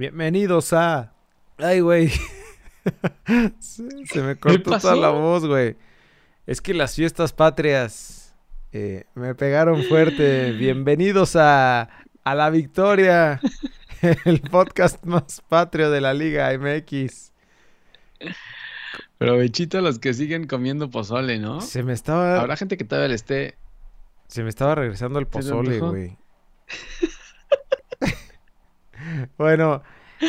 Bienvenidos 0.00 0.72
a. 0.72 1.12
Ay, 1.58 1.80
güey. 1.80 2.08
se, 3.58 4.22
me 4.22 4.34
cortó 4.36 4.78
toda 4.78 4.96
la 4.96 5.10
voz, 5.10 5.46
güey. 5.46 5.76
Es 6.46 6.62
que 6.62 6.72
las 6.72 6.94
fiestas 6.94 7.34
patrias 7.34 8.34
eh, 8.72 9.04
me 9.14 9.34
pegaron 9.34 9.82
fuerte. 9.84 10.52
Bienvenidos 10.52 11.36
a, 11.36 11.90
a 12.24 12.34
La 12.34 12.48
Victoria, 12.48 13.42
el 14.24 14.40
podcast 14.40 15.04
más 15.04 15.42
patrio 15.46 15.90
de 15.90 16.00
la 16.00 16.14
Liga 16.14 16.50
MX. 16.58 17.34
Pero 19.18 19.36
bechito 19.36 19.82
los 19.82 19.98
que 19.98 20.14
siguen 20.14 20.46
comiendo 20.46 20.88
pozole, 20.88 21.38
¿no? 21.38 21.60
Se 21.60 21.82
me 21.82 21.92
estaba. 21.92 22.40
Habrá 22.40 22.56
gente 22.56 22.78
que 22.78 22.84
todavía 22.84 23.08
le 23.08 23.16
esté. 23.16 23.58
Se 24.28 24.42
me 24.44 24.48
estaba 24.48 24.76
regresando 24.76 25.18
el 25.18 25.26
pozole, 25.26 25.78
güey. 25.78 26.16
Bueno, 29.38 29.82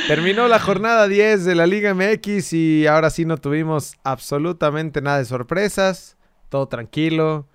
terminó 0.08 0.48
la 0.48 0.60
jornada 0.60 1.08
10 1.08 1.46
de 1.46 1.56
la 1.56 1.68
Liga 1.68 1.94
MX 1.94 2.54
y 2.54 2.88
ahora 2.88 3.10
sí 3.10 3.26
no 3.26 3.38
tuvimos 3.38 3.96
absolutamente 4.04 5.02
nada 5.02 5.18
de 5.18 5.26
sorpresas. 5.26 6.18
Todo 6.50 6.68
tranquilo. 6.68 7.48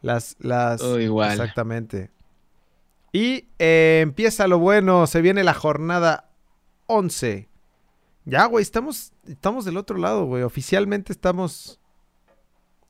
Las, 0.00 0.36
las. 0.40 0.80
Todo 0.80 1.00
igual. 1.00 1.32
Exactamente. 1.32 2.10
Y 3.12 3.48
eh, 3.58 4.00
empieza 4.02 4.48
lo 4.48 4.58
bueno. 4.58 5.06
Se 5.06 5.20
viene 5.20 5.44
la 5.44 5.54
jornada 5.54 6.30
11. 6.86 7.48
Ya, 8.24 8.46
güey, 8.46 8.62
estamos, 8.62 9.12
estamos 9.26 9.64
del 9.64 9.76
otro 9.76 9.98
lado, 9.98 10.24
güey. 10.24 10.42
Oficialmente 10.42 11.12
estamos 11.12 11.80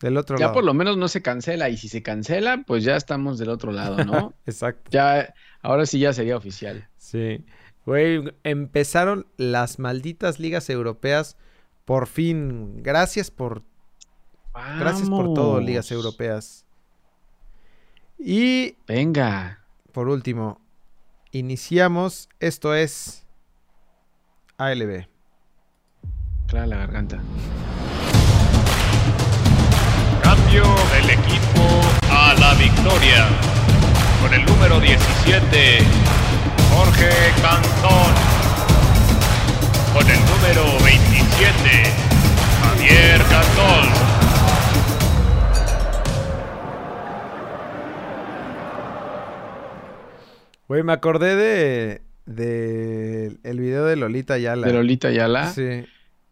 del 0.00 0.16
otro 0.16 0.36
lado. 0.36 0.50
Ya 0.50 0.54
por 0.54 0.64
lo 0.64 0.74
menos 0.74 0.96
no 0.96 1.08
se 1.08 1.22
cancela. 1.22 1.68
Y 1.68 1.76
si 1.76 1.88
se 1.88 2.02
cancela, 2.02 2.62
pues 2.66 2.84
ya 2.84 2.96
estamos 2.96 3.38
del 3.38 3.48
otro 3.48 3.72
lado, 3.72 4.04
¿no? 4.04 4.34
Exacto. 4.46 4.90
Ya, 4.90 5.34
ahora 5.62 5.86
sí 5.86 5.98
ya 5.98 6.12
sería 6.12 6.36
oficial. 6.36 6.88
Sí. 6.96 7.44
Güey, 7.84 8.32
empezaron 8.44 9.26
las 9.36 9.78
malditas 9.78 10.38
ligas 10.38 10.70
europeas. 10.70 11.36
Por 11.84 12.06
fin. 12.06 12.82
Gracias 12.82 13.30
por. 13.30 13.62
Gracias 14.78 15.08
por 15.08 15.34
todo, 15.34 15.60
ligas 15.60 15.90
europeas. 15.90 16.64
Y. 18.18 18.76
Venga. 18.86 19.64
Por 19.92 20.08
último, 20.08 20.60
iniciamos. 21.32 22.28
Esto 22.38 22.74
es. 22.74 23.26
ALB. 24.58 25.06
Clara 26.46 26.66
la 26.66 26.76
garganta. 26.76 27.20
Cambio 30.22 30.62
del 30.92 31.10
equipo 31.10 31.62
a 32.10 32.34
la 32.34 32.54
victoria. 32.54 33.28
Con 34.22 34.32
el 34.34 34.44
número 34.46 34.78
17. 34.78 36.21
Jorge 36.72 37.10
Cantón. 37.40 38.14
Con 39.92 40.10
el 40.10 40.20
número 40.20 40.84
27, 40.84 41.84
Javier 42.62 43.20
Cantón. 43.28 44.12
Güey, 50.68 50.82
me 50.82 50.92
acordé 50.92 51.36
de, 51.36 52.02
de 52.24 53.36
el 53.42 53.60
video 53.60 53.84
de 53.84 53.96
Lolita 53.96 54.38
Yala. 54.38 54.66
¿De 54.66 54.72
Lolita 54.72 55.10
Yala? 55.10 55.52
Sí. 55.52 55.84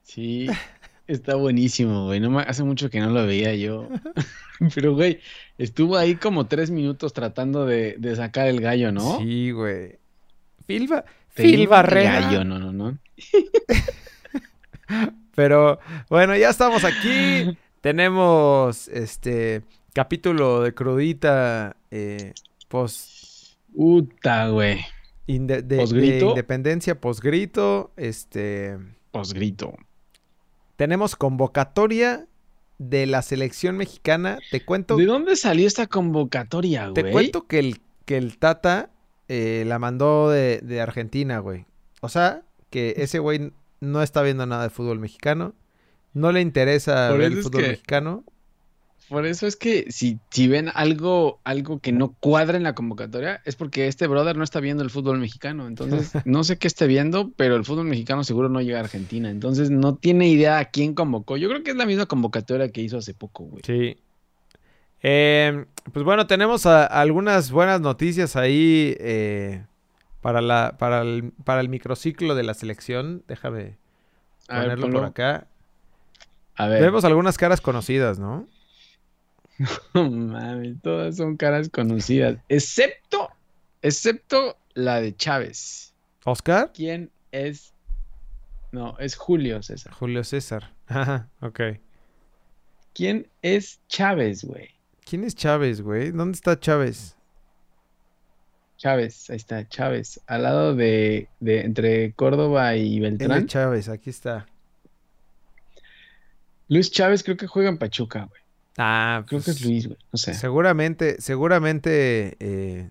Sí, 0.03 0.49
está 1.07 1.35
buenísimo, 1.35 2.07
güey. 2.07 2.21
No 2.21 2.39
hace 2.39 2.65
mucho 2.65 2.89
que 2.89 3.01
no 3.01 3.11
lo 3.11 3.27
veía 3.27 3.55
yo. 3.55 3.89
Pero, 4.75 4.95
güey, 4.95 5.21
estuvo 5.59 5.97
ahí 5.97 6.17
como 6.17 6.47
tres 6.47 6.71
minutos 6.71 7.13
tratando 7.13 7.67
de, 7.67 7.97
de 7.99 8.17
sacar 8.17 8.47
el 8.49 8.61
gallo, 8.61 8.93
¿no? 8.93 9.19
Sí, 9.19 9.51
güey. 9.51 10.00
Filba, 10.71 11.05
Phil 11.35 11.67
Barrera. 11.67 12.45
no, 12.45 12.61
no, 12.61 12.73
no. 12.73 12.97
Pero 15.35 15.81
bueno, 16.09 16.37
ya 16.37 16.51
estamos 16.51 16.85
aquí. 16.85 17.59
Tenemos 17.81 18.87
este 18.89 19.63
capítulo 19.95 20.63
de 20.63 20.73
crudita 20.73 21.75
eh, 21.91 22.35
post. 22.69 23.57
Uta, 23.75 24.49
güey. 24.49 24.79
de, 25.27 26.21
independencia 26.23 27.01
posgrito. 27.01 27.91
Este. 27.97 28.79
Posgrito. 29.11 29.75
Tenemos 30.77 31.17
convocatoria 31.17 32.29
de 32.79 33.07
la 33.07 33.23
selección 33.23 33.77
mexicana. 33.77 34.39
Te 34.53 34.65
cuento. 34.65 34.97
¿De 34.97 35.07
dónde 35.07 35.35
salió 35.35 35.67
esta 35.67 35.89
convocatoria, 35.89 36.91
güey? 36.91 36.95
Te 36.95 37.11
cuento 37.11 37.49
que 37.49 37.59
el, 37.59 37.81
que 38.05 38.19
el 38.19 38.39
Tata 38.39 38.91
eh, 39.33 39.63
la 39.65 39.79
mandó 39.79 40.29
de, 40.29 40.81
Argentina, 40.81 41.39
güey. 41.39 41.65
O 42.01 42.09
sea, 42.09 42.43
que 42.69 42.95
ese 42.97 43.21
güey 43.21 43.53
no 43.79 44.03
está 44.03 44.23
viendo 44.23 44.45
nada 44.45 44.65
de 44.65 44.71
fútbol 44.71 44.99
mexicano. 44.99 45.55
No 46.13 46.33
le 46.33 46.41
interesa 46.41 47.13
ver 47.13 47.31
el 47.33 47.43
fútbol 47.45 47.63
mexicano. 47.63 48.25
Por 49.09 49.27
eso 49.27 49.47
es 49.47 49.55
que 49.55 49.87
si, 49.93 50.19
si 50.31 50.49
ven 50.49 50.69
algo, 50.75 51.39
algo 51.45 51.79
que 51.79 51.93
no 51.93 52.17
cuadra 52.19 52.57
en 52.57 52.65
la 52.65 52.75
convocatoria, 52.75 53.41
es 53.45 53.55
porque 53.55 53.87
este 53.87 54.09
brother 54.09 54.37
no 54.37 54.43
está 54.43 54.59
viendo 54.59 54.83
el 54.83 54.91
fútbol 54.91 55.21
mexicano. 55.21 55.69
Entonces, 55.69 56.11
no 56.27 56.43
sé 56.43 56.59
qué 56.59 56.67
esté 56.67 56.89
viendo, 56.89 57.31
pero 57.37 57.55
el 57.55 57.65
fútbol 57.65 57.87
mexicano 57.87 58.25
seguro 58.25 58.49
no 58.49 58.61
llega 58.61 58.79
a 58.79 58.83
Argentina. 58.83 59.31
Entonces, 59.31 59.71
no 59.71 59.95
tiene 59.95 60.27
idea 60.27 60.59
a 60.59 60.65
quién 60.65 60.95
convocó. 60.95 61.37
Yo 61.37 61.49
creo 61.49 61.63
que 61.63 61.71
es 61.71 61.77
la 61.77 61.87
misma 61.87 62.07
convocatoria 62.07 62.73
que 62.73 62.83
hizo 62.83 62.99
hace 62.99 63.15
poco, 63.15 63.45
güey. 63.45 63.63
Sí, 63.65 63.97
eh, 65.03 65.65
pues 65.93 66.05
bueno, 66.05 66.27
tenemos 66.27 66.67
algunas 66.67 67.51
buenas 67.51 67.81
noticias 67.81 68.37
ahí 68.37 68.97
eh, 68.99 69.65
para, 70.21 70.41
la, 70.41 70.77
para, 70.79 71.03
el, 71.03 71.33
para 71.45 71.61
el 71.61 71.69
microciclo 71.69 72.35
de 72.35 72.43
la 72.43 72.55
selección. 72.55 73.25
Déjame 73.27 73.79
ponerlo 74.47 74.91
por 74.91 75.05
acá. 75.05 75.47
A 76.57 76.67
ver. 76.67 76.83
Vemos 76.83 77.05
algunas 77.05 77.39
caras 77.39 77.61
conocidas, 77.61 78.19
¿no? 78.19 78.47
No 79.95 80.11
mames, 80.11 80.81
todas 80.83 81.17
son 81.17 81.37
caras 81.37 81.69
conocidas. 81.69 82.39
Excepto, 82.49 83.29
excepto 83.83 84.57
la 84.75 85.01
de 85.01 85.15
Chávez. 85.15 85.95
¿Oscar? 86.25 86.71
¿Quién 86.75 87.11
es? 87.33 87.73
No, 88.73 88.97
es 88.99 89.17
Julio 89.17 89.63
César. 89.63 89.93
Julio 89.93 90.25
César. 90.25 90.73
Ajá, 90.87 91.29
ok. 91.41 91.61
¿Quién 92.95 93.29
es 93.43 93.81
Chávez, 93.89 94.45
güey? 94.45 94.71
¿Quién 95.11 95.25
es 95.25 95.35
Chávez, 95.35 95.81
güey? 95.81 96.13
¿Dónde 96.13 96.37
está 96.37 96.61
Chávez? 96.61 97.17
Chávez, 98.77 99.29
ahí 99.29 99.39
está, 99.39 99.69
Chávez. 99.69 100.21
Al 100.29 100.45
lado 100.45 100.77
de, 100.77 101.27
de 101.41 101.63
entre 101.63 102.13
Córdoba 102.13 102.77
y 102.77 103.01
Beltrán. 103.01 103.49
Chávez, 103.49 103.89
aquí 103.89 104.09
está. 104.09 104.47
Luis 106.69 106.93
Chávez 106.93 107.25
creo 107.25 107.37
que 107.37 107.49
juega 107.49 107.71
en 107.71 107.79
Pachuca, 107.79 108.27
güey. 108.27 108.41
Ah, 108.79 109.25
creo 109.27 109.43
que 109.43 109.51
es 109.51 109.57
pues, 109.59 109.69
Luis, 109.69 109.89
güey. 109.89 109.99
No 110.13 110.17
sé. 110.17 110.35
Seguramente, 110.35 111.21
seguramente. 111.21 112.37
Eh... 112.39 112.89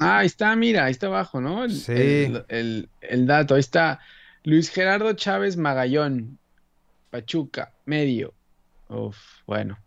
Ah, 0.00 0.18
ahí 0.18 0.26
está, 0.26 0.56
mira, 0.56 0.86
ahí 0.86 0.90
está 0.90 1.06
abajo, 1.06 1.40
¿no? 1.40 1.68
sí. 1.68 1.92
El, 1.92 2.88
el, 3.00 3.26
dato, 3.28 3.54
ahí 3.54 3.60
está. 3.60 4.00
Luis 4.42 4.70
Gerardo 4.70 5.12
Chávez 5.12 5.56
Magallón, 5.56 6.40
Pachuca, 7.10 7.72
medio. 7.84 8.34
Uf, 8.88 9.16
bueno. 9.46 9.78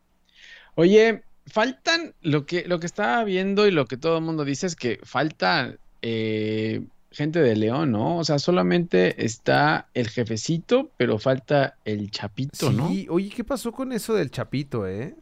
Oye, 0.80 1.24
faltan, 1.46 2.14
lo 2.22 2.46
que, 2.46 2.64
lo 2.66 2.80
que 2.80 2.86
estaba 2.86 3.22
viendo 3.26 3.68
y 3.68 3.72
lo 3.72 3.86
que 3.86 3.98
todo 3.98 4.18
el 4.18 4.24
mundo 4.24 4.46
dice 4.46 4.66
es 4.66 4.78
que 4.78 4.98
falta 5.04 5.76
eh, 6.02 6.84
gente 7.12 7.42
de 7.42 7.58
León, 7.58 7.92
¿no? 7.92 8.16
O 8.16 8.24
sea, 8.24 8.40
solamente 8.40 9.26
está 9.26 9.90
el 9.94 10.08
jefecito, 10.08 10.90
pero 10.96 11.20
falta 11.20 11.76
el 11.84 12.10
chapito, 12.12 12.72
¿no? 12.72 12.88
Sí, 12.88 13.08
oye, 13.10 13.30
¿qué 13.30 13.44
pasó 13.44 13.74
con 13.74 13.92
eso 13.92 14.14
del 14.14 14.32
chapito, 14.32 14.88
eh? 14.88 15.18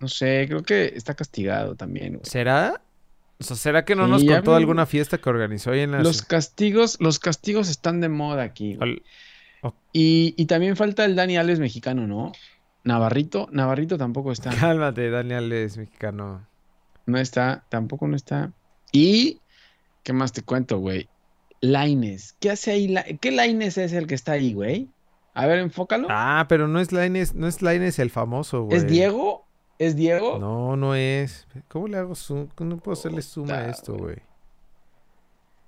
No 0.00 0.08
sé, 0.08 0.46
creo 0.48 0.62
que 0.62 0.94
está 0.96 1.12
castigado 1.12 1.74
también. 1.76 2.20
¿Será? 2.22 2.80
O 3.40 3.44
sea, 3.44 3.56
¿será 3.56 3.84
que 3.84 3.94
no 3.94 4.08
nos 4.08 4.24
contó 4.24 4.54
alguna 4.54 4.86
fiesta 4.86 5.18
que 5.18 5.28
organizó 5.28 5.72
ahí 5.72 5.80
en 5.80 5.92
la... 5.92 6.02
Los 6.02 6.22
castigos, 6.22 6.96
los 6.98 7.18
castigos 7.18 7.68
están 7.68 8.00
de 8.00 8.08
moda 8.08 8.42
aquí. 8.42 8.78
Y, 9.92 10.32
y, 10.34 10.46
también 10.46 10.76
falta 10.76 11.04
el 11.04 11.14
Dani 11.14 11.36
Alves 11.36 11.60
mexicano, 11.60 12.06
¿no? 12.06 12.32
Navarrito, 12.84 13.48
Navarrito 13.52 13.98
tampoco 13.98 14.32
está. 14.32 14.50
Cálmate, 14.60 15.10
Daniel 15.10 15.52
es 15.52 15.76
mexicano. 15.76 16.46
No 17.06 17.18
está, 17.18 17.64
tampoco 17.68 18.06
no 18.06 18.16
está. 18.16 18.52
Y, 18.92 19.40
¿qué 20.02 20.12
más 20.12 20.32
te 20.32 20.42
cuento, 20.42 20.78
güey? 20.78 21.08
Laines. 21.60 22.36
¿Qué 22.40 22.50
hace 22.50 22.72
ahí? 22.72 22.94
¿Qué 23.20 23.30
Laines 23.30 23.78
es 23.78 23.92
el 23.92 24.06
que 24.06 24.14
está 24.14 24.32
ahí, 24.32 24.52
güey? 24.52 24.88
A 25.34 25.46
ver, 25.46 25.58
enfócalo. 25.58 26.08
Ah, 26.10 26.46
pero 26.48 26.68
no 26.68 26.80
es 26.80 26.92
Laines, 26.92 27.34
no 27.34 27.46
es 27.46 27.62
Laines 27.62 27.98
el 27.98 28.10
famoso, 28.10 28.64
güey. 28.64 28.76
¿Es 28.76 28.86
Diego? 28.86 29.46
¿Es 29.78 29.96
Diego? 29.96 30.38
No, 30.38 30.76
no 30.76 30.94
es. 30.94 31.46
¿Cómo 31.68 31.88
le 31.88 31.96
hago 31.96 32.14
zoom? 32.14 32.48
No 32.60 32.76
puedo 32.78 32.92
hacerle 32.92 33.22
zoom 33.22 33.50
a 33.50 33.68
esto, 33.68 33.94
güey. 33.94 34.16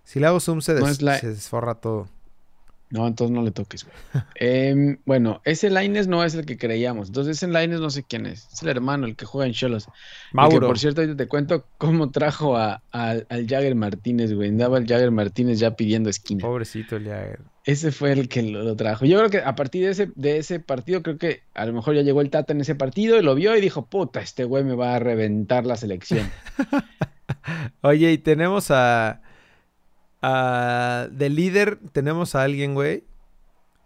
Si 0.04 0.20
le 0.20 0.26
hago 0.26 0.38
zoom 0.38 0.60
se, 0.60 0.78
se 0.94 1.28
desforra 1.28 1.76
todo. 1.76 2.08
No, 2.90 3.06
entonces 3.08 3.34
no 3.34 3.42
le 3.42 3.50
toques, 3.50 3.84
güey. 3.84 4.22
Em, 4.36 4.98
bueno, 5.04 5.40
ese 5.44 5.68
Laines 5.68 6.06
no 6.06 6.22
es 6.22 6.34
el 6.34 6.46
que 6.46 6.56
creíamos. 6.56 7.08
Entonces, 7.08 7.38
ese 7.38 7.48
Laines 7.48 7.80
no 7.80 7.90
sé 7.90 8.04
quién 8.04 8.24
es. 8.26 8.46
Es 8.52 8.62
el 8.62 8.68
hermano, 8.68 9.06
el 9.06 9.16
que 9.16 9.24
juega 9.24 9.46
en 9.48 9.52
Cholos. 9.52 9.88
Mauro. 10.32 10.60
Que, 10.60 10.66
por 10.66 10.78
cierto, 10.78 11.00
ahorita 11.00 11.16
te 11.16 11.26
cuento 11.26 11.66
cómo 11.78 12.10
trajo 12.12 12.56
a, 12.56 12.82
a- 12.92 13.16
al 13.28 13.46
Jagger 13.48 13.74
Martínez, 13.74 14.32
güey. 14.32 14.50
Andaba 14.50 14.78
el 14.78 14.86
Jagger 14.86 15.10
Martínez 15.10 15.58
ya 15.58 15.72
pidiendo 15.74 16.08
esquina. 16.08 16.42
Pobrecito 16.42 16.94
el 16.96 17.04
Jagger. 17.06 17.40
Ese 17.64 17.90
fue 17.90 18.12
el 18.12 18.28
que 18.28 18.42
lo, 18.42 18.62
lo 18.62 18.76
trajo. 18.76 19.06
Yo 19.06 19.16
creo 19.18 19.30
que 19.30 19.38
a 19.38 19.54
partir 19.56 19.84
de 19.86 19.90
ese, 19.90 20.10
de 20.14 20.36
ese 20.36 20.60
partido, 20.60 21.02
creo 21.02 21.16
que 21.18 21.40
a 21.54 21.64
lo 21.66 21.72
mejor 21.72 21.94
ya 21.96 22.02
llegó 22.02 22.20
el 22.20 22.30
Tata 22.30 22.52
en 22.52 22.60
ese 22.60 22.74
partido 22.76 23.18
y 23.18 23.22
lo 23.22 23.34
vio 23.34 23.56
y 23.56 23.60
dijo, 23.60 23.86
puta, 23.86 24.20
este 24.20 24.44
güey 24.44 24.62
me 24.62 24.74
va 24.76 24.94
a 24.94 24.98
reventar 25.00 25.64
la 25.66 25.76
selección. 25.76 26.30
Oye, 27.80 28.12
y 28.12 28.18
tenemos 28.18 28.70
a. 28.70 29.20
a 30.26 31.08
de 31.10 31.28
líder, 31.30 31.78
tenemos 31.92 32.34
a 32.34 32.42
alguien, 32.42 32.74
güey. 32.74 33.04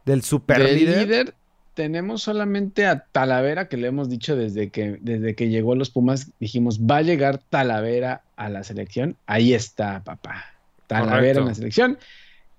Del 0.04 0.22
super 0.22 0.58
De 0.62 0.72
líder. 0.72 0.98
líder 1.06 1.34
tenemos 1.74 2.22
solamente 2.22 2.86
a 2.86 3.04
Talavera, 3.12 3.68
que 3.68 3.76
le 3.76 3.86
hemos 3.88 4.08
dicho 4.08 4.34
desde 4.34 4.70
que, 4.70 4.98
desde 5.00 5.34
que 5.36 5.48
llegó 5.48 5.74
los 5.76 5.90
Pumas, 5.90 6.30
dijimos, 6.40 6.80
va 6.80 6.96
a 6.96 7.02
llegar 7.02 7.38
Talavera 7.38 8.22
a 8.36 8.48
la 8.48 8.64
selección. 8.64 9.16
Ahí 9.26 9.54
está, 9.54 10.02
papá. 10.02 10.44
Talavera 10.88 11.16
Correcto. 11.18 11.40
en 11.40 11.46
la 11.46 11.54
selección. 11.54 11.98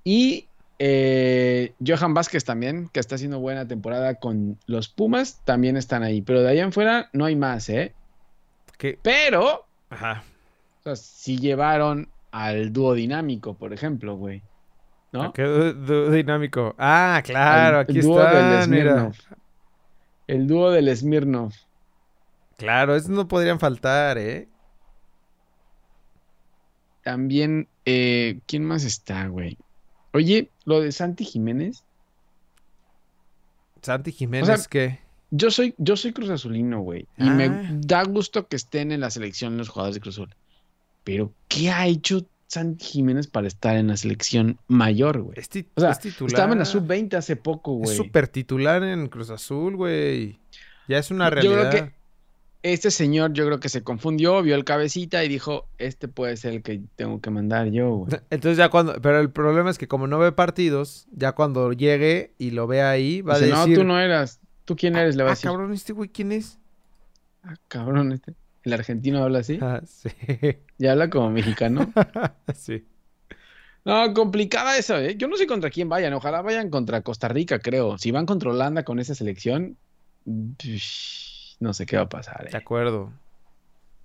Y 0.06 0.48
eh, 0.78 1.74
Johan 1.86 2.14
Vázquez 2.14 2.46
también, 2.46 2.88
que 2.94 3.02
está 3.02 3.16
haciendo 3.16 3.40
buena 3.40 3.68
temporada 3.68 4.16
con 4.16 4.58
los 4.68 4.88
Pumas, 4.88 5.42
también 5.44 5.76
están 5.76 6.04
ahí. 6.04 6.22
Pero 6.22 6.42
de 6.42 6.50
ahí 6.50 6.60
en 6.60 6.72
fuera 6.72 7.10
no 7.12 7.26
hay 7.26 7.36
más, 7.36 7.68
¿eh? 7.70 7.94
Que- 8.78 8.98
Pero, 9.02 9.66
Ajá. 9.90 10.24
o 10.80 10.84
sea, 10.84 10.96
sí 10.96 11.38
llevaron 11.38 12.08
al 12.32 12.72
dúo 12.74 12.94
dinámico, 12.94 13.56
por 13.56 13.74
ejemplo, 13.74 14.16
güey. 14.16 14.42
¿No? 15.12 15.34
Qué 15.34 15.44
du- 15.44 16.12
dinámico. 16.12 16.76
Ah, 16.78 17.22
claro, 17.26 17.80
aquí 17.80 18.00
dúo 18.02 18.22
está. 18.22 19.12
El 20.28 20.46
dúo 20.48 20.70
del 20.70 20.96
Smirnoff. 20.96 21.56
Claro, 22.58 22.96
esos 22.96 23.10
no 23.10 23.28
podrían 23.28 23.60
faltar, 23.60 24.18
¿eh? 24.20 24.48
También, 27.04 27.68
eh, 27.86 28.40
¿quién 28.46 28.66
más 28.66 28.84
está, 28.84 29.28
güey? 29.28 29.58
Oye, 30.14 30.52
lo 30.66 30.82
de 30.82 30.92
Santi 30.92 31.26
Jiménez. 31.26 31.84
Santi 33.82 34.12
Jiménez, 34.12 34.50
O 34.50 34.58
sea, 34.58 34.66
¿qué? 34.70 35.00
Yo 35.32 35.52
soy, 35.52 35.74
yo 35.78 35.96
soy 35.96 36.12
Cruz 36.12 36.30
Azulino, 36.30 36.82
güey. 36.82 37.08
Y 37.18 37.30
Ah. 37.30 37.34
me 37.34 37.50
da 37.80 38.04
gusto 38.04 38.48
que 38.48 38.56
estén 38.56 38.92
en 38.92 39.00
la 39.00 39.10
selección 39.10 39.58
los 39.58 39.70
jugadores 39.70 39.96
de 39.96 40.02
Cruz 40.02 40.16
Azul. 40.16 40.36
Pero, 41.04 41.34
¿qué 41.48 41.70
ha 41.70 41.88
hecho 41.88 42.26
Santi 42.48 42.86
Jiménez 42.86 43.28
para 43.28 43.48
estar 43.48 43.76
en 43.76 43.88
la 43.88 43.98
selección 43.98 44.60
mayor, 44.68 45.22
güey? 45.22 45.40
Es, 45.40 45.50
O 45.76 45.82
sea, 45.82 45.92
es 45.92 46.00
titular. 46.00 46.32
Estaba 46.32 46.54
en 46.54 46.60
la 46.60 46.66
sub-20 46.66 47.16
hace 47.16 47.36
poco, 47.36 47.76
Es 47.76 47.86
güey. 47.86 47.98
súper 47.98 48.28
titular 48.28 48.84
en 48.84 49.08
Cruz 49.08 49.30
Azul, 49.30 49.76
güey. 49.76 50.40
Ya 50.88 50.98
es 50.98 51.12
una 51.12 51.26
Yo 51.30 51.40
creo 51.40 51.56
realidad. 51.64 51.90
que 51.90 51.94
Este 52.64 52.92
señor, 52.92 53.34
yo 53.34 53.46
creo 53.46 53.60
que 53.60 53.70
se 53.70 53.84
confundió, 53.84 54.42
vio 54.42 54.56
el 54.56 54.66
cabecita 54.66 55.24
y 55.24 55.30
dijo, 55.30 55.68
este 55.78 56.08
puede 56.08 56.36
ser 56.36 56.54
el 56.54 56.64
que 56.64 56.82
tengo 56.96 57.22
que 57.22 57.30
mandar 57.30 57.68
yo, 57.68 57.90
güey. 57.90 58.20
Entonces 58.32 58.58
ya 58.58 58.70
cuando... 58.70 59.00
Pero 59.02 59.20
el 59.20 59.32
problema 59.32 59.70
es 59.70 59.78
que 59.78 59.88
como 59.88 60.08
no 60.08 60.20
ve 60.20 60.32
partidos, 60.32 61.08
ya 61.12 61.34
cuando 61.34 61.72
llegue 61.72 62.34
y 62.38 62.52
lo 62.52 62.68
vea 62.68 62.90
ahí, 62.90 63.22
va 63.22 63.36
a 63.36 63.40
decir... 63.40 63.54
no, 63.54 63.66
tú 63.66 63.84
no 63.84 64.00
eras. 64.00 64.40
¿Tú 64.66 64.76
quién 64.76 64.96
eres? 64.96 65.16
Le 65.16 65.24
va 65.24 65.30
a 65.30 65.32
ah, 65.32 65.36
decir. 65.36 65.50
cabrón, 65.50 65.74
¿este 65.74 65.94
güey 65.94 66.10
quién 66.10 66.32
es? 66.32 66.60
Ah, 67.44 67.56
cabrón, 67.68 68.12
este. 68.12 68.34
El 68.64 68.74
argentino 68.74 69.24
habla 69.24 69.40
así. 69.40 69.58
Ah, 69.62 69.82
sí. 69.86 70.10
Ya 70.78 70.92
habla 70.94 71.10
como 71.10 71.30
mexicano. 71.30 71.92
sí. 72.56 72.86
No, 73.86 74.14
complicada 74.14 74.78
eso, 74.78 74.98
¿eh? 74.98 75.16
Yo 75.18 75.28
no 75.28 75.38
sé 75.38 75.48
contra 75.48 75.70
quién 75.70 75.88
vayan. 75.90 76.14
Ojalá 76.14 76.42
vayan 76.42 76.70
contra 76.70 77.02
Costa 77.02 77.28
Rica, 77.30 77.60
creo. 77.60 77.98
Si 77.98 78.12
van 78.12 78.26
contra 78.26 78.50
Holanda 78.52 78.84
con 78.84 79.00
esa 79.00 79.16
selección, 79.16 79.78
no 81.60 81.74
sé 81.74 81.86
qué 81.86 81.98
va 81.98 82.04
a 82.04 82.10
pasar, 82.10 82.44
De 82.50 82.58
¿eh? 82.58 82.60
acuerdo. 82.60 83.12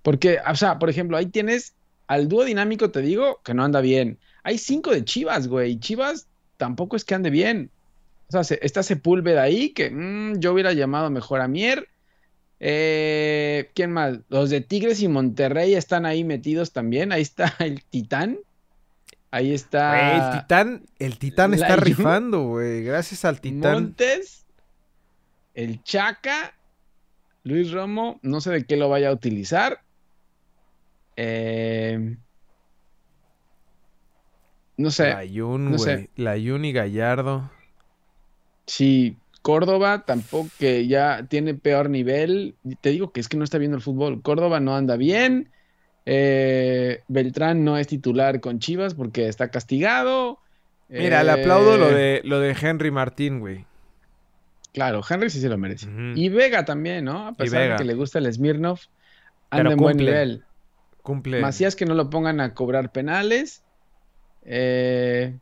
Porque, 0.01 0.39
o 0.49 0.55
sea, 0.55 0.79
por 0.79 0.89
ejemplo, 0.89 1.17
ahí 1.17 1.25
tienes 1.27 1.75
al 2.07 2.27
dúo 2.27 2.45
dinámico, 2.45 2.91
te 2.91 3.01
digo, 3.01 3.41
que 3.43 3.53
no 3.53 3.63
anda 3.63 3.81
bien. 3.81 4.19
Hay 4.43 4.57
cinco 4.57 4.91
de 4.91 5.03
Chivas, 5.03 5.47
güey. 5.47 5.71
y 5.73 5.79
Chivas 5.79 6.27
tampoco 6.57 6.95
es 6.95 7.03
que 7.03 7.15
ande 7.15 7.29
bien. 7.29 7.71
O 8.27 8.31
sea, 8.31 8.43
se- 8.43 8.59
está 8.61 8.83
Sepúlveda 8.83 9.41
ahí, 9.43 9.69
que 9.71 9.89
mm, 9.91 10.39
yo 10.39 10.53
hubiera 10.53 10.73
llamado 10.73 11.09
mejor 11.09 11.41
a 11.41 11.47
Mier. 11.47 11.87
Eh, 12.59 13.69
¿quién 13.75 13.91
más? 13.91 14.19
Los 14.29 14.49
de 14.49 14.61
Tigres 14.61 15.01
y 15.01 15.07
Monterrey 15.07 15.75
están 15.75 16.05
ahí 16.05 16.23
metidos 16.23 16.71
también. 16.71 17.11
Ahí 17.11 17.21
está 17.21 17.53
el 17.59 17.83
Titán. 17.83 18.39
Ahí 19.31 19.53
está. 19.53 20.33
El 20.33 20.39
Titán, 20.41 20.83
el 20.99 21.17
Titán 21.17 21.51
La 21.51 21.57
está 21.57 21.75
rifando, 21.75 22.43
güey. 22.43 22.83
Gracias 22.83 23.25
al 23.25 23.41
Titán. 23.41 23.73
Montes, 23.73 24.45
el 25.53 25.83
Chaca, 25.83 26.55
Luis 27.43 27.71
Romo, 27.71 28.19
no 28.21 28.39
sé 28.39 28.51
de 28.51 28.65
qué 28.65 28.77
lo 28.77 28.87
vaya 28.87 29.09
a 29.09 29.13
utilizar. 29.13 29.81
Eh, 31.17 32.15
no 34.77 34.91
sé, 34.91 35.09
La 35.09 35.23
Jun, 35.27 35.71
no 35.71 35.79
sé. 35.79 36.09
La 36.15 36.33
Jun 36.33 36.65
y 36.65 36.71
Gallardo. 36.71 37.51
si 38.67 39.17
Córdoba 39.45 40.05
tampoco 40.07 40.49
que 40.57 40.87
ya 40.87 41.27
tiene 41.29 41.53
peor 41.53 41.91
nivel. 41.91 42.55
Te 42.81 42.89
digo 42.89 43.11
que 43.11 43.19
es 43.19 43.29
que 43.29 43.37
no 43.37 43.43
está 43.43 43.59
viendo 43.59 43.77
el 43.77 43.83
fútbol. 43.83 44.23
Córdoba 44.23 44.59
no 44.59 44.75
anda 44.75 44.97
bien. 44.97 45.51
Eh, 46.07 47.03
Beltrán 47.07 47.63
no 47.63 47.77
es 47.77 47.85
titular 47.85 48.39
con 48.39 48.57
Chivas 48.57 48.95
porque 48.95 49.27
está 49.27 49.49
castigado. 49.51 50.39
Mira, 50.89 51.23
le 51.23 51.29
aplaudo 51.29 51.77
lo 51.77 51.91
Eh, 51.91 51.93
de, 51.93 52.21
lo 52.23 52.39
de 52.39 52.55
Henry 52.59 52.89
Martín, 52.89 53.39
güey. 53.39 53.67
Claro, 54.73 55.03
Henry 55.07 55.29
sí 55.29 55.39
se 55.39 55.47
lo 55.49 55.59
merece. 55.59 55.87
Y 56.15 56.29
Vega 56.29 56.65
también, 56.65 57.05
¿no? 57.05 57.27
A 57.27 57.33
pesar 57.33 57.69
de 57.69 57.75
que 57.75 57.83
le 57.83 57.93
gusta 57.93 58.17
el 58.17 58.33
Smirnov, 58.33 58.79
anda 59.51 59.73
en 59.73 59.77
buen 59.77 59.97
nivel. 59.97 60.43
Cumple. 61.03 61.39
Macías 61.39 61.75
que 61.75 61.85
no 61.85 61.93
lo 61.93 62.09
pongan 62.09 62.41
a 62.41 62.55
cobrar 62.55 62.91
penales. 62.91 63.61
eh, 64.43 65.37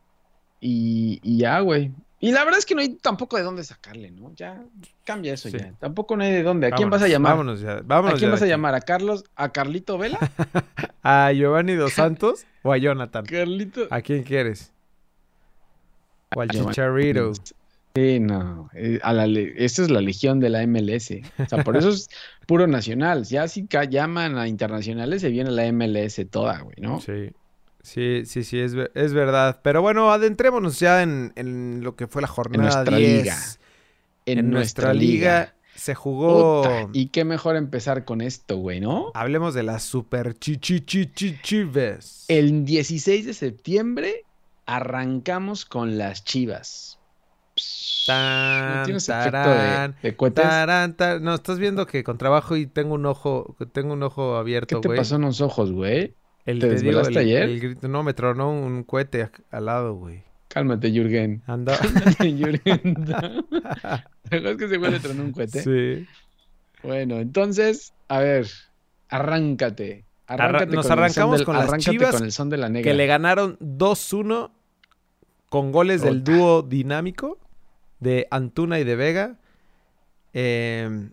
y, 0.59 1.19
y 1.23 1.37
ya, 1.37 1.61
güey. 1.61 1.91
Y 2.23 2.31
la 2.31 2.45
verdad 2.45 2.57
es 2.57 2.65
que 2.65 2.73
no 2.73 2.79
hay 2.79 2.95
tampoco 2.95 3.35
de 3.35 3.43
dónde 3.43 3.65
sacarle, 3.65 4.09
¿no? 4.09 4.31
Ya 4.33 4.63
cambia 5.03 5.33
eso 5.33 5.49
Sí. 5.49 5.57
ya. 5.57 5.73
Tampoco 5.77 6.15
no 6.15 6.23
hay 6.23 6.31
de 6.31 6.41
dónde. 6.41 6.67
¿A 6.67 6.71
quién 6.71 6.89
vas 6.89 7.01
a 7.01 7.09
llamar? 7.09 7.33
Vámonos 7.33 7.59
ya. 7.59 7.81
Vámonos 7.83 8.13
¿A 8.15 8.17
quién 8.17 8.29
ya 8.29 8.31
vas 8.31 8.41
a 8.41 8.45
llamar? 8.45 8.75
¿A 8.75 8.79
Carlos? 8.79 9.25
¿A 9.35 9.51
Carlito 9.51 9.97
Vela? 9.97 10.17
¿A 11.03 11.33
Giovanni 11.33 11.73
Dos 11.75 11.91
Santos 11.91 12.45
o 12.61 12.71
a 12.71 12.77
Jonathan? 12.77 13.25
Carlito. 13.25 13.87
¿A 13.89 13.99
quién 14.01 14.23
quieres? 14.23 14.71
O 16.33 16.39
al. 16.39 16.47
Chicharito. 16.47 17.33
Sí, 17.93 18.21
no. 18.21 18.69
eh, 18.73 19.01
a 19.03 19.11
la 19.11 19.25
esta 19.25 19.81
es 19.81 19.91
la 19.91 19.99
legión 19.99 20.39
de 20.39 20.49
la 20.49 20.65
MLS. 20.65 21.11
O 21.39 21.45
sea, 21.45 21.61
por 21.65 21.75
eso 21.75 21.89
es 21.89 22.07
puro 22.47 22.67
nacional. 22.67 23.25
Ya 23.25 23.49
si 23.49 23.67
llaman 23.89 24.37
a 24.37 24.47
internacionales, 24.47 25.19
se 25.19 25.29
viene 25.29 25.51
la 25.51 25.69
MLS 25.73 26.25
toda, 26.31 26.61
güey, 26.61 26.77
¿no? 26.79 27.01
Sí. 27.01 27.33
Sí, 27.83 28.23
sí, 28.25 28.43
sí, 28.43 28.59
es, 28.59 28.73
es 28.95 29.13
verdad. 29.13 29.59
Pero 29.61 29.81
bueno, 29.81 30.11
adentrémonos 30.11 30.79
ya 30.79 31.03
en, 31.03 31.33
en 31.35 31.83
lo 31.83 31.95
que 31.95 32.07
fue 32.07 32.21
la 32.21 32.27
jornada 32.29 32.63
nuestra 32.63 32.97
10. 32.97 33.23
liga. 33.23 33.37
En, 34.25 34.49
nuestra 34.49 34.93
liga, 34.93 35.53
se 35.75 35.93
jugó. 35.93 36.89
Y 36.93 37.07
qué 37.09 37.25
mejor 37.25 37.57
empezar 37.57 38.05
con 38.05 38.21
esto, 38.21 38.55
güey, 38.57 38.79
¿no? 38.79 39.11
Hablemos 39.13 39.53
de 39.53 39.63
las 39.63 39.83
super 39.83 40.33
chichichichichives. 40.39 42.25
El 42.29 42.63
16 42.65 43.25
de 43.25 43.33
septiembre 43.33 44.23
arrancamos 44.65 45.65
con 45.65 45.97
las 45.97 46.23
chivas. 46.23 46.99
Tan, 48.07 48.77
¿No 48.79 48.83
tienes 48.85 49.05
tarán, 49.05 49.95
de, 50.01 50.11
de? 50.11 50.31
Tarán, 50.31 50.95
tar- 50.95 51.21
No, 51.21 51.35
estás 51.35 51.59
viendo 51.59 51.85
que 51.85 52.03
con 52.03 52.17
trabajo 52.17 52.55
y 52.57 52.65
tengo 52.65 52.95
un 52.95 53.05
ojo, 53.05 53.55
tengo 53.73 53.93
un 53.93 54.03
ojo 54.03 54.33
¿Qué 54.33 54.39
abierto, 54.39 54.81
te 54.81 54.87
güey. 54.87 54.97
pasó 54.97 55.15
en 55.17 55.21
los 55.23 55.39
ojos, 55.41 55.71
güey? 55.71 56.15
El, 56.45 56.59
¿Te 56.59 56.67
te 56.67 56.75
digo, 56.75 56.99
desvelaste 56.99 57.11
el- 57.13 57.17
ayer? 57.19 57.43
el 57.43 57.59
grito- 57.59 57.87
no, 57.87 58.03
me 58.03 58.13
tronó 58.13 58.51
un 58.51 58.83
cohete 58.83 59.29
al 59.51 59.65
lado, 59.65 59.95
güey. 59.95 60.23
Cálmate, 60.49 60.91
Jürgen. 60.91 61.41
Anda. 61.47 61.77
Cálmate, 61.77 62.31
Jürgen. 62.37 62.95
¿Te 64.29 64.37
acuerdas 64.37 64.57
que 64.57 64.67
se 64.67 64.77
le 64.77 64.99
tronó 64.99 65.23
un 65.23 65.31
cohete? 65.31 65.61
sí. 65.63 66.07
Bueno, 66.83 67.15
entonces, 67.19 67.93
a 68.09 68.19
ver, 68.19 68.47
arráncate. 69.09 70.03
Arráncate 70.27 70.75
nos 70.75 70.75
con 70.75 70.77
el 70.77 70.83
son 70.83 70.99
arrancamos 70.99 71.37
del- 71.37 71.45
con 71.45 71.55
las 71.57 71.77
Chivas 71.77 72.11
con 72.15 72.23
el 72.25 72.31
son 72.33 72.49
de 72.49 72.57
la 72.57 72.67
negra. 72.69 72.91
Que 72.91 72.97
le 72.97 73.05
ganaron 73.07 73.57
2-1 73.61 74.51
con 75.49 75.71
goles 75.71 76.01
del 76.01 76.23
dúo 76.23 76.61
dinámico 76.61 77.37
de 77.99 78.27
Antuna 78.31 78.79
y 78.79 78.83
de 78.83 78.95
Vega. 78.97 79.35
eh, 80.33 81.09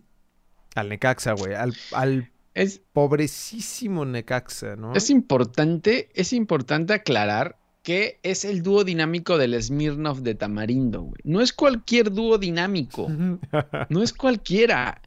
al 0.75 0.89
Necaxa, 0.89 1.33
güey. 1.33 1.53
Al, 1.53 1.73
al 1.93 2.30
Es, 2.53 2.81
pobrecísimo 2.93 4.05
Necaxa, 4.05 4.75
¿no? 4.75 4.93
es 4.93 5.09
importante, 5.09 6.09
es 6.13 6.33
importante 6.33 6.93
aclarar 6.93 7.57
que 7.83 8.19
es 8.21 8.45
el 8.45 8.61
dúo 8.61 8.83
dinámico 8.83 9.37
del 9.37 9.61
Smirnov 9.61 10.21
de 10.21 10.35
Tamarindo, 10.35 11.01
güey. 11.01 11.21
No 11.23 11.41
es 11.41 11.51
cualquier 11.51 12.11
dúo 12.11 12.37
dinámico. 12.37 13.07
No 13.89 14.03
es 14.03 14.13
cualquiera. 14.13 15.01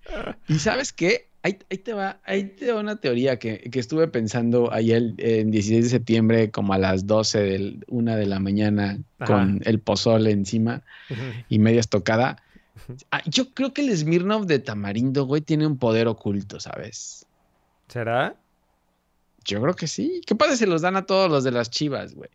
¿Y 0.48 0.58
sabes 0.58 0.92
qué? 0.92 1.28
ahí, 1.44 1.78
te 1.78 1.92
va, 1.92 2.20
ahí 2.24 2.44
te 2.44 2.72
va 2.72 2.80
una 2.80 2.96
teoría 2.96 3.38
que, 3.38 3.70
estuve 3.74 4.08
pensando 4.08 4.72
ayer 4.72 5.14
en 5.18 5.50
16 5.50 5.84
de 5.84 5.90
septiembre, 5.90 6.50
como 6.50 6.72
a 6.72 6.78
las 6.78 7.06
12 7.06 7.38
de 7.38 7.78
una 7.88 8.16
de 8.16 8.26
la 8.26 8.40
mañana, 8.40 8.98
con 9.24 9.60
el 9.64 9.78
pozole 9.78 10.30
encima 10.30 10.82
y 11.48 11.58
media 11.58 11.80
estocada. 11.80 12.42
Ah, 13.10 13.22
yo 13.26 13.52
creo 13.52 13.72
que 13.72 13.82
el 13.82 13.96
Smirnov 13.96 14.46
de 14.46 14.58
Tamarindo, 14.58 15.26
güey, 15.26 15.42
tiene 15.42 15.66
un 15.66 15.78
poder 15.78 16.08
oculto, 16.08 16.58
¿sabes? 16.60 17.26
¿Será? 17.88 18.36
Yo 19.44 19.60
creo 19.60 19.74
que 19.74 19.86
sí. 19.86 20.20
¿Qué 20.26 20.34
pasa 20.34 20.56
si 20.56 20.66
los 20.66 20.82
dan 20.82 20.96
a 20.96 21.06
todos 21.06 21.30
los 21.30 21.44
de 21.44 21.50
las 21.50 21.70
chivas, 21.70 22.14
güey? 22.14 22.30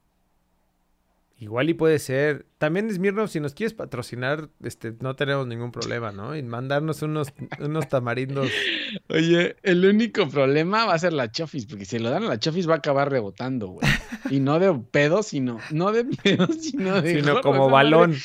Igual 1.39 1.69
y 1.69 1.73
puede 1.73 1.99
ser. 1.99 2.45
También 2.57 2.93
Smirnov, 2.93 3.29
si 3.29 3.39
nos 3.39 3.53
quieres 3.53 3.73
patrocinar, 3.73 4.49
este, 4.61 4.93
no 4.99 5.15
tenemos 5.15 5.47
ningún 5.47 5.71
problema, 5.71 6.11
¿no? 6.11 6.35
Y 6.35 6.43
mandarnos 6.43 7.01
unos, 7.01 7.29
unos 7.59 7.87
tamarindos. 7.87 8.49
Oye, 9.09 9.55
el 9.63 9.85
único 9.85 10.27
problema 10.27 10.85
va 10.85 10.95
a 10.95 10.99
ser 10.99 11.13
la 11.13 11.31
Chofis, 11.31 11.65
porque 11.65 11.85
si 11.85 11.97
lo 11.97 12.09
dan 12.09 12.23
a 12.23 12.27
la 12.27 12.39
Chofis 12.39 12.67
va 12.67 12.73
a 12.73 12.77
acabar 12.77 13.09
rebotando, 13.09 13.69
güey. 13.69 13.87
Y 14.29 14.41
no 14.41 14.59
de 14.59 14.73
pedo, 14.91 15.23
sino, 15.23 15.59
no 15.71 15.93
de 15.93 16.03
pedo, 16.03 16.47
sino 16.59 17.01
de. 17.01 17.21
Sino 17.21 17.39
como 17.39 17.69
balón. 17.69 18.17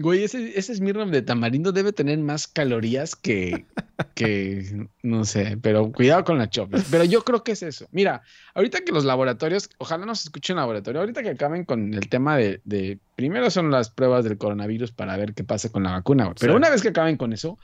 Güey, 0.00 0.22
ese, 0.22 0.56
ese 0.56 0.76
Smirnoff 0.76 1.10
de 1.10 1.22
tamarindo 1.22 1.72
debe 1.72 1.92
tener 1.92 2.18
más 2.18 2.46
calorías 2.46 3.16
que, 3.16 3.66
que, 4.14 4.86
no 5.02 5.24
sé, 5.24 5.58
pero 5.60 5.90
cuidado 5.90 6.22
con 6.22 6.38
la 6.38 6.48
chopis. 6.48 6.86
Pero 6.88 7.02
yo 7.02 7.24
creo 7.24 7.42
que 7.42 7.52
es 7.52 7.64
eso. 7.64 7.88
Mira, 7.90 8.22
ahorita 8.54 8.82
que 8.82 8.92
los 8.92 9.04
laboratorios, 9.04 9.68
ojalá 9.78 10.06
nos 10.06 10.22
escuchen 10.22 10.54
laboratorio, 10.54 11.00
ahorita 11.00 11.24
que 11.24 11.30
acaben 11.30 11.64
con 11.64 11.94
el 11.94 12.08
tema 12.08 12.36
de, 12.36 12.98
primero 13.16 13.50
son 13.50 13.72
las 13.72 13.90
pruebas 13.90 14.22
del 14.22 14.38
coronavirus 14.38 14.92
para 14.92 15.16
ver 15.16 15.34
qué 15.34 15.42
pasa 15.42 15.68
con 15.70 15.82
la 15.82 15.90
vacuna, 15.90 16.26
güey. 16.26 16.36
Pero 16.38 16.54
una 16.54 16.70
vez 16.70 16.80
que 16.80 16.88
acaben 16.88 17.16
con 17.16 17.32
eso, 17.32 17.58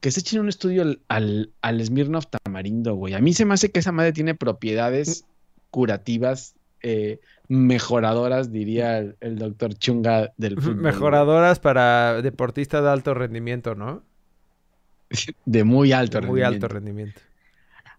que 0.00 0.10
se 0.10 0.20
echen 0.20 0.40
un 0.40 0.48
estudio 0.48 0.82
al, 0.82 1.00
al, 1.06 1.52
al 1.62 1.84
Smirnoff 1.84 2.26
tamarindo, 2.26 2.96
güey. 2.96 3.14
A 3.14 3.20
mí 3.20 3.32
se 3.32 3.44
me 3.44 3.54
hace 3.54 3.70
que 3.70 3.78
esa 3.78 3.92
madre 3.92 4.12
tiene 4.12 4.34
propiedades 4.34 5.24
curativas 5.70 6.56
eh, 6.82 7.20
mejoradoras, 7.48 8.52
diría 8.52 8.98
el, 9.20 9.38
doctor 9.38 9.74
Chunga 9.74 10.32
del 10.36 10.56
fútbol. 10.56 10.76
Mejoradoras 10.76 11.58
para 11.58 12.20
deportistas 12.22 12.82
de 12.82 12.90
alto 12.90 13.14
rendimiento, 13.14 13.74
¿no? 13.74 14.02
De 15.44 15.64
muy 15.64 15.92
alto 15.92 16.20
Muy 16.22 16.42
alto 16.42 16.68
rendimiento. 16.68 17.20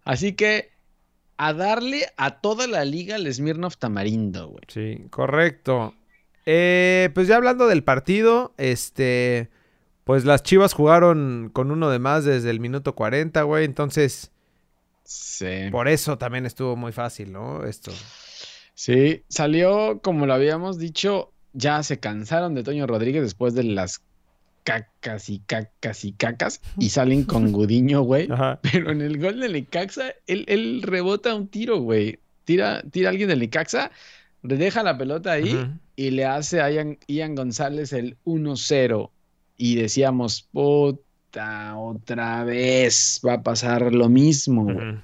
Así 0.03 0.33
que 0.33 0.71
a 1.37 1.53
darle 1.53 2.07
a 2.17 2.39
toda 2.39 2.67
la 2.67 2.83
liga 2.83 3.15
el 3.15 3.31
Smirnoff 3.31 3.77
Tamarindo, 3.77 4.47
güey. 4.49 4.63
Sí, 4.67 5.05
correcto. 5.09 5.93
Eh, 6.45 7.09
pues 7.13 7.27
ya 7.27 7.35
hablando 7.35 7.67
del 7.67 7.83
partido, 7.83 8.53
este, 8.57 9.49
pues 10.03 10.25
las 10.25 10.43
Chivas 10.43 10.73
jugaron 10.73 11.49
con 11.53 11.71
uno 11.71 11.89
de 11.89 11.99
más 11.99 12.25
desde 12.25 12.49
el 12.49 12.59
minuto 12.59 12.95
40, 12.95 13.41
güey. 13.43 13.65
Entonces, 13.65 14.31
sí. 15.03 15.69
por 15.71 15.87
eso 15.87 16.17
también 16.17 16.45
estuvo 16.45 16.75
muy 16.75 16.91
fácil, 16.91 17.31
¿no? 17.31 17.65
Esto. 17.65 17.91
Sí, 18.77 19.23
salió, 19.27 20.01
como 20.03 20.27
lo 20.27 20.35
habíamos 20.35 20.77
dicho, 20.77 21.31
ya 21.53 21.81
se 21.81 21.97
cansaron 21.99 22.53
de 22.53 22.61
Toño 22.61 22.85
Rodríguez 22.85 23.23
después 23.23 23.55
de 23.55 23.63
las 23.63 24.03
cacas 24.63 25.29
y 25.31 25.39
cacas 25.39 26.05
y 26.05 26.11
cacas 26.11 26.61
y 26.77 26.89
salen 26.89 27.23
con 27.23 27.51
Gudiño, 27.53 28.03
güey. 28.03 28.29
Pero 28.61 28.91
en 28.91 29.01
el 29.01 29.17
gol 29.17 29.39
de 29.39 29.49
Necaxa, 29.49 30.13
él, 30.27 30.45
él 30.47 30.83
rebota 30.83 31.33
un 31.33 31.47
tiro, 31.47 31.79
güey. 31.79 32.19
Tira, 32.45 32.83
tira 32.91 33.09
a 33.09 33.11
alguien 33.13 33.29
de 33.29 33.37
Necaxa, 33.37 33.89
deja 34.43 34.83
la 34.83 34.95
pelota 34.95 35.31
ahí 35.31 35.57
y 35.95 36.11
le 36.11 36.25
hace 36.25 36.61
a 36.61 36.69
Ian, 36.69 37.33
González 37.33 37.93
el 37.93 38.15
1-0. 38.25 39.09
Y 39.57 39.73
decíamos, 39.73 40.47
puta, 40.51 41.75
otra 41.79 42.43
vez 42.43 43.21
va 43.25 43.33
a 43.33 43.41
pasar 43.41 43.91
lo 43.91 44.07
mismo, 44.07 44.65
güey. 44.65 44.99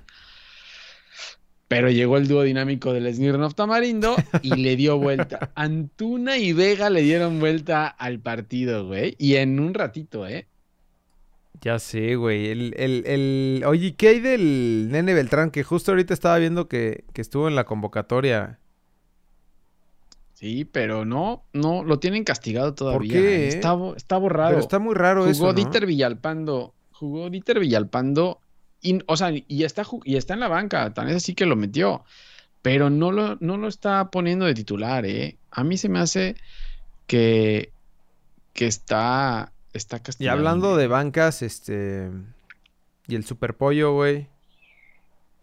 Pero 1.73 1.89
llegó 1.89 2.17
el 2.17 2.27
dúo 2.27 2.43
dinámico 2.43 2.93
del 2.93 3.11
Smirnoff 3.13 3.55
Tamarindo 3.55 4.15
y 4.43 4.55
le 4.55 4.75
dio 4.75 4.99
vuelta. 4.99 5.51
Antuna 5.55 6.37
y 6.37 6.53
Vega 6.53 6.89
le 6.91 7.01
dieron 7.01 7.39
vuelta 7.39 7.87
al 7.87 8.19
partido, 8.19 8.85
güey. 8.85 9.15
Y 9.17 9.35
en 9.37 9.59
un 9.59 9.73
ratito, 9.73 10.27
¿eh? 10.27 10.47
Ya 11.61 11.79
sé, 11.79 12.15
güey. 12.15 12.49
El, 12.49 12.75
el, 12.77 13.03
el... 13.07 13.63
Oye, 13.65 13.95
¿qué 13.95 14.09
hay 14.09 14.19
del 14.19 14.89
nene 14.91 15.15
Beltrán? 15.15 15.49
Que 15.49 15.63
justo 15.63 15.91
ahorita 15.91 16.13
estaba 16.13 16.37
viendo 16.37 16.67
que, 16.67 17.05
estuvo 17.15 17.47
en 17.47 17.55
la 17.55 17.63
convocatoria. 17.63 18.59
Sí, 20.33 20.65
pero 20.65 21.05
no, 21.05 21.45
no, 21.53 21.83
lo 21.83 21.99
tienen 21.99 22.23
castigado 22.23 22.75
todavía. 22.75 23.13
¿Por 23.13 23.21
qué? 23.21 23.47
Está, 23.47 23.75
está 23.95 24.17
borrado. 24.17 24.49
Pero 24.49 24.59
está 24.59 24.77
muy 24.77 24.93
raro 24.93 25.25
eso, 25.25 25.39
Jugó 25.39 25.53
Dieter 25.53 25.87
Villalpando. 25.87 26.75
Jugó 26.91 27.31
Dieter 27.31 27.59
Villalpando 27.59 28.42
y, 28.83 28.99
o 29.07 29.17
sea, 29.17 29.31
y 29.31 29.63
está, 29.63 29.83
y 30.03 30.17
está 30.17 30.33
en 30.35 30.41
la 30.41 30.49
banca, 30.49 30.93
tan 30.93 31.07
es 31.07 31.15
así 31.15 31.33
que 31.33 31.45
lo 31.45 31.55
metió. 31.55 32.03
Pero 32.61 32.89
no 32.89 33.11
lo, 33.11 33.37
no 33.39 33.57
lo 33.57 33.67
está 33.67 34.11
poniendo 34.11 34.45
de 34.45 34.53
titular, 34.53 35.05
¿eh? 35.05 35.37
A 35.51 35.63
mí 35.63 35.77
se 35.77 35.89
me 35.89 35.99
hace 35.99 36.35
que, 37.07 37.71
que 38.53 38.67
está, 38.67 39.51
está 39.73 39.99
castigado. 39.99 40.37
Y 40.37 40.39
hablando 40.39 40.77
de 40.77 40.87
bancas, 40.87 41.41
este... 41.41 42.09
Y 43.07 43.15
el 43.15 43.25
superpollo, 43.25 43.93
güey. 43.93 44.29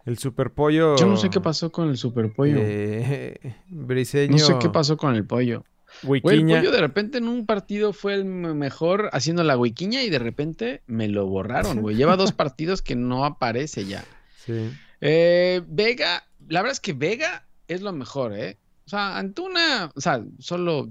El 0.05 0.17
superpollo... 0.17 0.97
Yo 0.97 1.05
no 1.05 1.17
sé 1.17 1.29
qué 1.29 1.39
pasó 1.39 1.71
con 1.71 1.89
el 1.89 1.97
superpollo. 1.97 2.57
Eh, 2.59 3.55
briseño... 3.69 4.31
No 4.31 4.39
sé 4.39 4.55
qué 4.59 4.69
pasó 4.69 4.97
con 4.97 5.13
el 5.15 5.25
pollo. 5.25 5.63
Güey, 6.03 6.21
el 6.23 6.45
pollo 6.45 6.71
de 6.71 6.79
repente 6.79 7.17
en 7.17 7.27
un 7.27 7.45
partido 7.45 7.93
fue 7.93 8.15
el 8.15 8.25
mejor 8.25 9.09
haciendo 9.13 9.43
la 9.43 9.57
huiquiña 9.57 10.03
y 10.03 10.09
de 10.09 10.19
repente 10.19 10.81
me 10.87 11.07
lo 11.07 11.27
borraron, 11.27 11.81
güey. 11.81 11.95
Lleva 11.95 12.17
dos 12.17 12.31
partidos 12.33 12.81
que 12.81 12.95
no 12.95 13.25
aparece 13.25 13.85
ya. 13.85 14.03
Sí. 14.45 14.71
Eh, 15.01 15.61
Vega, 15.67 16.23
la 16.47 16.61
verdad 16.61 16.73
es 16.73 16.79
que 16.79 16.93
Vega 16.93 17.45
es 17.67 17.81
lo 17.81 17.91
mejor, 17.91 18.33
¿eh? 18.33 18.57
O 18.85 18.89
sea, 18.89 19.17
Antuna, 19.17 19.91
o 19.95 20.01
sea, 20.01 20.23
solo, 20.39 20.89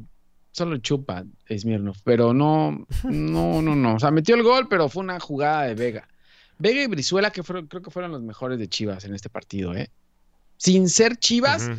solo 0.53 0.79
chupa 0.79 1.25
Smirnov, 1.49 1.97
pero 2.05 2.33
no, 2.33 2.87
no, 3.05 3.63
no, 3.63 3.75
no. 3.75 3.95
O 3.95 3.99
sea, 3.99 4.11
metió 4.11 4.35
el 4.35 4.43
gol, 4.43 4.69
pero 4.69 4.89
fue 4.89 5.03
una 5.03 5.19
jugada 5.21 5.65
de 5.65 5.75
Vega. 5.75 6.09
Vega 6.59 6.83
y 6.83 6.87
Brizuela, 6.87 7.31
que 7.31 7.43
fueron, 7.43 7.67
creo 7.67 7.83
que 7.83 7.91
fueron 7.91 8.13
los 8.13 8.23
mejores 8.23 8.59
de 8.59 8.69
Chivas 8.69 9.05
en 9.05 9.15
este 9.15 9.29
partido, 9.29 9.75
¿eh? 9.75 9.91
Sin 10.57 10.89
ser 10.89 11.17
Chivas 11.17 11.71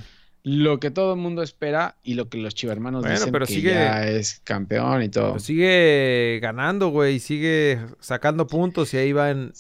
lo 0.43 0.79
que 0.79 0.89
todo 0.89 1.13
el 1.13 1.19
mundo 1.19 1.43
espera 1.43 1.97
y 2.03 2.15
lo 2.15 2.27
que 2.27 2.39
los 2.39 2.55
chivermanos 2.55 3.03
dicen 3.03 3.31
pero 3.31 3.45
que 3.45 3.61
ya 3.61 4.07
es 4.07 4.41
campeón 4.43 5.03
y 5.03 5.09
todo. 5.09 5.37
sigue 5.39 6.39
ganando, 6.41 6.89
güey, 6.89 7.19
sigue 7.19 7.79
sacando 7.99 8.47
puntos 8.47 8.93
y 8.93 8.97
ahí 8.97 9.11
va 9.13 9.29
en, 9.29 9.51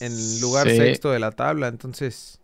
lugar 0.41 0.67
sexto 0.69 1.11
de 1.11 1.19
la 1.19 1.31
tabla, 1.31 1.67
entonces... 1.67 2.39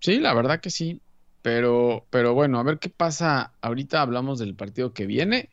Sí, 0.00 0.18
la 0.18 0.34
verdad 0.34 0.60
que 0.60 0.70
sí, 0.70 1.00
pero, 1.42 2.06
pero 2.10 2.34
bueno, 2.34 2.58
a 2.58 2.62
ver 2.62 2.78
qué 2.78 2.88
pasa. 2.88 3.52
Ahorita 3.60 4.00
hablamos 4.00 4.38
del 4.38 4.54
partido 4.54 4.92
que 4.92 5.06
viene. 5.06 5.48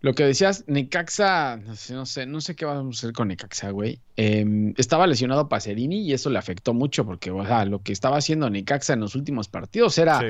Lo 0.00 0.14
que 0.14 0.24
decías, 0.24 0.64
Necaxa, 0.66 1.56
no 1.56 1.76
sé, 1.76 1.94
no 1.94 2.06
sé, 2.06 2.26
no 2.26 2.40
sé 2.40 2.54
qué 2.54 2.66
vamos 2.66 2.96
a 2.96 2.98
hacer 3.00 3.14
con 3.14 3.28
Necaxa, 3.28 3.70
güey. 3.70 4.00
Em, 4.16 4.74
estaba 4.76 5.06
lesionado 5.06 5.48
Pacerini 5.48 6.02
y 6.02 6.12
eso 6.12 6.28
le 6.30 6.38
afectó 6.38 6.74
mucho 6.74 7.06
porque, 7.06 7.30
o 7.30 7.44
sea, 7.46 7.64
lo 7.64 7.82
que 7.82 7.92
estaba 7.92 8.18
haciendo 8.18 8.48
Necaxa 8.48 8.92
en 8.92 9.00
los 9.00 9.14
últimos 9.14 9.48
partidos 9.48 9.96
era 9.98 10.20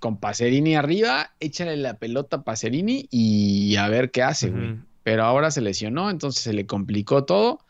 con 0.00 0.18
Pacerini 0.18 0.74
arriba, 0.74 1.30
échale 1.38 1.76
la 1.76 1.98
pelota 1.98 2.38
a 2.38 2.42
Pacerini 2.42 3.06
y 3.10 3.76
a 3.76 3.88
ver 3.88 4.10
qué 4.10 4.22
hace, 4.22 4.50
güey. 4.50 4.78
Pero 5.04 5.24
ahora 5.24 5.50
se 5.50 5.60
lesionó, 5.60 6.10
entonces 6.10 6.42
se 6.42 6.52
le 6.52 6.66
complicó 6.66 7.24
todo. 7.24 7.60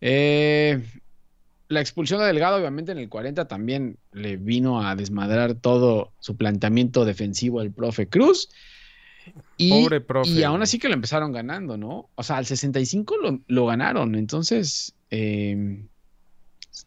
Eh, 0.00 0.82
la 1.68 1.80
expulsión 1.80 2.20
de 2.20 2.26
Delgado, 2.26 2.56
obviamente, 2.56 2.92
en 2.92 2.98
el 2.98 3.08
40 3.08 3.48
también 3.48 3.96
le 4.12 4.36
vino 4.36 4.86
a 4.86 4.94
desmadrar 4.94 5.54
todo 5.54 6.12
su 6.20 6.36
planteamiento 6.36 7.04
defensivo 7.04 7.60
al 7.60 7.72
profe 7.72 8.06
Cruz. 8.06 8.50
Y, 9.56 9.70
Pobre 9.70 10.00
profe. 10.00 10.30
Y 10.30 10.42
aún 10.42 10.62
así 10.62 10.78
que 10.78 10.88
lo 10.88 10.94
empezaron 10.94 11.32
ganando, 11.32 11.76
¿no? 11.76 12.10
O 12.14 12.22
sea, 12.22 12.36
al 12.36 12.46
65 12.46 13.16
lo, 13.18 13.40
lo 13.46 13.66
ganaron. 13.66 14.14
Entonces, 14.14 14.94
eh, 15.10 15.84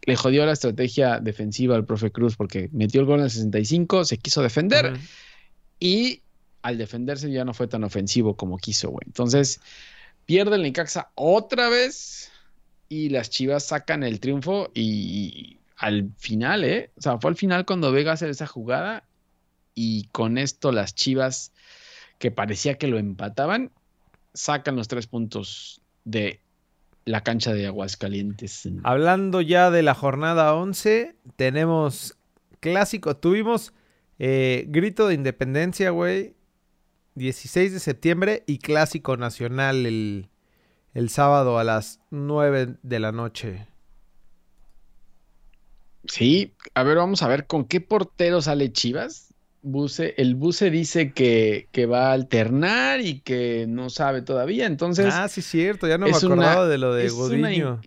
le 0.06 0.16
jodió 0.16 0.44
la 0.46 0.52
estrategia 0.52 1.20
defensiva 1.20 1.76
al 1.76 1.84
profe 1.84 2.10
Cruz 2.10 2.36
porque 2.36 2.68
metió 2.72 3.00
el 3.00 3.06
gol 3.06 3.18
en 3.20 3.24
el 3.24 3.30
65, 3.30 4.04
se 4.04 4.18
quiso 4.18 4.42
defender 4.42 4.98
y 5.78 6.22
al 6.62 6.78
defenderse 6.78 7.30
ya 7.30 7.44
no 7.44 7.54
fue 7.54 7.68
tan 7.68 7.84
ofensivo 7.84 8.36
como 8.36 8.56
quiso, 8.58 8.90
güey. 8.90 9.02
Entonces, 9.06 9.60
pierde 10.24 10.56
el 10.56 10.62
Necaxa 10.62 11.10
otra 11.14 11.68
vez 11.68 12.30
y 12.88 13.10
las 13.10 13.30
Chivas 13.30 13.64
sacan 13.64 14.02
el 14.02 14.20
triunfo 14.20 14.70
y, 14.74 15.58
al 15.76 16.10
final, 16.16 16.64
¿eh? 16.64 16.90
O 16.96 17.02
sea, 17.02 17.18
fue 17.18 17.30
al 17.30 17.36
final 17.36 17.66
cuando 17.66 17.92
Vega 17.92 18.12
hace 18.12 18.28
esa 18.30 18.46
jugada 18.46 19.04
y 19.74 20.04
con 20.12 20.38
esto 20.38 20.72
las 20.72 20.94
Chivas, 20.94 21.52
que 22.18 22.30
parecía 22.30 22.78
que 22.78 22.88
lo 22.88 22.98
empataban, 22.98 23.70
sacan 24.32 24.76
los 24.76 24.88
tres 24.88 25.06
puntos 25.06 25.80
de 26.04 26.40
la 27.04 27.22
cancha 27.22 27.52
de 27.52 27.66
Aguascalientes. 27.66 28.68
Hablando 28.82 29.40
ya 29.40 29.70
de 29.70 29.82
la 29.82 29.94
jornada 29.94 30.54
11, 30.54 31.16
tenemos 31.36 32.16
clásico. 32.60 33.16
Tuvimos 33.16 33.72
eh, 34.18 34.64
grito 34.68 35.08
de 35.08 35.14
independencia, 35.14 35.90
güey. 35.90 36.34
16 37.16 37.72
de 37.72 37.80
septiembre 37.80 38.42
y 38.46 38.58
clásico 38.58 39.16
nacional 39.16 39.86
el, 39.86 40.28
el 40.94 41.10
sábado 41.10 41.58
a 41.58 41.64
las 41.64 42.00
9 42.10 42.76
de 42.82 43.00
la 43.00 43.12
noche. 43.12 43.66
Sí, 46.06 46.54
a 46.74 46.82
ver, 46.82 46.96
vamos 46.96 47.22
a 47.22 47.28
ver 47.28 47.46
con 47.46 47.64
qué 47.64 47.80
portero 47.80 48.42
sale 48.42 48.72
Chivas. 48.72 49.23
Buse, 49.64 50.14
el 50.18 50.34
Buse 50.34 50.70
dice 50.70 51.12
que, 51.12 51.68
que 51.72 51.86
va 51.86 52.10
a 52.10 52.12
alternar 52.12 53.00
y 53.00 53.20
que 53.20 53.66
no 53.68 53.90
sabe 53.90 54.22
todavía, 54.22 54.66
entonces... 54.66 55.12
Ah, 55.12 55.26
sí, 55.28 55.42
cierto, 55.42 55.88
ya 55.88 55.98
no 55.98 56.04
me 56.06 56.10
una- 56.12 56.18
acordaba 56.18 56.68
de 56.68 56.78
lo 56.78 56.94
de 56.94 57.06
es 57.06 57.12
una 57.14 57.48
Godiño. 57.48 57.80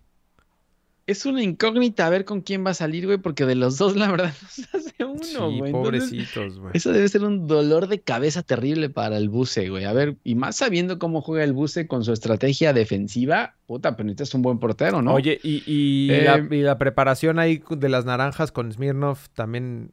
Es 1.05 1.25
una 1.25 1.41
incógnita 1.41 2.05
a 2.05 2.09
ver 2.09 2.25
con 2.25 2.41
quién 2.41 2.65
va 2.65 2.71
a 2.71 2.73
salir, 2.73 3.05
güey, 3.05 3.17
porque 3.17 3.45
de 3.45 3.55
los 3.55 3.77
dos, 3.77 3.95
la 3.95 4.11
verdad, 4.11 4.33
no 4.41 4.49
se 4.49 4.63
hace 4.77 5.05
uno, 5.05 5.17
Sí, 5.23 5.35
güey. 5.37 5.71
Entonces, 5.71 5.71
pobrecitos, 5.71 6.59
güey. 6.59 6.71
eso 6.73 6.91
debe 6.91 7.07
ser 7.07 7.23
un 7.23 7.47
dolor 7.47 7.87
de 7.87 8.01
cabeza 8.01 8.43
terrible 8.43 8.89
para 8.89 9.15
el 9.15 9.29
Buse, 9.29 9.69
güey. 9.69 9.85
A 9.85 9.93
ver, 9.93 10.17
y 10.25 10.35
más 10.35 10.57
sabiendo 10.57 10.99
cómo 10.99 11.21
juega 11.21 11.45
el 11.45 11.53
Buse 11.53 11.87
con 11.87 12.03
su 12.03 12.11
estrategia 12.11 12.73
defensiva, 12.73 13.55
puta, 13.67 13.95
pero 13.95 14.05
necesitas 14.07 14.33
un 14.33 14.41
buen 14.41 14.59
portero, 14.59 15.01
¿no? 15.01 15.13
Oye, 15.13 15.39
y, 15.43 15.63
y 15.65 16.11
Eh, 16.11 16.23
la, 16.25 16.45
y 16.53 16.61
la 16.61 16.77
preparación 16.77 17.39
ahí 17.39 17.63
de 17.69 17.87
las 17.87 18.03
naranjas 18.03 18.51
con 18.51 18.69
Smirnov 18.73 19.17
también, 19.33 19.91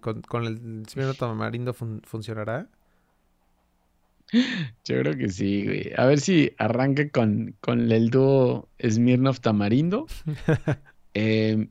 con, 0.00 0.22
con 0.22 0.44
el 0.46 0.84
Smirnov 0.88 1.16
tamarindo 1.16 1.72
fun- 1.74 2.02
funcionará. 2.04 2.68
Yo 4.32 4.98
creo 5.00 5.16
que 5.16 5.28
sí, 5.28 5.64
güey. 5.64 5.92
A 5.96 6.06
ver 6.06 6.20
si 6.20 6.52
arranca 6.58 7.08
con, 7.10 7.54
con 7.60 7.90
el 7.92 8.10
dúo 8.10 8.68
Smirnov 8.86 9.40
Tamarindo. 9.40 10.06
Eh, 11.16 11.68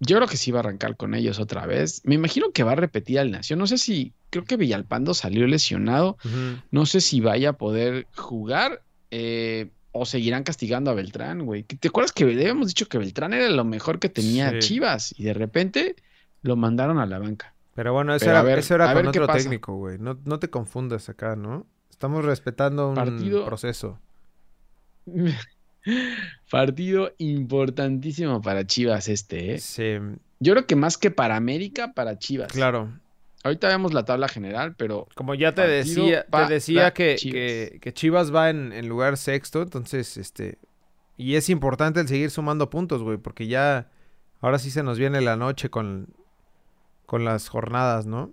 yo 0.00 0.16
creo 0.16 0.26
que 0.26 0.36
sí 0.36 0.50
va 0.50 0.58
a 0.58 0.62
arrancar 0.64 0.96
con 0.96 1.14
ellos 1.14 1.38
otra 1.38 1.64
vez. 1.64 2.02
Me 2.04 2.16
imagino 2.16 2.50
que 2.50 2.64
va 2.64 2.72
a 2.72 2.74
repetir 2.74 3.20
al 3.20 3.30
Nación. 3.30 3.60
No 3.60 3.68
sé 3.68 3.78
si, 3.78 4.12
creo 4.30 4.42
que 4.44 4.56
Villalpando 4.56 5.14
salió 5.14 5.46
lesionado. 5.46 6.18
No 6.72 6.86
sé 6.86 7.00
si 7.00 7.20
vaya 7.20 7.50
a 7.50 7.52
poder 7.52 8.08
jugar 8.16 8.82
eh, 9.12 9.70
o 9.92 10.06
seguirán 10.06 10.42
castigando 10.42 10.90
a 10.90 10.94
Beltrán, 10.94 11.46
güey. 11.46 11.62
¿Te 11.62 11.86
acuerdas 11.86 12.10
que 12.10 12.24
habíamos 12.24 12.66
dicho 12.66 12.88
que 12.88 12.98
Beltrán 12.98 13.32
era 13.32 13.48
lo 13.48 13.64
mejor 13.64 14.00
que 14.00 14.08
tenía 14.08 14.50
Sí. 14.50 14.58
Chivas 14.58 15.14
y 15.16 15.22
de 15.22 15.32
repente 15.34 15.94
lo 16.46 16.56
mandaron 16.56 16.98
a 16.98 17.06
la 17.06 17.18
banca? 17.18 17.52
Pero 17.74 17.92
bueno, 17.92 18.14
eso 18.14 18.24
Pero 18.24 18.38
era, 18.38 18.42
ver- 18.42 18.58
eso 18.60 18.74
era 18.74 18.92
con 18.94 19.06
otro 19.08 19.26
técnico, 19.26 19.76
güey. 19.76 19.98
No, 19.98 20.18
no 20.24 20.38
te 20.38 20.48
confundas 20.48 21.08
acá, 21.08 21.36
¿no? 21.36 21.66
Estamos 21.90 22.24
respetando 22.24 22.88
un 22.88 22.94
Partido- 22.94 23.44
proceso. 23.44 23.98
Partido 26.50 27.12
importantísimo 27.18 28.40
para 28.42 28.66
Chivas 28.66 29.08
este, 29.08 29.54
¿eh? 29.54 29.58
Sí, 29.58 29.94
Yo 30.40 30.52
creo 30.54 30.66
que 30.66 30.76
más 30.76 30.98
que 30.98 31.10
para 31.10 31.36
América, 31.36 31.92
para 31.94 32.18
Chivas. 32.18 32.52
claro. 32.52 32.90
Ahorita 33.44 33.68
vemos 33.68 33.94
la 33.94 34.04
tabla 34.04 34.26
general, 34.26 34.74
pero 34.76 35.06
Como 35.14 35.36
ya 35.36 35.54
te 35.54 35.62
decía, 35.68 36.24
te 36.26 36.52
decía 36.52 36.92
que, 36.92 37.14
Chivas. 37.14 37.34
que, 37.34 37.78
que 37.80 37.92
Chivas 37.94 38.34
va 38.34 38.50
en, 38.50 38.72
en 38.72 38.88
lugar 38.88 39.16
sexto, 39.16 39.62
entonces, 39.62 40.16
este, 40.16 40.58
y 41.16 41.36
es 41.36 41.48
importante 41.48 42.00
el 42.00 42.08
seguir 42.08 42.32
sumando 42.32 42.70
puntos, 42.70 43.04
güey, 43.04 43.18
porque 43.18 43.46
ya, 43.46 43.88
ahora 44.40 44.58
sí 44.58 44.72
se 44.72 44.82
nos 44.82 44.98
viene 44.98 45.20
la 45.20 45.36
noche 45.36 45.70
con, 45.70 46.08
con 47.06 47.24
las 47.24 47.48
jornadas, 47.48 48.06
¿no? 48.06 48.32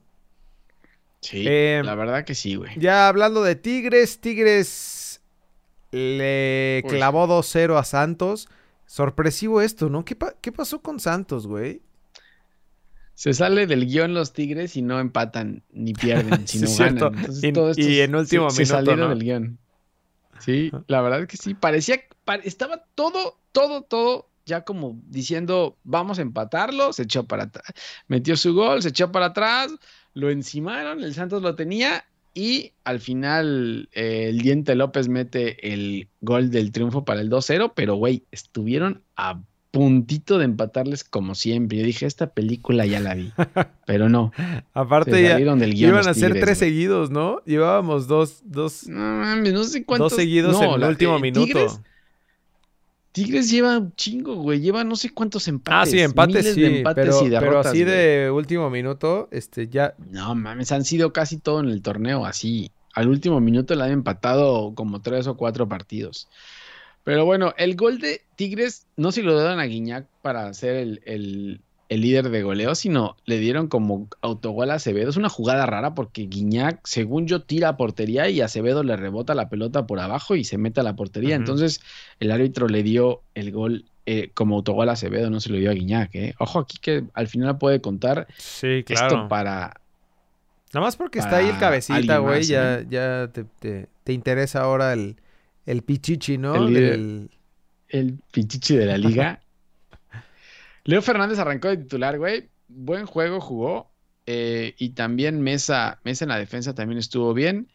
sí, 1.21 1.45
Eh, 1.47 1.81
la 1.85 1.95
verdad 1.95 2.25
que 2.25 2.35
sí, 2.35 2.55
güey. 2.55 2.77
Ya 2.77 3.07
hablando 3.07 3.43
de 3.43 3.55
Tigres, 3.55 4.19
Tigres 4.19 5.21
le 5.91 6.83
clavó 6.89 7.27
2-0 7.27 7.77
a 7.77 7.83
Santos. 7.83 8.49
Sorpresivo 8.85 9.61
esto, 9.61 9.89
¿no? 9.89 10.03
¿Qué, 10.05 10.15
pa- 10.15 10.35
qué 10.41 10.51
pasó 10.51 10.81
con 10.81 10.99
Santos, 10.99 11.47
güey? 11.47 11.81
Se 13.15 13.33
sale 13.33 13.67
del 13.67 13.85
guion 13.85 14.13
los 14.13 14.33
Tigres 14.33 14.75
y 14.75 14.81
no 14.81 14.99
empatan 14.99 15.63
ni 15.71 15.93
pierden, 15.93 16.47
Sí, 16.47 16.57
sino 16.59 16.67
cierto. 16.67 17.05
ganan. 17.11 17.19
Entonces, 17.21 17.43
Y- 17.43 17.53
todo 17.53 17.69
esto 17.71 17.81
y 17.81 17.85
se- 17.85 18.03
en 18.03 18.15
último 18.15 18.49
se, 18.49 18.55
se 18.57 18.61
minuto, 18.63 18.75
salieron 18.75 18.99
¿no? 19.01 19.09
del 19.09 19.23
guion. 19.23 19.59
Sí, 20.39 20.71
la 20.87 21.01
verdad 21.01 21.21
es 21.21 21.27
que 21.27 21.37
sí. 21.37 21.53
Parecía, 21.53 22.01
pa- 22.25 22.35
estaba 22.35 22.83
todo, 22.95 23.39
todo, 23.53 23.83
todo 23.83 24.27
ya 24.45 24.61
como 24.61 24.99
diciendo, 25.07 25.77
vamos 25.83 26.19
a 26.19 26.21
empatarlo. 26.21 26.93
Se 26.93 27.03
echó 27.03 27.25
para 27.25 27.43
atrás, 27.43 27.65
metió 28.07 28.35
su 28.37 28.53
gol, 28.53 28.81
se 28.81 28.89
echó 28.89 29.11
para 29.11 29.27
atrás, 29.27 29.73
lo 30.13 30.29
encimaron, 30.29 31.03
el 31.03 31.13
Santos 31.13 31.41
lo 31.41 31.55
tenía 31.55 32.05
y 32.33 32.73
al 32.83 32.99
final 32.99 33.89
eh, 33.93 34.27
el 34.29 34.41
Diente 34.41 34.75
López 34.75 35.07
mete 35.07 35.73
el 35.73 36.07
gol 36.21 36.49
del 36.49 36.71
triunfo 36.71 37.05
para 37.05 37.21
el 37.21 37.29
2-0, 37.29 37.73
pero 37.75 37.95
güey, 37.95 38.25
estuvieron 38.31 39.03
a 39.15 39.41
puntito 39.73 40.37
de 40.37 40.45
empatarles 40.45 41.03
como 41.03 41.33
siempre. 41.35 41.79
Yo 41.79 41.83
dije, 41.83 42.05
esta 42.05 42.27
película 42.27 42.85
ya 42.85 42.99
la 42.99 43.15
vi, 43.15 43.31
pero 43.87 44.09
no. 44.09 44.31
Aparte 44.73 45.11
Se 45.11 45.23
ya 45.23 45.31
salieron 45.31 45.59
del 45.59 45.73
guion 45.73 45.91
iban 45.91 46.07
a 46.07 46.13
ser 46.13 46.39
tres 46.39 46.59
seguidos, 46.59 47.09
¿no? 47.09 47.41
Llevábamos 47.45 48.07
dos, 48.07 48.41
dos, 48.45 48.87
No 48.87 48.99
mames, 48.99 49.53
no 49.53 49.63
sé 49.63 49.83
cuántos. 49.83 50.11
dos 50.11 50.19
seguidos 50.19 50.59
no, 50.59 50.75
en 50.75 50.81
el 50.83 50.89
último 50.89 51.19
minuto. 51.19 51.45
Tigres, 51.45 51.81
Tigres 53.13 53.49
lleva 53.49 53.77
un 53.77 53.95
chingo, 53.95 54.35
güey. 54.35 54.59
Lleva 54.59 54.83
no 54.83 54.95
sé 54.97 55.11
cuántos 55.13 55.47
ah, 55.47 55.51
empates. 55.51 55.91
sí, 55.91 55.99
empates 56.01 56.35
miles 56.35 56.53
sí, 56.55 56.61
de 56.61 56.77
empates 56.79 57.05
pero, 57.05 57.17
y 57.25 57.29
pero 57.29 57.39
derrotas, 57.41 57.67
así 57.67 57.83
güey. 57.83 57.95
de 57.95 58.31
último 58.31 58.69
minuto, 58.69 59.29
este, 59.31 59.67
ya, 59.69 59.95
No 60.11 60.35
mames, 60.35 60.71
han 60.71 60.83
sido 60.83 61.13
casi 61.13 61.37
todo 61.37 61.61
en 61.61 61.69
el 61.69 61.81
torneo 61.81 62.25
así. 62.25 62.71
Al 62.93 63.07
último 63.07 63.39
minuto 63.39 63.73
le 63.75 63.83
han 63.83 63.91
empatado 63.91 64.73
como 64.75 65.01
tres 65.01 65.27
o 65.27 65.37
cuatro 65.37 65.67
partidos. 65.69 66.27
Pero 67.03 67.25
bueno, 67.25 67.53
el 67.57 67.75
gol 67.75 67.99
de 67.99 68.21
Tigres 68.35 68.87
no 68.97 69.11
se 69.11 69.23
lo 69.23 69.39
dieron 69.39 69.59
a 69.59 69.65
Guiñac 69.65 70.05
para 70.21 70.53
ser 70.53 70.75
el, 70.75 71.01
el- 71.05 71.61
el 71.93 72.01
líder 72.01 72.29
de 72.29 72.41
goleo, 72.43 72.73
sino 72.75 73.15
le 73.25 73.37
dieron 73.37 73.67
como 73.67 74.07
autogol 74.21 74.71
a 74.71 74.75
Acevedo. 74.75 75.09
Es 75.09 75.17
una 75.17 75.29
jugada 75.29 75.65
rara 75.65 75.93
porque 75.93 76.23
Guiñac, 76.23 76.79
según 76.85 77.27
yo, 77.27 77.41
tira 77.41 77.69
a 77.69 77.77
portería 77.77 78.29
y 78.29 78.41
Acevedo 78.41 78.83
le 78.83 78.95
rebota 78.95 79.35
la 79.35 79.49
pelota 79.49 79.85
por 79.85 79.99
abajo 79.99 80.35
y 80.35 80.43
se 80.43 80.57
mete 80.57 80.79
a 80.79 80.83
la 80.83 80.95
portería. 80.95 81.35
Entonces 81.35 81.81
el 82.19 82.31
árbitro 82.31 82.67
le 82.67 82.81
dio 82.83 83.21
el 83.35 83.51
gol 83.51 83.85
eh, 84.05 84.31
como 84.33 84.55
autogol 84.55 84.89
a 84.89 84.93
Acevedo, 84.93 85.29
no 85.29 85.39
se 85.39 85.49
lo 85.49 85.57
dio 85.57 85.69
a 85.69 85.73
Guiñac. 85.73 86.15
¿eh? 86.15 86.33
Ojo 86.39 86.59
aquí 86.59 86.77
que 86.81 87.03
al 87.13 87.27
final 87.27 87.57
puede 87.57 87.79
contar 87.79 88.27
sí, 88.37 88.83
esto 88.87 88.93
claro. 88.95 89.27
para, 89.27 89.73
Nada 90.73 90.85
más 90.87 90.95
porque 90.97 91.19
está 91.19 91.37
ahí 91.37 91.49
el 91.49 91.59
cabecita, 91.59 92.17
güey, 92.17 92.43
ya, 92.43 92.79
¿eh? 92.79 92.87
ya 92.89 93.29
te, 93.31 93.43
te- 93.43 93.87
te 94.03 94.13
interesa 94.13 94.61
ahora 94.61 94.93
el, 94.93 95.17
el 95.67 95.83
pichichi, 95.83 96.37
¿no? 96.39 96.55
El 96.55 96.65
líder. 96.73 96.89
Del- 96.91 97.29
el 97.89 98.19
pichichi 98.31 98.75
de 98.77 98.85
la 98.87 98.97
liga. 98.97 99.39
Leo 100.85 101.01
Fernández 101.01 101.39
arrancó 101.39 101.69
de 101.69 101.77
titular, 101.77 102.17
güey. 102.17 102.49
Buen 102.67 103.05
juego 103.05 103.39
jugó. 103.39 103.91
eh, 104.25 104.73
y 104.77 104.89
también 104.91 105.41
Mesa, 105.41 105.99
Mesa 106.03 106.23
en 106.25 106.29
la 106.29 106.37
defensa 106.37 106.73
también 106.73 106.97
estuvo 106.99 107.33
bien. 107.33 107.67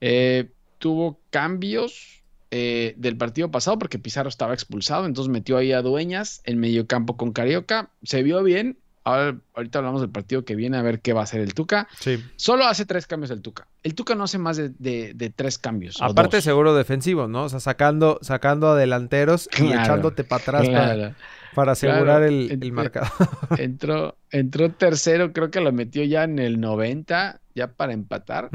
Eh, 0.00 0.50
tuvo 0.78 1.20
cambios 1.30 2.22
eh, 2.50 2.94
del 2.96 3.16
partido 3.16 3.50
pasado 3.50 3.78
porque 3.78 3.98
Pizarro 3.98 4.28
estaba 4.28 4.54
expulsado. 4.54 5.06
Entonces 5.06 5.30
metió 5.32 5.56
ahí 5.56 5.72
a 5.72 5.82
Dueñas 5.82 6.40
en 6.44 6.58
medio 6.58 6.86
campo 6.86 7.16
con 7.16 7.32
Carioca. 7.32 7.90
Se 8.02 8.22
vio 8.22 8.42
bien. 8.42 8.78
Ahora, 9.04 9.36
ahorita 9.54 9.78
hablamos 9.78 10.00
del 10.00 10.10
partido 10.10 10.44
que 10.44 10.56
viene 10.56 10.76
a 10.78 10.82
ver 10.82 11.00
qué 11.00 11.12
va 11.12 11.20
a 11.20 11.24
hacer 11.24 11.40
el 11.40 11.54
Tuca. 11.54 11.86
Sí. 12.00 12.18
Solo 12.34 12.66
hace 12.66 12.86
tres 12.86 13.06
cambios 13.06 13.30
el 13.30 13.40
Tuca. 13.40 13.68
El 13.84 13.94
Tuca 13.94 14.16
no 14.16 14.24
hace 14.24 14.38
más 14.38 14.56
de, 14.56 14.70
de- 14.80 15.12
de 15.14 15.30
tres 15.30 15.58
cambios. 15.58 15.98
Aparte 16.02 16.40
seguro 16.42 16.74
defensivo, 16.74 17.28
¿no? 17.28 17.44
O 17.44 17.48
sea, 17.48 17.60
sacando, 17.60 18.18
sacando 18.22 18.68
a 18.70 18.76
delanteros 18.76 19.48
y 19.60 19.68
echándote 19.68 20.24
para 20.24 20.42
atrás 20.42 20.68
Claro. 20.68 20.86
para 21.02 21.16
asegurar 21.72 22.04
Claro. 22.04 22.24
el, 22.26 22.58
el 22.62 22.72
marcador. 22.72 23.10
Entró, 23.58 24.16
entró 24.30 24.70
tercero, 24.72 25.32
creo 25.32 25.50
que 25.50 25.60
lo 25.60 25.72
metió 25.72 26.02
ya 26.04 26.24
en 26.24 26.38
el 26.38 26.60
90, 26.60 27.40
ya 27.54 27.68
para 27.72 27.92
empatar. 27.92 28.50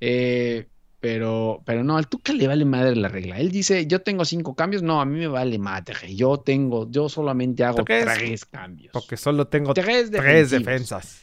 Eh, 0.00 0.66
pero, 1.00 1.62
pero 1.64 1.84
no, 1.84 1.96
al 1.96 2.08
Tuca 2.08 2.32
le 2.32 2.48
vale 2.48 2.64
madre 2.64 2.96
la 2.96 3.08
regla. 3.08 3.38
Él 3.38 3.50
dice, 3.52 3.86
yo 3.86 4.00
tengo 4.02 4.24
cinco 4.24 4.54
cambios. 4.56 4.82
No, 4.82 5.00
a 5.00 5.04
mí 5.04 5.18
me 5.18 5.28
vale 5.28 5.58
madre. 5.58 6.14
Yo 6.14 6.38
tengo, 6.38 6.90
yo 6.90 7.08
solamente 7.08 7.62
hago 7.64 7.84
tres 7.84 8.44
cambios. 8.44 8.92
Porque 8.92 9.16
solo 9.16 9.46
tengo 9.46 9.74
tres, 9.74 10.10
defensas. 10.10 11.22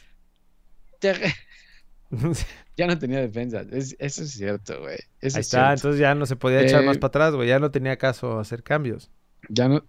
Ya 2.78 2.86
no 2.86 2.98
tenía 2.98 3.20
defensas. 3.20 3.66
Es- 3.72 3.96
eso 3.98 4.22
es 4.22 4.32
cierto, 4.32 4.78
güey. 4.80 4.92
Ahí 4.96 4.98
es 5.22 5.36
está, 5.36 5.58
cierto. 5.68 5.72
entonces 5.74 6.00
ya 6.00 6.14
no 6.14 6.26
se 6.26 6.36
podía 6.36 6.60
echar 6.60 6.82
Eh, 6.82 6.86
más 6.86 6.98
para 6.98 7.08
atrás, 7.08 7.34
güey. 7.34 7.48
Ya 7.48 7.58
no 7.58 7.70
tenía 7.70 7.96
caso 7.96 8.38
hacer 8.38 8.62
cambios. 8.62 9.10
Ya 9.48 9.66
no, 9.68 9.82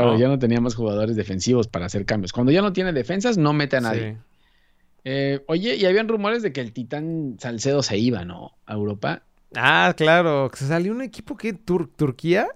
claro, 0.00 0.18
ya 0.18 0.28
no 0.28 0.38
tenía 0.38 0.60
más 0.60 0.74
jugadores 0.74 1.16
defensivos 1.16 1.68
para 1.68 1.86
hacer 1.86 2.04
cambios. 2.04 2.32
Cuando 2.32 2.52
ya 2.52 2.62
no 2.62 2.72
tiene 2.72 2.92
defensas, 2.92 3.38
no 3.38 3.52
mete 3.52 3.76
a 3.76 3.80
nadie. 3.80 4.12
Sí. 4.14 4.18
Eh, 5.04 5.44
oye, 5.48 5.74
y 5.76 5.84
habían 5.84 6.08
rumores 6.08 6.42
de 6.42 6.52
que 6.52 6.60
el 6.60 6.72
Titán 6.72 7.36
Salcedo 7.40 7.82
se 7.82 7.98
iba, 7.98 8.24
¿no? 8.24 8.52
A 8.66 8.74
Europa. 8.74 9.22
Ah, 9.54 9.92
claro. 9.96 10.50
Se 10.54 10.66
salió 10.66 10.92
un 10.92 11.02
equipo 11.02 11.36
que 11.36 11.54
Tur- 11.54 11.90
Turquía. 11.96 12.48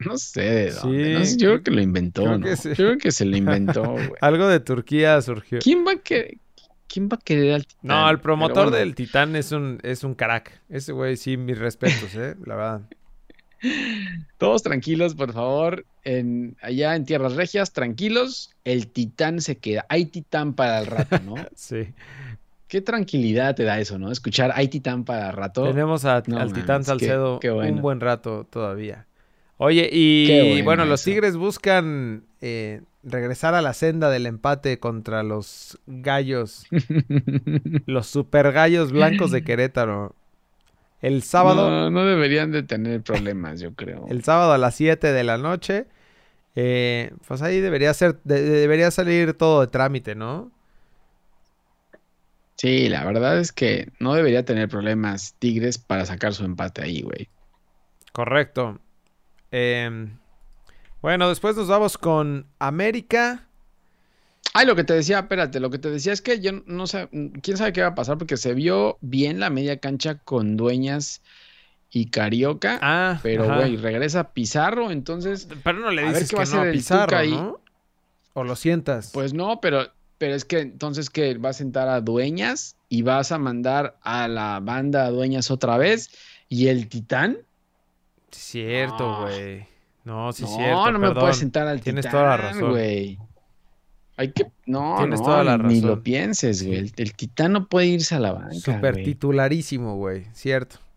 No 0.00 0.16
sé 0.16 0.42
de 0.42 0.70
dónde. 0.72 1.04
Sí, 1.04 1.12
no 1.12 1.24
sé, 1.24 1.36
yo 1.38 1.48
creo 1.50 1.62
que 1.64 1.70
lo 1.72 1.80
inventó, 1.82 2.22
creo 2.22 2.38
¿no? 2.38 2.44
que 2.46 2.56
sí. 2.56 2.68
Yo 2.70 2.74
creo 2.74 2.98
que 2.98 3.10
se 3.10 3.24
lo 3.24 3.36
inventó, 3.36 3.82
güey. 3.92 4.10
Algo 4.20 4.46
de 4.48 4.60
Turquía 4.60 5.20
surgió. 5.22 5.58
¿Quién 5.60 5.84
va 5.86 5.92
a 5.92 5.96
querer, 5.96 6.38
quién 6.86 7.08
va 7.08 7.16
a 7.16 7.24
querer 7.24 7.54
al 7.54 7.66
Titán? 7.66 7.80
No, 7.82 8.08
el 8.10 8.20
promotor 8.20 8.64
bueno, 8.70 8.76
del 8.76 8.94
Titán 8.94 9.34
es 9.34 9.50
un, 9.50 9.80
es 9.82 10.04
un 10.04 10.14
crack. 10.14 10.60
Ese 10.68 10.92
güey, 10.92 11.16
sí, 11.16 11.36
mis 11.36 11.58
respetos, 11.58 12.14
eh, 12.14 12.36
la 12.44 12.54
verdad. 12.54 12.82
Todos 14.38 14.62
tranquilos, 14.62 15.14
por 15.14 15.32
favor. 15.32 15.84
En, 16.04 16.56
allá 16.62 16.94
en 16.96 17.04
Tierras 17.04 17.34
Regias, 17.34 17.72
tranquilos. 17.72 18.50
El 18.64 18.88
Titán 18.88 19.40
se 19.40 19.58
queda. 19.58 19.84
Hay 19.88 20.06
Titán 20.06 20.54
para 20.54 20.80
el 20.80 20.86
rato, 20.86 21.18
¿no? 21.24 21.34
Sí. 21.54 21.88
Qué 22.68 22.82
tranquilidad 22.82 23.54
te 23.56 23.64
da 23.64 23.80
eso, 23.80 23.98
¿no? 23.98 24.12
Escuchar 24.12 24.52
hay 24.54 24.68
Titán 24.68 25.04
para 25.04 25.30
el 25.30 25.36
rato. 25.36 25.64
Tenemos 25.64 26.04
a- 26.04 26.22
No 26.26 26.38
al 26.38 26.52
Titán 26.52 26.84
Salcedo 26.84 27.40
qué 27.40 27.50
bueno. 27.50 27.76
un 27.76 27.80
buen 27.82 28.00
rato 28.00 28.46
todavía. 28.50 29.06
Oye, 29.56 29.88
y 29.90 30.50
bueno 30.52 30.64
bueno, 30.64 30.84
los. 30.84 31.02
Tigres 31.02 31.36
buscan 31.36 32.24
eh, 32.42 32.82
regresar 33.02 33.54
a 33.54 33.62
la 33.62 33.72
senda 33.72 34.08
del 34.10 34.26
empate 34.26 34.78
contra 34.78 35.22
los 35.22 35.78
gallos, 35.86 36.66
los 37.86 38.06
super 38.06 38.52
gallos 38.52 38.92
blancos 38.92 39.30
de 39.30 39.42
Querétaro. 39.44 40.14
El 41.00 41.22
sábado, 41.22 41.70
No, 41.70 41.90
no 41.90 42.04
deberían 42.04 42.50
de 42.52 42.62
tener 42.62 43.02
problemas, 43.02 43.60
yo 43.60 43.72
creo. 43.74 44.06
el 44.10 44.24
sábado 44.24 44.52
a 44.52 44.58
las 44.58 44.74
7 44.74 45.12
de 45.12 45.24
la 45.24 45.38
noche, 45.38 45.86
eh, 46.56 47.12
pues 47.26 47.40
ahí 47.42 47.60
debería 47.60 47.94
ser, 47.94 48.18
de- 48.24 48.42
de- 48.42 48.60
debería 48.60 48.90
salir 48.90 49.34
todo 49.34 49.60
de 49.60 49.68
trámite, 49.68 50.14
¿no? 50.14 50.50
Sí, 52.56 52.88
la 52.88 53.04
verdad 53.04 53.38
es 53.38 53.52
que 53.52 53.92
no 54.00 54.14
debería 54.14 54.44
tener 54.44 54.68
problemas 54.68 55.34
Tigres 55.38 55.78
para 55.78 56.04
sacar 56.06 56.34
su 56.34 56.44
empate 56.44 56.82
ahí, 56.82 57.02
güey. 57.02 57.28
Correcto. 58.12 58.80
Em, 59.52 60.18
bueno, 61.00 61.28
después 61.28 61.56
nos 61.56 61.68
vamos 61.68 61.96
con 61.96 62.46
América. 62.58 63.46
Ay, 64.54 64.66
lo 64.66 64.74
que 64.74 64.84
te 64.84 64.94
decía, 64.94 65.20
espérate, 65.20 65.60
lo 65.60 65.70
que 65.70 65.78
te 65.78 65.90
decía 65.90 66.12
es 66.12 66.22
que 66.22 66.40
yo 66.40 66.52
no 66.66 66.86
sé, 66.86 67.08
quién 67.42 67.56
sabe 67.56 67.72
qué 67.72 67.82
va 67.82 67.88
a 67.88 67.94
pasar 67.94 68.18
porque 68.18 68.36
se 68.36 68.54
vio 68.54 68.98
bien 69.00 69.38
la 69.40 69.50
media 69.50 69.78
cancha 69.78 70.16
con 70.18 70.56
Dueñas 70.56 71.22
y 71.90 72.06
Carioca, 72.10 72.78
Ah, 72.82 73.18
pero 73.22 73.44
güey, 73.54 73.76
regresa 73.76 74.32
Pizarro, 74.32 74.90
entonces, 74.90 75.48
Pero 75.62 75.78
no 75.78 75.90
le 75.90 76.02
dices 76.08 76.28
que 76.30 76.36
va 76.36 76.42
a 76.42 76.46
no 76.46 76.60
a 76.60 76.66
el 76.66 76.72
Pizarro. 76.72 77.24
¿no? 77.26 77.60
O 78.34 78.44
lo 78.44 78.56
sientas. 78.56 79.10
pues 79.12 79.32
no, 79.32 79.60
pero, 79.60 79.88
pero 80.18 80.34
es 80.34 80.44
que 80.44 80.60
entonces 80.60 81.08
que 81.10 81.36
va 81.38 81.50
a 81.50 81.52
sentar 81.54 81.88
a 81.88 82.00
Dueñas 82.00 82.76
y 82.88 83.02
vas 83.02 83.32
a 83.32 83.38
mandar 83.38 83.96
a 84.02 84.28
la 84.28 84.60
banda 84.60 85.04
a 85.06 85.10
Dueñas 85.10 85.50
otra 85.50 85.76
vez 85.78 86.10
y 86.48 86.68
el 86.68 86.88
Titán. 86.88 87.38
Cierto, 88.30 89.06
No. 89.06 89.20
güey. 89.22 89.66
No, 90.04 90.32
sí, 90.32 90.42
no, 90.42 90.48
cierto. 90.48 90.90
no 90.92 90.98
me 90.98 91.06
perdón. 91.08 91.20
puedes 91.22 91.36
sentar 91.36 91.66
al 91.66 91.80
Tienes 91.80 92.04
Titán, 92.06 92.12
toda 92.20 92.30
la 92.30 92.36
razón. 92.36 92.70
güey. 92.70 93.18
Hay 94.18 94.32
que, 94.32 94.46
no, 94.66 94.96
Tienes 94.98 95.20
no, 95.20 95.26
toda 95.26 95.44
la 95.44 95.56
ni 95.56 95.76
razón. 95.76 95.88
lo 95.90 96.02
pienses, 96.02 96.66
güey. 96.66 96.76
El, 96.78 96.92
el 96.96 97.14
Titán 97.14 97.52
no 97.52 97.68
puede 97.68 97.86
irse 97.86 98.14
a 98.16 98.20
la 98.20 98.32
banca, 98.32 98.52
Super 98.54 98.94
güey. 98.94 99.04
titularísimo, 99.04 99.96
güey. 99.96 100.26
Cierto. 100.34 100.76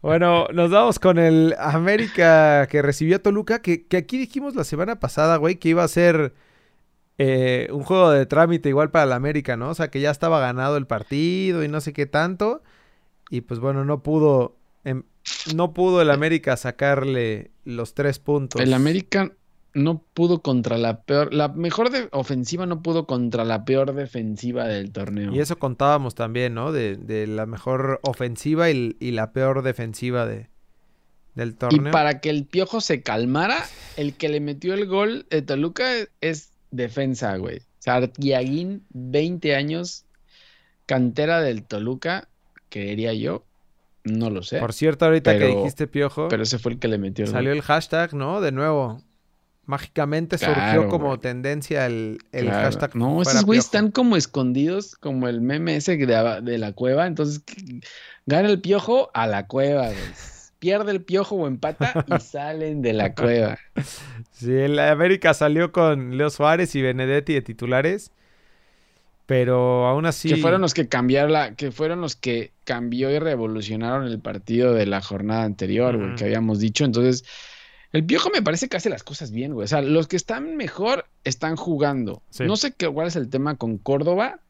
Bueno, 0.00 0.46
nos 0.52 0.70
vamos 0.70 0.98
con 0.98 1.18
el 1.18 1.54
América 1.58 2.66
que 2.68 2.82
recibió 2.82 3.16
a 3.16 3.18
Toluca, 3.20 3.62
que, 3.62 3.86
que 3.86 3.96
aquí 3.96 4.18
dijimos 4.18 4.54
la 4.56 4.64
semana 4.64 4.98
pasada, 4.98 5.36
güey, 5.36 5.56
que 5.56 5.68
iba 5.68 5.84
a 5.84 5.88
ser 5.88 6.34
eh, 7.18 7.68
un 7.70 7.84
juego 7.84 8.10
de 8.10 8.26
trámite 8.26 8.68
igual 8.68 8.90
para 8.90 9.04
el 9.04 9.12
América, 9.12 9.56
¿no? 9.56 9.70
O 9.70 9.74
sea, 9.74 9.88
que 9.92 10.00
ya 10.00 10.10
estaba 10.10 10.40
ganado 10.40 10.76
el 10.76 10.86
partido 10.88 11.62
y 11.62 11.68
no 11.68 11.80
sé 11.80 11.92
qué 11.92 12.06
tanto. 12.06 12.62
Y 13.30 13.42
pues 13.42 13.60
bueno, 13.60 13.84
no 13.84 14.02
pudo, 14.02 14.56
em, 14.84 15.04
no 15.54 15.72
pudo 15.72 16.02
el 16.02 16.10
América 16.10 16.56
sacarle 16.56 17.50
los 17.64 17.94
tres 17.94 18.18
puntos. 18.18 18.60
El 18.60 18.74
América 18.74 19.32
no 19.74 20.02
pudo 20.14 20.42
contra 20.42 20.76
la 20.78 21.02
peor, 21.02 21.32
la 21.32 21.48
mejor 21.48 21.90
de- 21.90 22.08
ofensiva 22.12 22.66
no 22.66 22.82
pudo 22.82 23.06
contra 23.06 23.44
la 23.44 23.64
peor 23.64 23.94
defensiva 23.94 24.66
del 24.68 24.92
torneo. 24.92 25.32
Y 25.32 25.40
eso 25.40 25.58
contábamos 25.58 26.14
también, 26.14 26.54
¿no? 26.54 26.72
De, 26.72 26.96
de 26.96 27.26
la 27.26 27.46
mejor 27.46 27.98
ofensiva 28.02 28.70
y, 28.70 28.96
y 29.00 29.12
la 29.12 29.32
peor 29.32 29.62
defensiva 29.62 30.26
de, 30.26 30.48
del 31.34 31.50
Y 31.50 31.52
torneo. 31.54 31.92
para 31.92 32.20
que 32.20 32.28
el 32.30 32.44
piojo 32.44 32.80
se 32.82 33.02
calmara, 33.02 33.58
el 33.96 34.14
que 34.14 34.28
le 34.28 34.40
metió 34.40 34.74
el 34.74 34.86
gol 34.86 35.24
de 35.30 35.40
Toluca 35.42 35.86
es 36.20 36.50
defensa, 36.70 37.36
güey. 37.36 37.58
O 37.58 37.62
sea, 37.84 37.94
Artiaguín, 37.96 38.84
20 38.90 39.54
años, 39.56 40.04
cantera 40.86 41.40
del 41.40 41.64
Toluca, 41.64 42.28
creería 42.68 43.12
yo. 43.14 43.44
No 44.04 44.30
lo 44.30 44.42
sé. 44.42 44.58
Por 44.58 44.72
cierto, 44.72 45.04
ahorita 45.04 45.38
que 45.38 45.46
dijiste 45.46 45.86
piojo, 45.86 46.26
Pero 46.28 46.42
ese 46.42 46.58
fue 46.58 46.72
el 46.72 46.78
que 46.78 46.88
le 46.88 46.98
metió 46.98 47.24
el 47.24 47.30
salió 47.30 47.52
el 47.52 47.62
hashtag, 47.62 48.14
¿no? 48.14 48.40
De 48.40 48.50
nuevo. 48.52 49.00
Mágicamente 49.64 50.38
surgió 50.38 50.88
como 50.88 51.06
güey. 51.08 51.18
tendencia 51.20 51.86
el, 51.86 52.18
el 52.32 52.46
Claro. 52.46 52.64
hashtag. 52.64 52.96
No, 52.96 53.22
esos 53.22 53.44
güeyes 53.44 53.66
están 53.66 53.90
como 53.92 54.16
escondidos, 54.16 54.96
como 54.96 55.28
el 55.28 55.40
meme 55.40 55.76
ese 55.76 55.96
de, 55.96 56.40
de 56.42 56.58
la 56.58 56.72
cueva. 56.72 57.06
Entonces, 57.06 57.42
gana 58.26 58.48
el 58.48 58.60
piojo 58.60 59.10
a 59.14 59.26
la 59.26 59.46
cueva, 59.46 59.86
güey. 59.86 59.96
Pierde 60.58 60.90
el 60.92 61.02
piojo 61.02 61.36
o 61.36 61.46
empata 61.46 62.04
y 62.06 62.20
salen 62.20 62.82
de 62.82 62.92
la 62.92 63.14
cueva. 63.14 63.58
Sí, 64.32 64.52
el 64.52 64.78
América 64.78 65.32
salió 65.34 65.70
con 65.72 66.16
Leo 66.16 66.30
Suárez 66.30 66.74
y 66.74 66.82
Benedetti 66.82 67.34
de 67.34 67.42
titulares. 67.42 68.10
Pero 69.26 69.86
aún 69.86 70.06
así. 70.06 70.28
Que 70.28 70.36
fueron 70.36 70.60
los 70.60 70.74
que 70.74 70.88
cambiaron 70.88 71.32
la, 71.32 71.54
que 71.54 71.70
fueron 71.70 72.00
los 72.00 72.16
que 72.16 72.52
cambió 72.64 73.10
y 73.10 73.18
revolucionaron 73.18 74.06
el 74.06 74.18
partido 74.20 74.74
de 74.74 74.86
la 74.86 75.00
jornada 75.00 75.44
anterior, 75.44 75.96
güey, 75.96 76.14
que 76.16 76.24
habíamos 76.24 76.58
dicho. 76.58 76.84
Entonces, 76.84 77.24
el 77.92 78.04
Piojo 78.04 78.30
me 78.30 78.42
parece 78.42 78.68
que 78.68 78.76
hace 78.76 78.90
las 78.90 79.02
cosas 79.02 79.30
bien, 79.32 79.52
güey. 79.54 79.64
O 79.64 79.68
sea, 79.68 79.82
los 79.82 80.08
que 80.08 80.16
están 80.16 80.56
mejor 80.56 81.06
están 81.24 81.56
jugando. 81.56 82.22
Sí. 82.30 82.44
No 82.44 82.56
sé 82.56 82.72
qué, 82.72 82.88
cuál 82.88 83.08
es 83.08 83.16
el 83.16 83.28
tema 83.28 83.56
con 83.56 83.78
Córdoba, 83.78 84.40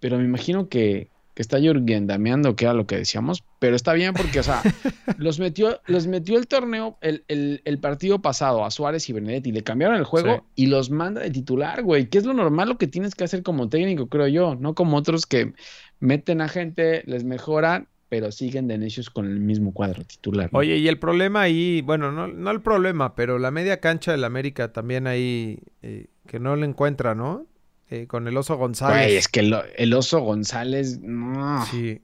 pero 0.00 0.18
me 0.18 0.24
imagino 0.24 0.68
que, 0.68 1.08
que 1.34 1.42
está 1.42 1.58
Jürgen 1.58 2.06
dameando, 2.06 2.54
que 2.56 2.66
era 2.66 2.74
lo 2.74 2.86
que 2.86 2.96
decíamos. 2.98 3.42
Pero 3.58 3.74
está 3.74 3.94
bien 3.94 4.12
porque, 4.14 4.40
o 4.40 4.42
sea, 4.42 4.62
los 5.18 5.38
metió, 5.38 5.80
los 5.86 6.06
metió 6.06 6.36
el 6.36 6.46
torneo, 6.46 6.98
el, 7.00 7.24
el- 7.28 7.62
el 7.64 7.78
partido 7.78 8.20
pasado 8.20 8.64
a 8.64 8.70
Suárez 8.70 9.08
y 9.08 9.14
Benedetti, 9.14 9.50
le 9.50 9.62
cambiaron 9.62 9.96
el 9.96 10.04
juego 10.04 10.34
Sí. 10.54 10.62
y 10.64 10.66
los 10.66 10.90
manda 10.90 11.22
de 11.22 11.30
titular, 11.30 11.82
güey. 11.82 12.08
Que 12.10 12.18
es 12.18 12.24
lo 12.26 12.34
normal 12.34 12.68
lo 12.68 12.76
que 12.78 12.86
tienes 12.86 13.14
que 13.14 13.24
hacer 13.24 13.42
como 13.42 13.68
técnico, 13.70 14.08
creo 14.08 14.28
yo. 14.28 14.54
No 14.56 14.74
como 14.74 14.96
otros 14.98 15.24
que 15.26 15.54
meten 16.00 16.42
a 16.42 16.48
gente, 16.48 17.02
les 17.06 17.24
mejoran, 17.24 17.88
pero 18.14 18.30
siguen 18.30 18.68
de 18.68 18.78
necios 18.78 19.10
con 19.10 19.26
el 19.26 19.40
mismo 19.40 19.74
cuadro 19.74 20.04
titular. 20.04 20.48
¿no? 20.52 20.60
Oye, 20.60 20.76
y 20.76 20.86
el 20.86 21.00
problema 21.00 21.40
ahí, 21.40 21.82
bueno, 21.82 22.12
no, 22.12 22.28
no 22.28 22.52
el 22.52 22.60
problema, 22.60 23.16
pero 23.16 23.40
la 23.40 23.50
media 23.50 23.80
cancha 23.80 24.12
del 24.12 24.22
América 24.22 24.72
también 24.72 25.08
ahí, 25.08 25.58
eh, 25.82 26.06
que 26.28 26.38
no 26.38 26.54
le 26.54 26.64
encuentra, 26.64 27.16
¿no? 27.16 27.44
Eh, 27.90 28.06
con 28.06 28.28
el 28.28 28.36
Oso 28.36 28.56
González. 28.56 29.06
Güey, 29.06 29.16
es 29.16 29.26
que 29.26 29.40
el, 29.40 29.56
el 29.76 29.94
oso 29.94 30.20
González, 30.20 31.00
no. 31.00 31.66
Sí. 31.66 32.02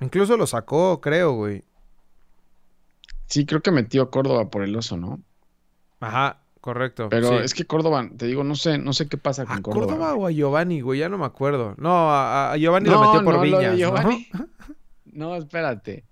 Incluso 0.00 0.36
lo 0.36 0.46
sacó, 0.46 1.00
creo, 1.00 1.32
güey. 1.32 1.64
Sí, 3.26 3.44
creo 3.44 3.60
que 3.60 3.72
metió 3.72 4.02
a 4.02 4.10
Córdoba 4.12 4.48
por 4.48 4.62
el 4.62 4.76
oso, 4.76 4.96
¿no? 4.96 5.20
Ajá, 5.98 6.38
correcto. 6.60 7.08
Pero 7.08 7.30
sí. 7.30 7.44
es 7.46 7.52
que 7.52 7.64
Córdoba, 7.64 8.08
te 8.16 8.26
digo, 8.26 8.44
no 8.44 8.54
sé, 8.54 8.78
no 8.78 8.92
sé 8.92 9.08
qué 9.08 9.16
pasa 9.16 9.44
con 9.44 9.58
¿A 9.58 9.62
Córdoba. 9.62 9.86
Córdoba 9.86 10.12
güey. 10.12 10.22
o 10.22 10.26
a 10.28 10.30
Giovanni, 10.30 10.82
güey? 10.82 11.00
Ya 11.00 11.08
no 11.08 11.18
me 11.18 11.26
acuerdo. 11.26 11.74
No, 11.78 12.12
a, 12.12 12.52
a 12.52 12.56
Giovanni 12.56 12.90
lo 12.90 13.00
metió 13.00 13.24
por 13.24 13.34
no, 13.34 13.44
lo 13.44 13.58
de 13.58 13.70
Viñas, 13.70 14.04
¿no? 14.04 14.46
Giovanni. 15.18 15.32
No, 15.32 15.36
espérate. 15.36 16.04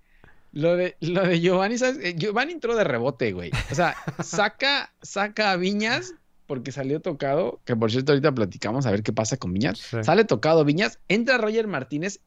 Lo 0.53 0.75
de, 0.75 0.95
lo 1.01 1.23
de 1.23 1.39
Giovanni, 1.39 1.77
¿sabes? 1.77 1.97
Eh, 2.03 2.15
Giovanni 2.17 2.53
entró 2.53 2.75
de 2.75 2.83
rebote, 2.83 3.31
güey. 3.33 3.51
O 3.71 3.75
sea, 3.75 3.95
saca, 4.23 4.91
saca 5.01 5.51
a 5.51 5.57
Viñas 5.57 6.13
porque 6.47 6.71
salió 6.71 7.01
tocado, 7.01 7.59
que 7.65 7.75
por 7.75 7.91
cierto 7.91 8.13
ahorita 8.13 8.31
platicamos 8.31 8.85
a 8.85 8.91
ver 8.91 9.03
qué 9.03 9.11
pasa 9.11 9.35
con 9.37 9.51
Viñas. 9.53 9.79
Sí. 9.79 9.97
Sale 10.01 10.23
tocado 10.23 10.63
Viñas, 10.63 10.99
entra 11.09 11.37
Roger 11.37 11.67
Martínez 11.67 12.21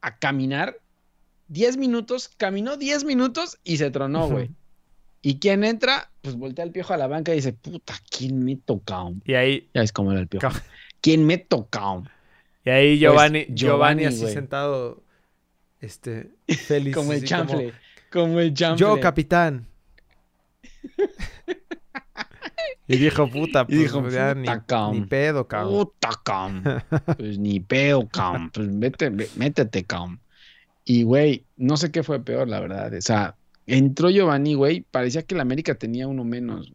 a 0.00 0.16
caminar 0.18 0.78
10 1.48 1.76
minutos, 1.76 2.30
caminó 2.36 2.76
10 2.78 3.04
minutos 3.04 3.58
y 3.64 3.76
se 3.76 3.90
tronó, 3.90 4.28
güey. 4.28 4.50
¿Y 5.22 5.38
quién 5.38 5.64
entra? 5.64 6.10
Pues 6.22 6.36
voltea 6.36 6.64
el 6.64 6.70
piojo 6.70 6.94
a 6.94 6.96
la 6.96 7.06
banca 7.08 7.32
y 7.32 7.36
dice, 7.36 7.52
puta, 7.52 7.94
¿quién 8.08 8.42
me 8.44 8.56
tocado? 8.56 9.12
Y 9.24 9.34
ahí, 9.34 9.68
Ya 9.74 9.82
es 9.82 9.92
como 9.92 10.12
era 10.12 10.20
el 10.20 10.28
piojo. 10.28 10.48
¿Quién 11.00 11.26
me 11.26 11.38
tocado? 11.38 12.04
y 12.64 12.70
ahí 12.70 12.98
Giovanni, 12.98 13.44
Pues, 13.44 13.54
Giovanni, 13.60 14.02
Giovanni, 14.02 14.04
así 14.06 14.20
güey. 14.22 14.32
sentado, 14.34 15.02
este, 15.80 16.30
feliz. 16.66 16.94
Como 16.94 17.12
el 17.12 17.24
chanfle. 17.24 17.72
Como 18.10 18.40
el 18.40 18.54
chanfle. 18.54 18.80
Yo, 18.86 19.00
capitán. 19.00 19.66
y 22.86 22.96
dijo, 22.96 23.28
puta, 23.30 23.62
Y 23.62 23.64
pues 23.66 23.78
dijo, 23.80 24.08
ya 24.08 24.34
"Puta, 24.34 24.90
ni, 24.92 25.02
pedo, 25.02 25.46
cabrón. 25.46 25.72
Puta, 25.74 26.10
cam. 26.24 26.62
Pues 27.18 27.38
ni 27.38 27.60
pedo, 27.60 28.08
cam. 28.08 28.50
Pues 28.50 28.68
vete, 28.78 29.10
ve- 29.10 29.28
métete, 29.36 29.84
cam. 29.84 30.18
Y, 30.84 31.02
güey, 31.02 31.44
no 31.56 31.76
sé 31.76 31.90
qué 31.90 32.02
fue 32.02 32.24
peor, 32.24 32.48
la 32.48 32.60
verdad. 32.60 32.92
O 32.94 33.00
sea, 33.02 33.36
entró 33.66 34.08
Giovanni, 34.08 34.54
güey. 34.54 34.80
Parecía 34.90 35.22
que 35.22 35.34
el 35.34 35.40
América 35.42 35.74
tenía 35.74 36.06
uno 36.08 36.24
menos. 36.24 36.72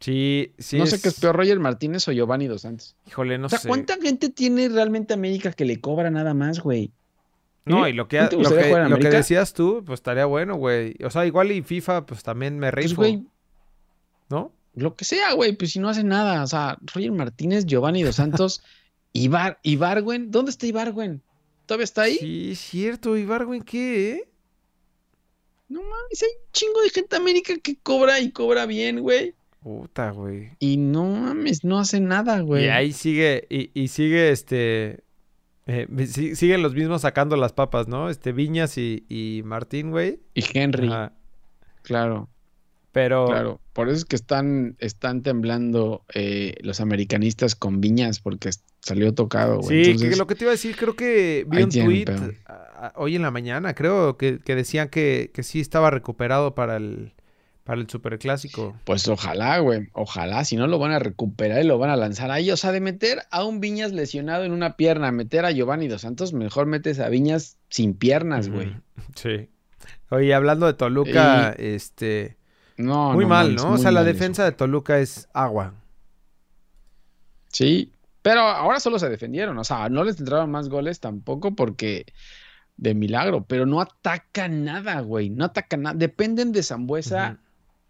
Sí, 0.00 0.52
sí. 0.58 0.76
no 0.76 0.84
sé 0.84 1.00
qué 1.00 1.08
es 1.08 1.18
peor, 1.18 1.34
Roger 1.34 1.58
Martínez 1.58 2.06
o 2.08 2.12
Giovanni 2.12 2.46
Dos 2.46 2.60
Santos. 2.62 2.94
Híjole, 3.06 3.38
no 3.38 3.46
o 3.46 3.48
sea, 3.48 3.60
sé. 3.60 3.68
¿cuánta 3.68 3.96
gente 3.96 4.28
tiene 4.28 4.68
realmente 4.68 5.14
América 5.14 5.52
que 5.52 5.64
le 5.64 5.80
cobra 5.80 6.10
nada 6.10 6.34
más, 6.34 6.60
güey? 6.60 6.90
No, 7.64 7.88
y 7.88 7.92
lo 7.94 8.08
que, 8.08 8.20
¿No 8.20 8.28
te 8.28 8.36
lo 8.36 8.50
que, 8.50 9.04
lo 9.04 9.10
decías 9.10 9.54
tú, 9.54 9.82
pues 9.86 9.98
estaría 9.98 10.26
bueno, 10.26 10.56
güey. 10.56 10.96
O 11.02 11.10
sea, 11.10 11.24
igual 11.24 11.50
y 11.50 11.62
FIFA, 11.62 12.04
pues 12.04 12.22
también 12.22 12.58
me 12.58 12.70
Pues, 12.70 12.90
rifo, 12.90 12.96
güey, 13.02 13.24
¿no? 14.28 14.52
lo 14.76 14.96
que 14.96 15.04
sea, 15.04 15.32
güey, 15.34 15.52
pues 15.52 15.72
si 15.72 15.78
no 15.78 15.88
hace 15.88 16.04
nada. 16.04 16.42
O 16.42 16.46
sea, 16.46 16.76
Roger 16.92 17.12
Martínez, 17.12 17.64
Giovanni 17.66 18.02
Dos 18.02 18.16
Santos, 18.16 18.62
Ibar, 19.12 19.58
Ibargüen. 19.62 20.30
¿Dónde 20.30 20.50
está 20.50 20.66
Ibargüen? 20.66 21.22
¿Todavía 21.66 21.84
está 21.84 22.02
ahí? 22.02 22.18
Sí, 22.18 22.50
es 22.52 22.58
cierto. 22.58 23.16
¿Y 23.16 23.24
Barwin 23.24 23.62
qué, 23.62 24.10
eh? 24.10 24.28
No 25.68 25.80
mames, 25.80 26.22
hay 26.22 26.28
un 26.28 26.52
chingo 26.52 26.82
de 26.82 26.90
gente 26.90 27.16
América 27.16 27.54
que 27.62 27.76
cobra 27.76 28.20
y 28.20 28.30
cobra 28.30 28.66
bien, 28.66 29.00
güey. 29.00 29.34
Puta, 29.62 30.10
güey. 30.10 30.50
Y 30.58 30.76
no 30.76 31.06
mames, 31.06 31.64
no 31.64 31.78
hace 31.78 32.00
nada, 32.00 32.40
güey. 32.40 32.66
Y 32.66 32.68
ahí 32.68 32.92
sigue, 32.92 33.46
y, 33.48 33.70
y 33.72 33.88
sigue 33.88 34.30
este. 34.30 35.03
Eh, 35.66 35.86
si- 36.06 36.36
siguen 36.36 36.62
los 36.62 36.74
mismos 36.74 37.02
sacando 37.02 37.36
las 37.36 37.52
papas, 37.52 37.88
¿no? 37.88 38.10
Este 38.10 38.32
Viñas 38.32 38.76
y, 38.78 39.04
y 39.08 39.42
Martín, 39.44 39.90
güey. 39.90 40.20
Y 40.34 40.44
Henry, 40.56 40.88
Ajá. 40.88 41.12
claro. 41.82 42.28
Pero. 42.92 43.26
Claro, 43.26 43.60
por 43.72 43.88
eso 43.88 43.96
es 43.98 44.04
que 44.04 44.14
están, 44.14 44.76
están 44.78 45.22
temblando 45.22 46.04
eh, 46.14 46.54
los 46.60 46.80
americanistas 46.80 47.56
con 47.56 47.80
viñas, 47.80 48.20
porque 48.20 48.50
salió 48.82 49.12
tocado, 49.12 49.58
güey. 49.60 49.84
Sí, 49.84 49.90
Entonces, 49.90 50.10
que 50.10 50.16
lo 50.16 50.26
que 50.28 50.34
te 50.36 50.44
iba 50.44 50.50
a 50.50 50.54
decir, 50.54 50.76
creo 50.76 50.94
que 50.94 51.44
vi 51.48 51.62
un 51.64 51.70
tweet 51.70 52.04
pedo. 52.04 52.30
a- 52.46 52.52
a- 52.86 52.92
hoy 52.94 53.16
en 53.16 53.22
la 53.22 53.32
mañana, 53.32 53.74
creo, 53.74 54.16
que, 54.16 54.38
que 54.38 54.54
decían 54.54 54.88
que, 54.90 55.32
que 55.34 55.42
sí 55.42 55.58
estaba 55.58 55.90
recuperado 55.90 56.54
para 56.54 56.76
el, 56.76 57.14
para 57.64 57.80
el 57.80 57.88
superclásico. 57.88 58.76
Pues 58.84 59.08
ojalá, 59.08 59.58
güey. 59.58 59.88
Ojalá, 59.94 60.44
si 60.44 60.56
no 60.56 60.66
lo 60.66 60.78
van 60.78 60.92
a 60.92 60.98
recuperar 60.98 61.64
y 61.64 61.66
lo 61.66 61.78
van 61.78 61.90
a 61.90 61.96
lanzar 61.96 62.30
ahí. 62.30 62.50
O 62.50 62.56
sea, 62.56 62.72
de 62.72 62.80
meter 62.80 63.22
a 63.30 63.42
un 63.42 63.60
Viñas 63.60 63.92
lesionado 63.92 64.44
en 64.44 64.52
una 64.52 64.76
pierna, 64.76 65.10
meter 65.10 65.46
a 65.46 65.50
Giovanni 65.50 65.88
Dos 65.88 66.02
Santos, 66.02 66.34
mejor 66.34 66.66
metes 66.66 67.00
a 67.00 67.08
Viñas 67.08 67.56
sin 67.70 67.94
piernas, 67.94 68.50
güey. 68.50 68.76
Sí. 69.16 69.48
Oye, 70.10 70.34
hablando 70.34 70.66
de 70.66 70.74
Toluca, 70.74 71.52
este. 71.52 72.36
No, 72.76 73.12
muy 73.12 73.24
no 73.24 73.30
mal, 73.30 73.54
¿no? 73.54 73.72
O 73.72 73.78
sea, 73.78 73.90
la 73.90 74.04
defensa 74.04 74.42
eso. 74.42 74.50
de 74.50 74.56
Toluca 74.56 74.98
es 74.98 75.28
agua. 75.32 75.74
Sí, 77.48 77.92
pero 78.20 78.40
ahora 78.40 78.78
solo 78.78 78.98
se 78.98 79.08
defendieron. 79.08 79.56
O 79.58 79.64
sea, 79.64 79.88
no 79.88 80.04
les 80.04 80.20
entraron 80.20 80.50
más 80.50 80.68
goles 80.68 81.00
tampoco 81.00 81.54
porque 81.54 82.04
de 82.76 82.94
milagro, 82.94 83.44
pero 83.46 83.64
no 83.64 83.80
atacan 83.80 84.64
nada, 84.64 85.00
güey. 85.00 85.30
No 85.30 85.46
atacan 85.46 85.82
nada. 85.82 85.96
Dependen 85.96 86.52
de 86.52 86.62
Zambuesa. 86.62 87.38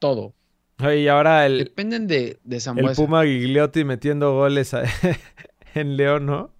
Todo. 0.04 0.34
Oye, 0.82 1.00
y 1.00 1.08
ahora 1.08 1.46
el, 1.46 1.58
Dependen 1.64 2.06
de, 2.06 2.38
de 2.44 2.56
el 2.56 2.60
Zambuesa. 2.60 3.00
Puma 3.02 3.24
Gigliotti 3.24 3.84
metiendo 3.84 4.34
goles 4.34 4.74
a- 4.74 4.82
en 5.74 5.96
León, 5.96 6.26
¿no? 6.26 6.50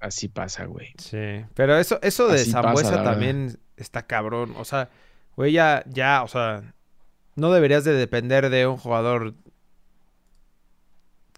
Así 0.00 0.28
pasa, 0.28 0.66
güey. 0.66 0.92
Sí, 0.98 1.44
pero 1.54 1.78
eso, 1.78 1.98
eso 2.02 2.28
de 2.28 2.34
Así 2.40 2.52
pasa, 2.52 2.62
Zambuesa 2.62 2.90
verdad. 2.90 3.04
también 3.04 3.58
está 3.76 4.02
cabrón. 4.06 4.54
O 4.58 4.64
sea, 4.66 4.90
güey, 5.34 5.52
ya, 5.52 5.82
ya, 5.88 6.22
o 6.22 6.28
sea, 6.28 6.74
no 7.34 7.50
deberías 7.52 7.84
de 7.84 7.94
depender 7.94 8.50
de 8.50 8.66
un 8.66 8.76
jugador 8.76 9.34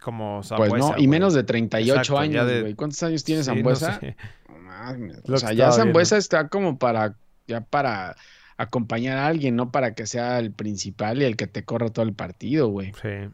como 0.03 0.43
Zambuesa. 0.43 0.71
Pues 0.71 0.81
no, 0.83 0.89
y 0.91 0.93
güey. 0.95 1.07
menos 1.07 1.35
de 1.35 1.45
38 1.45 1.93
Exacto, 2.01 2.19
años, 2.19 2.47
de- 2.47 2.61
güey. 2.63 2.75
¿Cuántos 2.75 3.01
años 3.05 3.23
tiene 3.23 3.43
Sí, 3.43 3.47
Zambuesa? 3.47 4.01
No 5.29 5.35
O 5.35 5.39
sea, 5.39 5.53
ya 5.53 5.71
Zambuesa 5.71 6.17
está 6.17 6.49
como 6.49 6.79
para, 6.79 7.15
ya 7.47 7.61
para 7.61 8.17
acompañar 8.59 9.17
a 9.19 9.27
alguien, 9.29 9.57
no 9.57 9.71
para 9.71 9.95
que 9.95 10.07
sea 10.07 10.39
el 10.39 10.53
principal 10.53 11.23
y 11.23 11.25
el 11.25 11.37
que 11.37 11.47
te 11.47 11.65
corra 11.65 11.89
todo 11.89 12.05
el 12.05 12.13
partido, 12.13 12.69
güey. 12.69 12.93
Sí. 13.01 13.31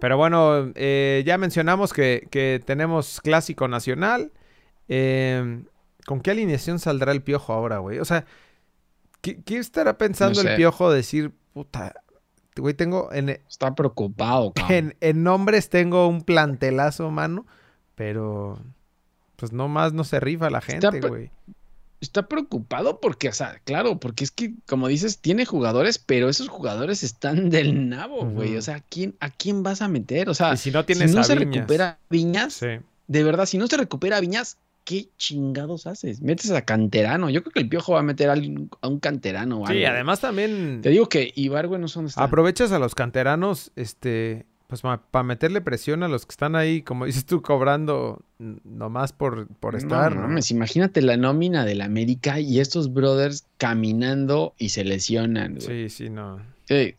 Pero 0.00 0.16
bueno, 0.16 0.72
eh, 0.74 1.22
ya 1.24 1.38
mencionamos 1.38 1.92
que, 1.92 2.26
que 2.30 2.60
tenemos 2.64 3.20
clásico 3.20 3.68
nacional. 3.68 4.32
Eh, 4.88 5.62
¿Con 6.06 6.20
qué 6.20 6.32
alineación 6.32 6.78
saldrá 6.78 7.12
el 7.12 7.22
piojo 7.22 7.52
ahora, 7.52 7.78
güey? 7.78 7.98
O 7.98 8.04
sea, 8.04 8.24
¿qué, 9.20 9.40
qué 9.42 9.58
estará 9.58 9.96
pensando 9.96 10.42
No 10.42 10.50
el 10.50 10.56
piojo? 10.56 10.90
Decir, 10.90 11.32
puta, 11.52 11.94
güey, 12.56 12.74
tengo 12.74 13.12
en, 13.12 13.28
Está 13.28 13.74
preocupado, 13.74 14.52
cabrón. 14.52 14.76
en, 14.76 14.96
en 15.00 15.22
nombres 15.22 15.68
tengo 15.68 16.08
un 16.08 16.22
plantelazo, 16.22 17.10
mano, 17.10 17.46
pero 17.94 18.58
pues 19.36 19.52
no 19.52 19.68
más 19.68 19.92
no 19.92 20.04
se 20.04 20.20
rifa 20.20 20.50
la 20.50 20.60
gente, 20.60 21.00
güey. 21.00 21.30
Está 22.04 22.28
preocupado 22.28 23.00
porque, 23.00 23.28
o 23.28 23.32
sea, 23.32 23.58
claro, 23.64 23.98
porque 23.98 24.22
es 24.24 24.30
que, 24.30 24.52
como 24.66 24.86
dices, 24.88 25.18
tiene 25.18 25.44
jugadores, 25.46 25.98
pero 25.98 26.28
esos 26.28 26.48
jugadores 26.48 27.02
están 27.02 27.48
del 27.50 27.88
nabo, 27.88 28.24
güey. 28.26 28.56
O 28.56 28.62
sea, 28.62 28.76
¿a 28.76 28.80
quién, 28.80 29.14
¿a 29.20 29.30
quién 29.30 29.62
vas 29.62 29.82
a 29.82 29.88
meter? 29.88 30.28
O 30.28 30.34
sea, 30.34 30.56
si 30.56 30.70
no 30.70 30.80
si 30.82 30.86
tienes 30.86 31.14
no 31.14 31.22
a 31.22 31.24
se 31.24 31.34
Viñas. 31.34 31.54
recupera 31.56 31.98
Viñas, 32.10 32.52
Sí. 32.54 32.66
de 33.08 33.24
verdad, 33.24 33.46
si 33.46 33.58
no 33.58 33.66
se 33.66 33.76
recupera 33.76 34.20
Viñas, 34.20 34.58
¿qué 34.84 35.08
chingados 35.16 35.86
haces? 35.86 36.20
Metes 36.20 36.50
a 36.50 36.60
canterano. 36.62 37.30
Yo 37.30 37.42
creo 37.42 37.52
que 37.54 37.60
el 37.60 37.68
piojo 37.70 37.94
va 37.94 38.00
a 38.00 38.02
meter 38.02 38.28
a, 38.28 38.34
un 38.34 39.00
canterano. 39.00 39.62
o 39.62 39.66
Sí, 39.66 39.82
algo. 39.82 39.94
además 39.94 40.20
también 40.20 40.80
Te 40.82 40.90
digo 40.90 41.08
que 41.08 41.32
Ibargüe 41.34 41.78
no 41.78 41.88
son 41.88 42.08
aprovechas 42.16 42.70
a 42.70 42.78
los 42.78 42.94
canteranos, 42.94 43.72
este, 43.76 44.44
pues 44.66 44.80
para 44.82 45.22
meterle 45.22 45.60
presión 45.60 46.02
a 46.02 46.08
los 46.08 46.26
que 46.26 46.32
están 46.32 46.56
ahí, 46.56 46.82
como 46.82 47.04
dices 47.06 47.26
tú, 47.26 47.42
cobrando 47.42 48.22
nomás 48.38 49.12
por, 49.12 49.46
por 49.48 49.76
estar. 49.76 50.14
No, 50.14 50.22
¿no? 50.22 50.28
mames, 50.28 50.50
imagínate 50.50 51.02
la 51.02 51.16
nómina 51.16 51.64
del 51.64 51.80
América 51.80 52.40
y 52.40 52.60
estos 52.60 52.92
brothers 52.92 53.44
caminando 53.58 54.54
y 54.58 54.70
se 54.70 54.84
lesionan, 54.84 55.56
güey. 55.56 55.88
Sí, 55.88 56.04
sí, 56.04 56.10
no. 56.10 56.40
Sí. 56.66 56.94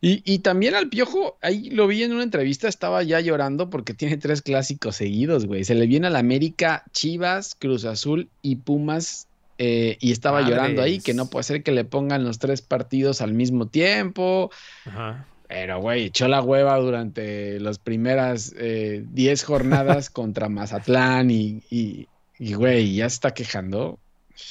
Y, 0.00 0.22
y 0.30 0.40
también 0.40 0.74
al 0.74 0.90
Piojo, 0.90 1.38
ahí 1.40 1.70
lo 1.70 1.86
vi 1.86 2.02
en 2.02 2.12
una 2.12 2.22
entrevista, 2.24 2.68
estaba 2.68 3.02
ya 3.02 3.20
llorando 3.20 3.70
porque 3.70 3.94
tiene 3.94 4.18
tres 4.18 4.42
clásicos 4.42 4.96
seguidos, 4.96 5.46
güey. 5.46 5.64
Se 5.64 5.74
le 5.74 5.86
viene 5.86 6.08
al 6.08 6.16
América, 6.16 6.84
Chivas, 6.92 7.54
Cruz 7.58 7.84
Azul 7.86 8.28
y 8.42 8.56
Pumas. 8.56 9.28
eh, 9.56 9.96
y 10.00 10.12
estaba 10.12 10.42
llorando 10.42 10.82
ahí, 10.82 11.00
que 11.00 11.14
no 11.14 11.30
puede 11.30 11.44
ser 11.44 11.62
que 11.62 11.72
le 11.72 11.84
pongan 11.84 12.24
los 12.24 12.38
tres 12.38 12.60
partidos 12.60 13.20
al 13.22 13.32
mismo 13.34 13.68
tiempo. 13.68 14.50
Ajá. 14.84 15.26
Pero, 15.54 15.80
güey, 15.80 16.06
echó 16.06 16.26
la 16.28 16.42
hueva 16.42 16.76
durante 16.78 17.60
las 17.60 17.78
primeras 17.78 18.52
eh, 18.58 19.04
10 19.06 19.44
jornadas 19.44 20.10
contra 20.10 20.48
Mazatlán 20.48 21.30
y, 21.30 21.62
y, 21.70 22.10
y, 22.38 22.54
güey, 22.54 22.94
ya 22.96 23.08
se 23.08 23.14
está 23.16 23.34
quejando. 23.34 24.00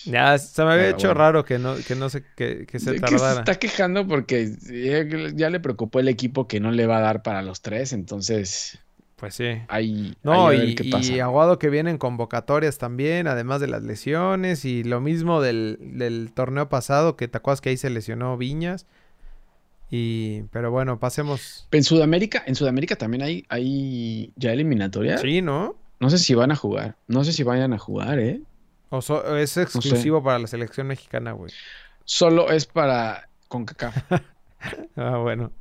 Ya 0.05 0.37
se 0.37 0.63
me 0.65 0.71
había 0.73 0.89
Pero 0.89 0.89
hecho 0.89 1.13
bueno. 1.13 1.13
raro 1.13 1.45
que 1.45 1.59
no, 1.59 1.83
que 1.83 1.95
no 1.95 2.09
se, 2.09 2.23
que, 2.35 2.65
que 2.65 2.79
se 2.79 2.93
De 2.93 3.03
que 3.03 3.17
se 3.19 3.31
tardara. 3.31 3.33
está 3.33 3.55
quejando 3.59 4.07
porque 4.07 4.49
ya, 4.61 5.31
ya 5.35 5.49
le 5.49 5.59
preocupó 5.59 5.99
el 5.99 6.07
equipo 6.09 6.47
que 6.47 6.59
no 6.59 6.71
le 6.71 6.85
va 6.87 6.97
a 6.97 7.01
dar 7.01 7.21
para 7.23 7.41
los 7.41 7.61
tres, 7.61 7.93
entonces 7.93 8.79
Pues 9.15 9.35
sí. 9.35 9.61
ahí, 9.67 10.17
No, 10.23 10.53
y, 10.53 10.75
qué 10.75 10.83
y 10.83 10.85
pasa. 10.85 11.21
Aguado 11.21 11.59
que 11.59 11.69
vienen 11.69 11.97
convocatorias 11.97 12.77
también, 12.77 13.27
además 13.27 13.59
de 13.61 13.67
las 13.67 13.83
lesiones, 13.83 14.63
y 14.65 14.83
lo 14.83 15.01
mismo 15.01 15.41
del, 15.41 15.77
del 15.81 16.31
torneo 16.33 16.69
pasado, 16.69 17.17
que 17.17 17.27
te 17.27 17.37
acuerdas 17.37 17.59
que 17.61 17.69
ahí 17.69 17.77
se 17.77 17.89
lesionó 17.89 18.37
Viñas. 18.37 18.87
Y, 19.95 20.41
pero 20.51 20.71
bueno, 20.71 20.97
pasemos. 20.97 21.67
En 21.69 21.83
Sudamérica, 21.83 22.41
en 22.47 22.55
Sudamérica 22.55 22.95
también 22.95 23.21
hay, 23.21 23.45
hay 23.47 24.33
ya 24.35 24.51
eliminatoria. 24.51 25.19
Sí, 25.19 25.43
¿no? 25.43 25.75
No 25.99 26.09
sé 26.09 26.17
si 26.17 26.33
van 26.33 26.49
a 26.51 26.55
jugar, 26.55 26.95
no 27.07 27.23
sé 27.23 27.31
si 27.31 27.43
vayan 27.43 27.73
a 27.73 27.77
jugar, 27.77 28.17
¿eh? 28.17 28.41
O 28.89 29.03
so- 29.03 29.37
es 29.37 29.55
exclusivo 29.57 30.23
para 30.23 30.39
la 30.39 30.47
selección 30.47 30.87
mexicana, 30.87 31.33
güey. 31.33 31.51
Solo 32.05 32.49
es 32.49 32.65
para 32.65 33.29
CONCACAF. 33.49 33.95
Ah, 34.95 35.17
bueno. 35.17 35.51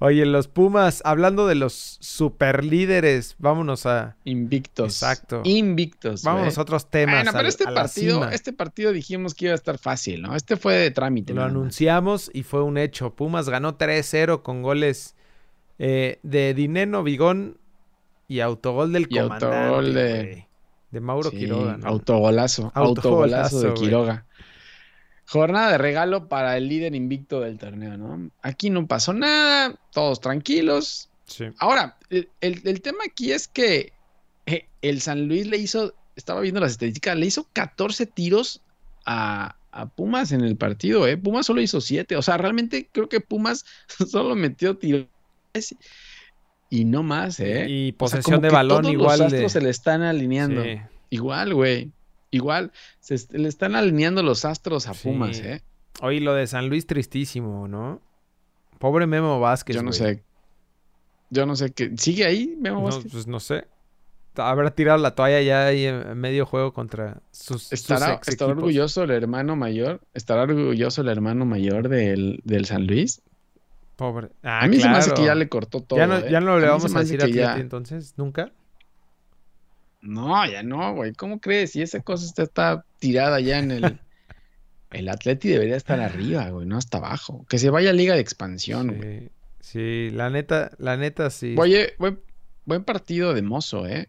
Oye, 0.00 0.24
los 0.26 0.48
Pumas, 0.48 1.02
hablando 1.04 1.46
de 1.46 1.54
los 1.54 1.98
superlíderes, 2.00 3.34
vámonos 3.38 3.86
a, 3.86 4.16
Invictos. 4.24 4.86
Exacto. 4.94 5.42
Invictos. 5.44 6.22
vámonos 6.22 6.58
a 6.58 6.62
otros 6.62 6.88
temas. 6.90 7.16
Bueno, 7.16 7.32
pero 7.34 7.48
este 7.48 7.64
a 7.68 7.74
partido, 7.74 8.28
este 8.30 8.52
partido 8.52 8.92
dijimos 8.92 9.34
que 9.34 9.46
iba 9.46 9.52
a 9.52 9.56
estar 9.56 9.78
fácil, 9.78 10.22
¿no? 10.22 10.34
Este 10.36 10.56
fue 10.56 10.74
de 10.76 10.90
trámite. 10.90 11.34
Lo 11.34 11.42
anunciamos 11.42 12.30
y 12.32 12.42
fue 12.42 12.62
un 12.62 12.78
hecho. 12.78 13.14
Pumas 13.14 13.48
ganó 13.48 13.76
3-0 13.76 14.42
con 14.42 14.62
goles 14.62 15.14
eh, 15.78 16.18
de 16.22 16.54
Dineno 16.54 17.02
Vigón 17.02 17.58
y 18.28 18.40
autogol 18.40 18.92
del 18.92 19.06
Y 19.10 19.16
comandante. 19.18 19.46
autogol 19.56 19.94
de-. 19.94 20.48
De 20.90 21.00
Mauro 21.00 21.30
Sí, 21.30 21.36
Quiroga. 21.38 21.76
¿no? 21.76 21.86
Autogolazo, 21.86 22.72
Autogolazo, 22.74 23.56
autogolazo 23.56 23.60
de. 23.62 23.74
Quiroga. 23.74 24.26
Jornada 25.30 25.72
de 25.72 25.78
regalo 25.78 26.26
para 26.28 26.56
el 26.56 26.68
líder 26.68 26.94
invicto 26.94 27.40
del 27.40 27.58
torneo, 27.58 27.98
¿no? 27.98 28.30
Aquí 28.42 28.70
no 28.70 28.86
pasó 28.86 29.12
nada, 29.12 29.74
todos 29.92 30.20
tranquilos. 30.20 31.10
Sí. 31.26 31.44
Ahora, 31.58 31.98
el, 32.08 32.30
el- 32.40 32.62
el 32.66 32.80
tema 32.80 33.00
aquí 33.06 33.32
es 33.32 33.46
que 33.46 33.92
eh, 34.46 34.66
el 34.80 35.02
San 35.02 35.28
Luis 35.28 35.46
le 35.46 35.58
hizo, 35.58 35.92
estaba 36.16 36.40
viendo 36.40 36.60
las 36.60 36.72
estadísticas, 36.72 37.16
le 37.18 37.26
hizo 37.26 37.46
14 37.52 38.06
tiros 38.06 38.62
a, 39.04 39.56
a 39.70 39.86
Pumas 39.86 40.32
en 40.32 40.40
el 40.40 40.56
partido, 40.56 41.06
¿eh? 41.06 41.18
Pumas 41.18 41.44
solo 41.44 41.60
hizo 41.60 41.82
7, 41.82 42.16
o 42.16 42.22
sea, 42.22 42.38
realmente 42.38 42.88
creo 42.90 43.10
que 43.10 43.20
Pumas 43.20 43.66
solo 44.10 44.34
metió 44.34 44.78
tiros 44.78 45.06
y 46.70 46.84
no 46.84 47.02
más, 47.02 47.40
¿eh? 47.40 47.66
Y 47.68 47.88
O 47.98 48.08
sea, 48.08 48.18
posesión 48.20 48.40
de 48.40 48.50
balón 48.50 48.84
igual 48.86 49.18
los 49.18 49.30
de... 49.30 49.38
astros 49.38 49.52
se 49.52 49.60
le 49.60 49.70
están 49.70 50.02
alineando. 50.02 50.62
Sí. 50.62 50.78
Igual, 51.10 51.54
güey. 51.54 51.90
Igual. 52.30 52.72
Se 53.00 53.14
est- 53.14 53.32
le 53.32 53.48
están 53.48 53.74
alineando 53.74 54.22
los 54.22 54.44
astros 54.44 54.86
a 54.88 54.94
Sí. 54.94 55.08
Pumas, 55.08 55.38
¿eh? 55.40 55.62
Oye, 56.02 56.20
lo 56.20 56.34
de 56.34 56.46
San 56.46 56.68
Luis 56.68 56.86
tristísimo, 56.86 57.66
¿no? 57.68 58.00
Pobre 58.78 59.06
Memo 59.06 59.40
Vázquez, 59.40 59.76
Yo 59.76 59.82
no 59.82 59.88
güey. 59.90 59.98
sé. 59.98 60.22
Yo 61.30 61.44
no 61.46 61.56
sé 61.56 61.72
qué. 61.72 61.92
¿Sigue 61.96 62.24
ahí, 62.24 62.56
Memo 62.60 62.78
No, 62.80 62.84
Vázquez? 62.86 63.12
pues 63.12 63.26
no 63.26 63.40
sé. 63.40 63.66
Habrá 64.36 64.70
tirado 64.70 64.98
la 64.98 65.16
toalla 65.16 65.40
ya 65.42 65.66
ahí 65.66 65.84
en 65.86 66.16
medio 66.16 66.46
juego 66.46 66.72
contra 66.72 67.20
sus, 67.32 67.62
sus 67.64 67.72
¿Estará, 67.72 68.14
ex 68.14 68.28
estará 68.28 68.52
orgulloso 68.52 69.02
el 69.02 69.10
hermano 69.10 69.56
mayor? 69.56 70.00
¿Estará 70.14 70.42
orgulloso 70.42 71.00
el 71.00 71.08
hermano 71.08 71.44
mayor 71.44 71.88
del, 71.88 72.40
del 72.44 72.64
San 72.66 72.86
Luis? 72.86 73.20
Pobre. 73.96 74.28
Ah, 74.44 74.60
a 74.62 74.68
mí 74.68 74.78
se 74.78 74.88
me 74.88 74.96
hace 74.96 75.08
que 75.10 75.14
claro. 75.16 75.26
ya 75.26 75.34
le 75.34 75.48
cortó 75.48 75.80
todo. 75.82 75.98
ya 75.98 76.06
no, 76.06 76.18
¿eh? 76.18 76.28
ya 76.30 76.40
no 76.40 76.56
le 76.56 76.66
mí 76.66 76.70
vamos 76.70 76.94
a 76.94 77.00
decir 77.00 77.20
a 77.20 77.26
ya- 77.26 77.56
entonces, 77.58 78.14
¿nunca? 78.16 78.52
No, 80.00 80.44
ya 80.50 80.62
no, 80.62 80.94
güey. 80.94 81.12
¿Cómo 81.12 81.40
crees? 81.40 81.72
Si 81.72 81.82
esa 81.82 82.00
cosa 82.00 82.24
está, 82.24 82.42
está 82.44 82.84
tirada 82.98 83.40
ya 83.40 83.58
en 83.58 83.70
el. 83.72 83.82
El 84.90 85.10
Atleti 85.10 85.48
debería 85.50 85.76
estar 85.76 86.00
arriba, 86.00 86.48
güey, 86.48 86.66
no 86.66 86.78
hasta 86.78 86.96
abajo. 86.96 87.44
Que 87.50 87.58
se 87.58 87.68
vaya 87.68 87.90
a 87.90 87.92
Liga 87.92 88.14
de 88.14 88.20
Expansión, 88.22 88.96
güey. 88.96 89.28
Sí, 89.60 90.08
sí, 90.08 90.10
la 90.16 90.30
neta, 90.30 90.70
la 90.78 90.96
neta 90.96 91.28
sí. 91.28 91.54
Oye, 91.58 91.92
buen, 91.98 92.20
buen 92.64 92.84
partido 92.84 93.34
de 93.34 93.42
Mozo, 93.42 93.86
¿eh? 93.86 94.08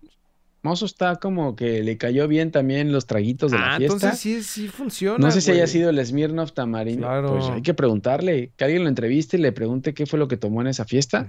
Mozo 0.61 0.85
está 0.85 1.17
como 1.17 1.57
que 1.57 1.83
le 1.83 1.97
cayó 1.97 2.29
bien 2.29 2.51
también 2.51 2.93
los 2.93 3.07
traguitos 3.07 3.51
de 3.51 3.57
la 3.59 3.73
Ah, 3.73 3.77
fiesta. 3.77 3.93
entonces 3.95 4.19
sí, 4.21 4.41
sí 4.41 4.67
funciona. 4.69 5.17
no 5.17 5.31
sé 5.31 5.41
si 5.41 5.51
haya 5.51 5.67
sido 5.67 5.89
el 5.89 6.05
Smirnoff 6.05 6.53
Tamarindo. 6.53 7.07
Claro. 7.07 7.31
Pues 7.37 7.49
hay 7.49 7.61
que 7.61 7.73
preguntarle, 7.73 8.53
que 8.55 8.63
alguien 8.63 8.83
lo 8.83 8.89
entreviste 8.89 9.35
y 9.35 9.41
le 9.41 9.51
pregunte 9.51 9.93
qué 9.93 10.05
fue 10.05 10.17
lo 10.17 10.29
que 10.29 10.37
tomó 10.37 10.61
en 10.61 10.67
esa 10.67 10.85
fiesta. 10.85 11.27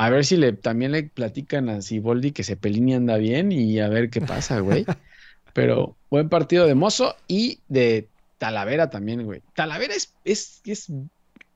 A 0.00 0.08
ver 0.08 0.24
si 0.24 0.38
le 0.38 0.54
también 0.54 0.92
le 0.92 1.02
platican 1.02 1.68
a 1.68 1.82
Siboldi 1.82 2.32
que 2.32 2.42
Cepelini 2.42 2.94
anda 2.94 3.18
bien 3.18 3.52
y 3.52 3.80
a 3.80 3.88
ver 3.88 4.08
qué 4.08 4.22
pasa, 4.22 4.60
güey. 4.60 4.86
Pero 5.52 5.94
buen 6.08 6.30
partido 6.30 6.66
de 6.66 6.74
Mozo 6.74 7.16
y 7.28 7.60
de 7.68 8.08
Talavera 8.38 8.88
también, 8.88 9.24
güey. 9.24 9.42
Talavera 9.54 9.94
es, 9.94 10.14
es, 10.24 10.62
es 10.64 10.90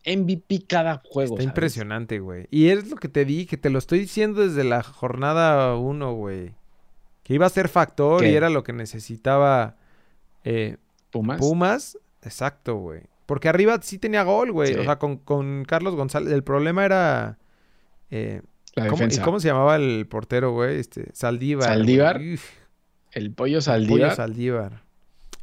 MVP 0.05 0.67
cada 0.69 1.01
juego. 1.09 1.37
Está 1.37 1.37
¿sabes? 1.37 1.47
impresionante, 1.47 2.19
güey. 2.19 2.47
Y 2.51 2.69
es 2.69 2.91
lo 2.91 2.97
que 2.97 3.09
te 3.09 3.25
dije, 3.25 3.57
te 3.57 3.71
lo 3.71 3.79
estoy 3.79 4.01
diciendo 4.01 4.47
desde 4.47 4.63
la 4.63 4.83
jornada 4.83 5.75
1, 5.77 6.13
güey. 6.13 6.53
Que 7.23 7.33
iba 7.33 7.47
a 7.47 7.49
ser 7.49 7.71
factor 7.71 8.27
y 8.27 8.35
era 8.35 8.51
lo 8.51 8.63
que 8.63 8.75
necesitaba 8.75 9.77
eh, 10.45 10.77
Pumas. 11.11 11.39
Pumas. 11.39 11.99
Exacto, 12.21 12.77
güey. 12.77 13.05
Porque 13.25 13.49
arriba 13.49 13.81
sí 13.81 13.97
tenía 13.97 14.23
gol, 14.23 14.53
güey. 14.53 14.75
Sí. 14.75 14.81
O 14.81 14.85
sea, 14.85 14.99
con, 14.99 15.17
con 15.17 15.65
Carlos 15.65 15.95
González. 15.95 16.31
El 16.31 16.45
problema 16.45 16.85
era. 16.85 17.39
Eh, 18.11 18.43
La 18.75 18.89
¿cómo, 18.89 19.05
¿y 19.05 19.19
cómo 19.19 19.41
se 19.41 19.49
llamaba 19.49 19.77
el 19.77 20.07
portero, 20.09 20.53
güey? 20.53 20.79
Este, 20.79 21.07
Saldívar. 21.13 21.69
Saldívar. 21.69 22.21
El 22.21 22.39
pollo 23.33 23.35
Pollo 23.35 23.61
Saldívar. 23.61 24.17
Saldívar. 24.17 24.83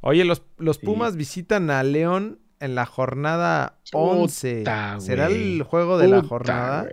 Oye, 0.02 0.26
los, 0.26 0.41
los 0.58 0.78
Sí. 0.78 0.86
Pumas 0.86 1.15
visitan 1.15 1.69
a 1.69 1.84
León 1.84 2.39
en 2.60 2.76
la 2.76 2.86
jornada 2.86 3.80
11. 3.93 4.60
Puta, 4.60 5.00
¿Será 5.00 5.28
el 5.28 5.63
juego 5.63 5.97
de 5.97 6.08
la 6.08 6.21
jornada? 6.24 6.88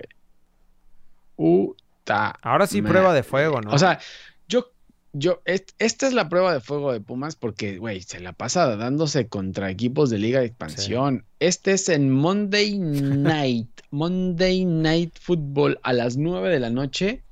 Puta. 1.36 2.34
Ahora 2.42 2.66
sí, 2.66 2.82
prueba 2.82 3.12
de 3.14 3.22
fuego, 3.22 3.60
¿no? 3.60 3.70
O 3.70 3.78
sea, 3.78 3.98
yo, 5.12 5.18
yo, 5.34 5.40
est- 5.44 5.70
esta 5.78 6.06
es 6.06 6.12
la 6.12 6.28
prueba 6.28 6.52
de 6.54 6.60
fuego 6.60 6.92
de 6.92 7.00
Pumas 7.00 7.36
porque, 7.36 7.78
güey, 7.78 8.02
se 8.02 8.20
la 8.20 8.32
pasa 8.32 8.76
dándose 8.76 9.28
contra 9.28 9.70
equipos 9.70 10.10
de 10.10 10.18
Liga 10.18 10.40
de 10.40 10.46
Expansión. 10.46 11.24
Este 11.40 11.72
es 11.72 11.88
en 11.88 12.10
Monday 12.10 12.78
Night, 12.78 13.68
Monday 13.90 14.64
Night 14.64 15.14
Football 15.20 15.78
a 15.82 15.92
las 15.92 16.16
9 16.16 16.48
de 16.50 16.60
la 16.60 16.70
noche. 16.70 17.22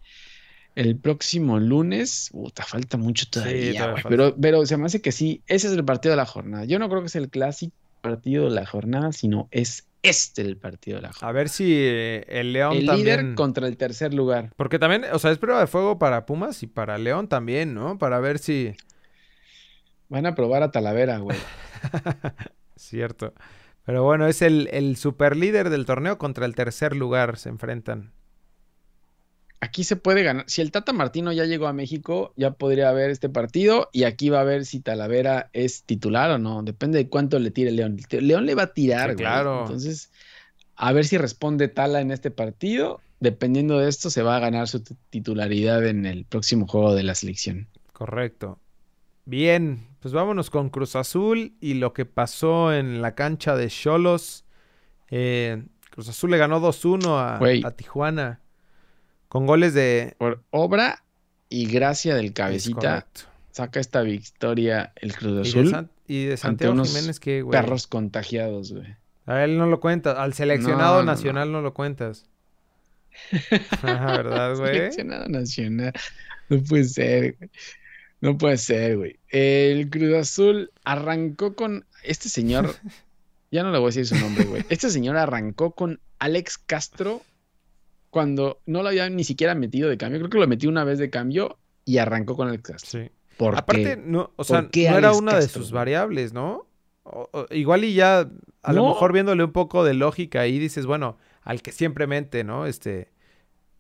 El 0.74 0.96
próximo 0.96 1.58
lunes, 1.58 2.28
puta, 2.32 2.62
falta 2.62 2.98
mucho 2.98 3.24
todavía, 3.30 3.92
falta. 3.94 4.08
pero, 4.10 4.36
pero 4.36 4.66
se 4.66 4.76
me 4.76 4.84
hace 4.86 5.00
que 5.00 5.10
sí, 5.10 5.40
ese 5.46 5.68
es 5.68 5.72
el 5.72 5.84
partido 5.86 6.10
de 6.12 6.16
la 6.18 6.26
jornada. 6.26 6.66
Yo 6.66 6.78
no 6.78 6.88
creo 6.90 7.00
que 7.00 7.06
es 7.06 7.16
el 7.16 7.30
clásico 7.30 7.72
partido 8.02 8.44
de 8.44 8.50
la 8.50 8.66
jornada, 8.66 9.12
sino 9.12 9.48
es 9.50 9.86
este 10.02 10.42
el 10.42 10.56
partido 10.56 10.96
de 10.96 11.02
la 11.02 11.12
jornada. 11.12 11.28
a 11.28 11.32
ver 11.32 11.48
si 11.48 11.72
eh, 11.76 12.24
el 12.28 12.52
León 12.52 12.76
El 12.76 12.87
también. 12.87 13.04
líder 13.06 13.35
contra 13.35 13.66
el 13.66 13.76
tercer 13.76 14.14
lugar. 14.14 14.52
Porque 14.56 14.78
también, 14.78 15.04
o 15.12 15.18
sea, 15.18 15.30
es 15.32 15.38
prueba 15.38 15.61
de 15.61 15.66
fuego 15.66 15.98
para 15.98 16.26
Pumas 16.26 16.62
y 16.62 16.66
para 16.66 16.98
León 16.98 17.28
también, 17.28 17.74
¿no? 17.74 17.98
Para 17.98 18.20
ver 18.20 18.38
si. 18.38 18.74
Van 20.09 20.26
a 20.26 20.35
probar 20.35 20.62
a 20.62 20.70
Talavera, 20.70 21.18
güey. 21.18 21.37
Cierto. 22.76 23.35
Pero 23.85 24.02
bueno, 24.04 24.26
es 24.26 24.42
el, 24.42 24.68
el 24.72 24.96
super 24.96 25.37
líder 25.37 25.70
del 25.70 25.87
torneo 25.87 26.18
contra 26.18 26.46
el 26.46 26.54
tercer 26.54 26.94
lugar. 26.94 27.38
Se 27.38 27.48
enfrentan. 27.48 28.12
Aquí 29.61 29.85
se 29.85 29.97
puede 29.97 30.23
ganar. 30.23 30.45
Si 30.49 30.61
el 30.61 30.71
Tata 30.71 30.92
Martino 30.92 31.33
ya 31.33 31.45
llegó 31.47 31.66
a 31.66 31.73
México, 31.73 32.33
ya 32.37 32.51
podría 32.53 32.90
haber 32.90 33.11
este 33.11 33.29
partido 33.29 33.88
y 33.92 34.05
aquí 34.05 34.29
va 34.29 34.40
a 34.40 34.45
ver 34.45 34.66
si 34.66 34.81
Talavera 34.81 35.49
es 35.55 35.83
titular 35.85 36.31
o 36.31 36.38
no. 36.38 36.62
Depende 36.62 36.99
de 36.99 37.09
cuánto 37.09 37.38
le 37.38 37.51
tire 37.51 37.71
León. 37.73 37.97
León 38.11 38.45
le 38.47 38.55
va 38.55 38.64
a 38.64 38.75
tirar, 38.75 39.11
Sí, 39.11 39.14
güey. 39.14 39.25
claro. 39.25 39.62
Entonces, 39.62 40.11
a 40.77 40.92
ver 40.92 41.07
si 41.07 41.16
responde 41.16 41.69
Tala 41.69 42.01
en 42.01 42.11
este 42.11 42.31
partido. 42.31 43.01
Dependiendo 43.19 43.79
de 43.79 43.88
esto, 43.88 44.11
se 44.11 44.23
va 44.23 44.37
a 44.37 44.40
ganar 44.40 44.69
su 44.69 44.83
titularidad 45.09 45.87
en 45.87 46.05
el 46.05 46.27
próximo 46.27 46.66
juego 46.66 46.95
de 46.95 47.03
la 47.03 47.14
selección. 47.14 47.66
Correcto. 47.95 48.59
Bien, 49.25 49.88
pues 50.01 50.12
vámonos 50.12 50.51
con 50.51 50.69
Cruz 50.69 50.95
Azul 50.97 51.55
y 51.61 51.75
lo 51.75 51.95
que 51.95 52.05
pasó 52.05 52.75
en 52.75 53.01
la 53.01 53.14
cancha 53.14 53.57
de 53.57 53.69
Cholos. 53.69 54.45
Eh, 55.11 55.64
Cruz 55.90 56.11
Azul 56.11 56.31
le 56.31 56.37
ganó 56.37 56.61
2-1 56.61 57.19
a, 57.19 57.38
Güey. 57.38 57.62
a 57.64 57.71
Tijuana. 57.71 58.40
Con 59.37 59.46
goles 59.46 59.75
de. 59.75 60.14
Por 60.16 60.42
obra 60.51 61.03
y 61.51 61.66
gracia 61.66 62.14
del 62.14 62.27
es 62.27 62.33
cabecita, 62.33 62.75
correcto. 63.03 63.20
saca 63.51 63.81
esta 63.81 64.01
victoria 64.01 64.92
el 64.96 65.14
Cruz 65.14 65.33
Y 65.33 65.35
de, 65.35 65.40
Azul. 65.42 65.70
San- 65.70 65.90
y 66.09 66.25
de 66.25 66.37
Santiago 66.38 66.72
unos 66.72 66.88
Jiménez, 66.88 67.20
que 67.20 67.42
güey? 67.42 67.61
Perros 67.61 67.87
contagiados, 67.87 68.72
güey. 68.72 68.96
A 69.27 69.44
él 69.44 69.59
no 69.59 69.66
lo 69.66 69.79
cuentas. 69.81 70.16
Al 70.16 70.33
seleccionado 70.33 70.94
No, 71.01 71.01
no, 71.05 71.12
nacional 71.12 71.53
no. 71.53 71.61
lo 71.61 71.75
cuentas. 71.75 72.25
¿verdad, 73.83 74.57
güey? 74.57 74.72
Seleccionado 74.75 75.29
nacional. 75.29 75.92
No 76.49 76.62
puede 76.62 76.85
ser, 76.85 77.37
güey. 77.37 77.51
No 78.22 78.38
puede 78.38 78.57
ser, 78.57 78.96
güey. 78.96 79.18
El 79.29 79.90
Cruz 79.90 80.14
Azul 80.14 80.70
arrancó 80.85 81.55
con 81.55 81.85
este 82.05 82.31
señor. 82.31 82.75
Ya 83.53 83.62
no 83.62 83.70
le 83.70 83.79
voy 83.79 83.87
a 83.87 83.90
decir 83.94 84.07
su 84.07 84.16
nombre, 84.16 84.44
güey. 84.44 84.64
Este 84.70 84.90
señor 84.90 85.16
arrancó 85.16 85.70
con 85.70 86.01
Alex 86.18 86.59
Castro 86.59 87.22
cuando 88.16 88.62
no 88.64 88.83
lo 88.83 88.88
había 88.88 89.11
ni 89.11 89.24
siquiera 89.24 89.55
metido 89.55 89.90
de 89.90 89.98
cambio. 89.98 90.18
Creo 90.20 90.31
que 90.31 90.38
lo 90.38 90.46
metió 90.48 90.70
una 90.70 90.85
vez 90.85 90.98
de 90.98 91.11
cambio 91.11 91.59
y 91.85 91.98
arrancó 91.98 92.35
con 92.35 92.48
Alex 92.48 92.62
Castro. 92.62 93.02
Sí. 93.02 93.11
¿Por 93.37 93.55
Aparte, 93.55 93.83
qué? 93.83 93.96
no, 93.98 94.33
o 94.37 94.42
sea, 94.44 94.62
¿Por 94.62 94.70
qué 94.70 94.88
no 94.88 94.96
era 94.96 95.12
una 95.12 95.37
de 95.37 95.46
sus 95.48 95.70
variables, 95.70 96.33
¿no? 96.33 96.66
O- 97.02 97.29
o- 97.31 97.46
igual 97.50 97.85
y 97.85 97.92
ya, 97.92 98.26
a 98.62 98.72
lo 98.72 98.87
mejor 98.88 99.12
viéndole 99.12 99.44
un 99.44 99.52
poco 99.52 99.85
de 99.85 99.92
lógica 99.92 100.40
ahí, 100.40 100.59
dices, 100.59 100.87
bueno, 100.87 101.18
al 101.42 101.61
que 101.61 101.72
siempre 101.72 102.07
mente, 102.07 102.42
¿no? 102.42 102.64
Este, 102.64 103.11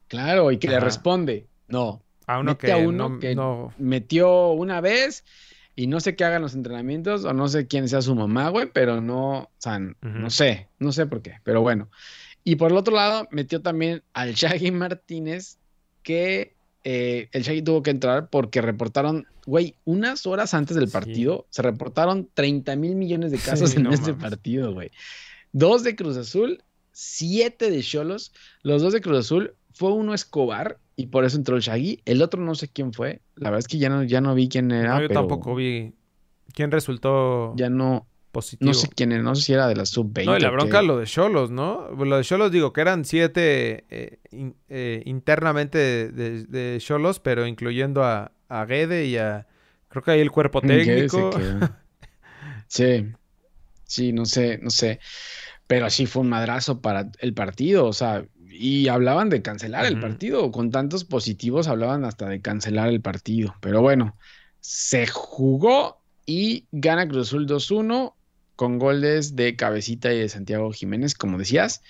Claro, 0.08 0.52
y 0.52 0.58
que 0.58 0.68
le 0.68 0.78
responde. 0.80 1.46
No, 1.68 2.02
a 2.26 2.38
uno 2.38 2.50
Mete 2.52 2.66
que, 2.66 2.72
a 2.74 2.76
uno 2.76 3.08
no, 3.08 3.18
que- 3.18 3.34
no- 3.34 3.72
metió 3.78 4.50
una 4.50 4.82
vez 4.82 5.24
y 5.74 5.86
no 5.86 6.00
sé 6.00 6.14
qué 6.14 6.24
hagan 6.24 6.42
los 6.42 6.54
entrenamientos 6.54 7.24
o 7.24 7.32
no 7.32 7.48
sé 7.48 7.66
quién 7.66 7.88
sea 7.88 8.02
su 8.02 8.14
mamá, 8.14 8.50
güey, 8.50 8.70
pero 8.70 9.00
no, 9.00 9.38
o 9.38 9.50
sea, 9.56 9.78
no 9.78 10.28
sé, 10.28 10.68
no 10.78 10.92
sé 10.92 11.06
por 11.06 11.22
qué, 11.22 11.36
pero 11.42 11.62
bueno. 11.62 11.88
Y 12.46 12.54
por 12.56 12.70
el 12.70 12.76
otro 12.76 12.94
lado, 12.94 13.26
metió 13.32 13.60
también 13.60 14.02
al 14.14 14.32
Shaggy 14.34 14.70
Martínez, 14.70 15.58
que 16.04 16.54
eh, 16.84 17.28
el 17.32 17.42
Shaggy 17.42 17.62
tuvo 17.62 17.82
que 17.82 17.90
entrar 17.90 18.30
porque 18.30 18.62
reportaron, 18.62 19.26
güey, 19.46 19.74
unas 19.84 20.24
horas 20.26 20.54
antes 20.54 20.76
del 20.76 20.86
Sí. 20.86 20.92
partido, 20.92 21.46
se 21.50 21.62
reportaron 21.62 22.28
30 22.32 22.76
mil 22.76 22.94
millones 22.94 23.32
de 23.32 23.38
casos 23.38 23.70
Sí, 23.70 23.78
en 23.78 23.82
no 23.82 23.90
este 23.92 24.12
mames. 24.12 24.22
partido, 24.30 24.72
güey. 24.72 24.92
Dos 25.50 25.82
de 25.82 25.96
Cruz 25.96 26.16
Azul, 26.16 26.62
siete 26.92 27.70
de 27.72 27.82
Cholos, 27.82 28.32
los 28.62 28.80
dos 28.80 28.92
de 28.92 29.00
Cruz 29.00 29.18
Azul, 29.18 29.54
fue 29.72 29.92
uno 29.92 30.14
Escobar 30.14 30.78
y 30.94 31.06
por 31.08 31.24
eso 31.24 31.36
entró 31.36 31.56
el 31.56 31.62
Shaggy, 31.62 32.00
el 32.04 32.22
otro 32.22 32.40
no 32.40 32.54
sé 32.54 32.68
quién 32.68 32.92
fue, 32.92 33.20
la 33.34 33.50
verdad 33.50 33.58
es 33.58 33.68
que 33.68 33.78
ya 33.78 33.88
no, 33.90 34.04
ya 34.04 34.20
no 34.20 34.34
vi 34.36 34.48
quién 34.48 34.70
era, 34.70 34.94
no, 34.94 35.00
yo 35.02 35.08
pero 35.08 35.20
tampoco 35.20 35.54
vi 35.56 35.92
quién 36.54 36.70
resultó 36.70 37.54
ya 37.56 37.68
no, 37.68 38.06
positivo. 38.36 38.68
no 38.70 38.74
sé 38.74 38.88
quién 38.94 39.12
era, 39.12 39.22
no 39.22 39.34
sé 39.34 39.42
si 39.42 39.52
era 39.52 39.66
de 39.68 39.76
la 39.76 39.86
sub-20. 39.86 40.26
No, 40.26 40.36
y 40.36 40.40
la 40.40 40.50
bronca 40.50 40.82
lo 40.82 40.98
de 40.98 41.06
Cholos, 41.06 41.50
¿no? 41.50 41.88
Lo 41.90 42.16
de 42.16 42.24
Cholos 42.24 42.52
digo 42.52 42.72
que 42.72 42.80
eran 42.82 43.04
siete 43.04 43.84
eh, 43.90 44.18
in- 44.30 44.56
eh, 44.68 45.02
internamente 45.06 46.10
de- 46.10 46.78
Cholos, 46.80 47.20
pero 47.20 47.46
incluyendo 47.46 48.04
a, 48.04 48.32
a 48.48 48.64
Guede 48.66 49.06
y 49.06 49.16
a, 49.16 49.46
creo 49.88 50.02
que 50.02 50.10
ahí 50.12 50.20
el 50.20 50.30
cuerpo 50.30 50.60
técnico. 50.60 51.30
Sí, 52.68 53.06
sí, 53.84 54.12
no 54.12 54.24
sé, 54.26 54.58
no 54.58 54.70
sé. 54.70 55.00
Pero 55.66 55.90
sí 55.90 56.06
fue 56.06 56.22
un 56.22 56.28
madrazo 56.30 56.80
para 56.80 57.10
el 57.20 57.34
partido, 57.34 57.86
o 57.86 57.92
sea, 57.92 58.26
y 58.48 58.88
hablaban 58.88 59.28
de 59.30 59.42
cancelar 59.42 59.86
el 59.86 60.00
partido, 60.00 60.50
con 60.52 60.70
tantos 60.70 61.04
positivos 61.04 61.68
hablaban 61.68 62.04
hasta 62.04 62.28
de 62.28 62.40
cancelar 62.40 62.88
el 62.88 63.00
partido. 63.02 63.54
Pero 63.60 63.82
bueno, 63.82 64.16
se 64.60 65.06
jugó 65.06 66.02
y 66.26 66.66
gana 66.72 67.08
Cruz 67.08 67.28
Azul 67.28 67.46
2-1 67.46 68.16
con 68.56 68.78
goles 68.78 69.36
de 69.36 69.54
Cabecita 69.54 70.12
y 70.12 70.18
de 70.18 70.28
Santiago 70.28 70.72
Jiménez, 70.72 71.14
como 71.14 71.38
decías. 71.38 71.82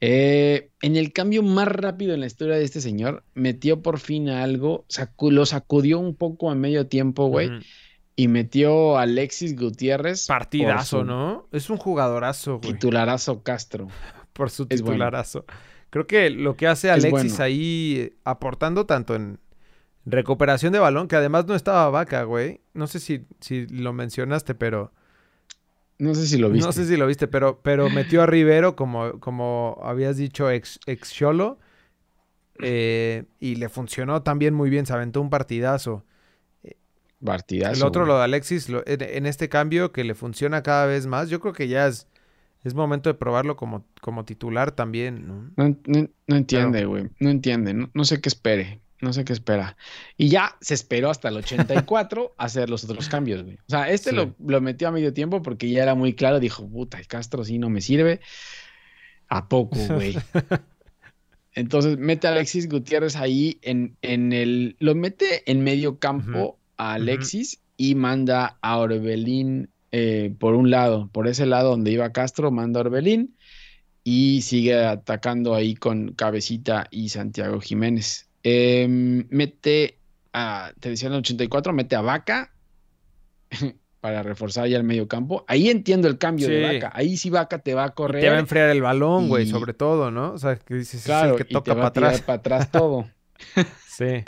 Eh, 0.00 0.70
en 0.82 0.96
el 0.96 1.12
cambio 1.12 1.42
más 1.42 1.68
rápido 1.68 2.12
en 2.14 2.20
la 2.20 2.26
historia 2.26 2.56
de 2.56 2.64
este 2.64 2.80
señor, 2.80 3.24
metió 3.34 3.82
por 3.82 3.98
fin 4.00 4.28
a 4.28 4.42
algo, 4.42 4.84
sacu- 4.88 5.30
lo 5.30 5.46
sacudió 5.46 5.98
un 6.00 6.16
poco 6.16 6.50
a 6.50 6.54
medio 6.56 6.88
tiempo, 6.88 7.26
güey, 7.28 7.50
y 8.16 8.26
metió 8.28 8.98
a 8.98 9.02
Alexis 9.02 9.56
Gutiérrez. 9.56 10.26
Partidazo, 10.26 11.04
¿no? 11.04 11.48
Es 11.52 11.70
un 11.70 11.76
jugadorazo, 11.76 12.58
güey. 12.58 12.72
Titularazo 12.72 13.42
Castro. 13.42 13.88
Por 14.32 14.50
su 14.50 14.64
bueno. 14.66 14.76
titularazo. 14.84 15.44
Creo 15.90 16.06
que 16.06 16.30
lo 16.30 16.56
que 16.56 16.66
hace 16.66 16.90
Alexis 16.90 17.10
bueno. 17.10 17.44
ahí 17.44 18.14
aportando 18.24 18.86
tanto 18.86 19.14
en 19.14 19.38
recuperación 20.04 20.72
de 20.72 20.78
balón, 20.78 21.06
que 21.06 21.16
además 21.16 21.46
no 21.46 21.54
estaba 21.54 21.88
vaca, 21.90 22.24
güey. 22.24 22.60
No 22.74 22.86
sé 22.86 22.98
si, 22.98 23.26
si 23.40 23.66
lo 23.68 23.92
mencionaste, 23.92 24.54
pero 24.54 24.92
No 25.98 26.14
sé 26.14 26.26
si 26.26 26.36
lo 26.38 26.50
viste. 26.50 26.66
no 26.66 26.72
sé 26.72 26.84
si 26.86 26.96
lo 26.96 27.06
viste, 27.06 27.28
pero, 27.28 27.60
pero 27.62 27.88
metió 27.90 28.22
a 28.22 28.26
Rivero 28.26 28.74
como, 28.76 29.20
como 29.20 29.78
habías 29.84 30.16
dicho 30.16 30.50
ex, 30.50 30.80
ex 30.86 31.12
Cholo. 31.12 31.58
eh, 32.60 33.24
y 33.40 33.56
le 33.56 33.68
funcionó 33.68 34.22
también 34.22 34.54
muy 34.54 34.68
bien, 34.70 34.84
se 34.86 34.92
aventó 34.92 35.20
un 35.20 35.30
partidazo. 35.30 36.04
Partidazo. 37.24 37.74
El 37.80 37.86
otro, 37.86 38.02
güey. 38.02 38.12
lo 38.12 38.18
de 38.18 38.24
Alexis, 38.24 38.68
lo- 38.68 38.82
en, 38.86 39.00
en 39.00 39.26
este 39.26 39.48
cambio 39.48 39.92
que 39.92 40.02
le 40.04 40.14
funciona 40.14 40.62
cada 40.62 40.86
vez 40.86 41.06
más, 41.06 41.30
yo 41.30 41.38
creo 41.40 41.52
que 41.52 41.68
ya 41.68 41.86
es, 41.86 42.08
es 42.64 42.74
momento 42.74 43.08
de 43.10 43.14
probarlo 43.14 43.56
como, 43.56 43.84
como 44.00 44.24
titular 44.24 44.72
también, 44.72 45.26
¿no? 45.28 45.50
No, 45.56 45.76
no- 45.86 46.08
no 46.26 46.36
entiende, 46.36 46.84
güey. 46.84 47.10
No 47.20 47.30
entiende. 47.30 47.74
No, 47.74 47.90
no 47.94 48.04
sé 48.04 48.20
qué 48.20 48.28
espere. 48.28 48.80
No 49.02 49.12
sé 49.12 49.24
qué 49.24 49.32
espera. 49.32 49.76
Y 50.16 50.28
ya 50.28 50.56
se 50.60 50.74
esperó 50.74 51.10
hasta 51.10 51.28
el 51.28 51.36
84 51.36 52.34
a 52.38 52.44
hacer 52.44 52.70
los 52.70 52.84
otros 52.84 53.08
cambios, 53.08 53.42
güey. 53.42 53.56
O 53.56 53.68
sea, 53.68 53.90
este 53.90 54.12
lo, 54.12 54.34
lo, 54.38 54.60
metió 54.60 54.88
a 54.88 54.92
medio 54.92 55.12
tiempo 55.12 55.42
porque 55.42 55.68
ya 55.68 55.82
era 55.82 55.94
muy 55.94 56.14
claro. 56.14 56.40
Dijo, 56.40 56.66
puta, 56.68 56.98
el 56.98 57.08
Castro 57.08 57.44
sí 57.44 57.58
no 57.58 57.68
me 57.68 57.80
sirve. 57.80 58.20
¿A 59.28 59.48
poco, 59.48 59.76
güey? 59.88 60.16
Entonces 61.54 61.98
mete 61.98 62.28
a 62.28 62.30
Alexis 62.30 62.68
Gutiérrez 62.68 63.16
ahí 63.16 63.58
en, 63.62 63.96
en 64.02 64.32
el. 64.32 64.76
Lo 64.78 64.94
mete 64.94 65.50
en 65.50 65.64
medio 65.64 65.98
campo 65.98 66.58
a 66.76 66.94
Alexis 66.94 67.60
y 67.76 67.94
manda 67.94 68.58
a 68.62 68.78
Orbelín 68.78 69.68
eh, 69.90 70.34
por 70.38 70.54
un 70.54 70.70
lado, 70.70 71.10
por 71.12 71.28
ese 71.28 71.44
lado 71.44 71.70
donde 71.70 71.90
iba 71.90 72.12
Castro, 72.12 72.50
manda 72.50 72.80
a 72.80 72.84
Orbelín 72.84 73.36
y 74.04 74.40
sigue 74.42 74.74
atacando 74.74 75.54
ahí 75.54 75.74
con 75.74 76.12
Cabecita 76.12 76.86
y 76.90 77.10
Santiago 77.10 77.60
Jiménez. 77.60 78.28
Em, 78.42 79.26
mete 79.30 79.98
a, 80.32 80.72
te 80.80 80.90
decía 80.90 81.08
en 81.08 81.14
el 81.14 81.20
84, 81.20 81.72
mete 81.72 81.96
a 81.96 82.00
Vaca 82.00 82.52
para 84.00 84.22
reforzar 84.22 84.68
ya 84.68 84.76
el 84.76 84.84
medio 84.84 85.06
campo. 85.06 85.44
Ahí 85.46 85.68
entiendo 85.70 86.08
el 86.08 86.18
cambio 86.18 86.48
de 86.48 86.62
Vaca. 86.62 86.90
Ahí 86.94 87.16
sí 87.16 87.30
Vaca 87.30 87.58
te 87.58 87.74
va 87.74 87.84
a 87.84 87.90
correr. 87.90 88.22
te 88.22 88.30
va 88.30 88.36
a 88.36 88.40
enfriar 88.40 88.70
el 88.70 88.82
balón, 88.82 89.28
güey, 89.28 89.46
sobre 89.46 89.74
todo, 89.74 90.10
¿no? 90.10 90.32
O 90.32 90.38
sea, 90.38 90.56
que 90.56 90.74
dices, 90.74 91.04
claro, 91.04 91.36
que 91.36 91.44
toca 91.44 91.74
para 91.74 91.86
atrás. 91.88 92.20
para 92.22 92.38
atrás 92.38 92.70
todo. 92.70 93.08
sí. 93.86 94.24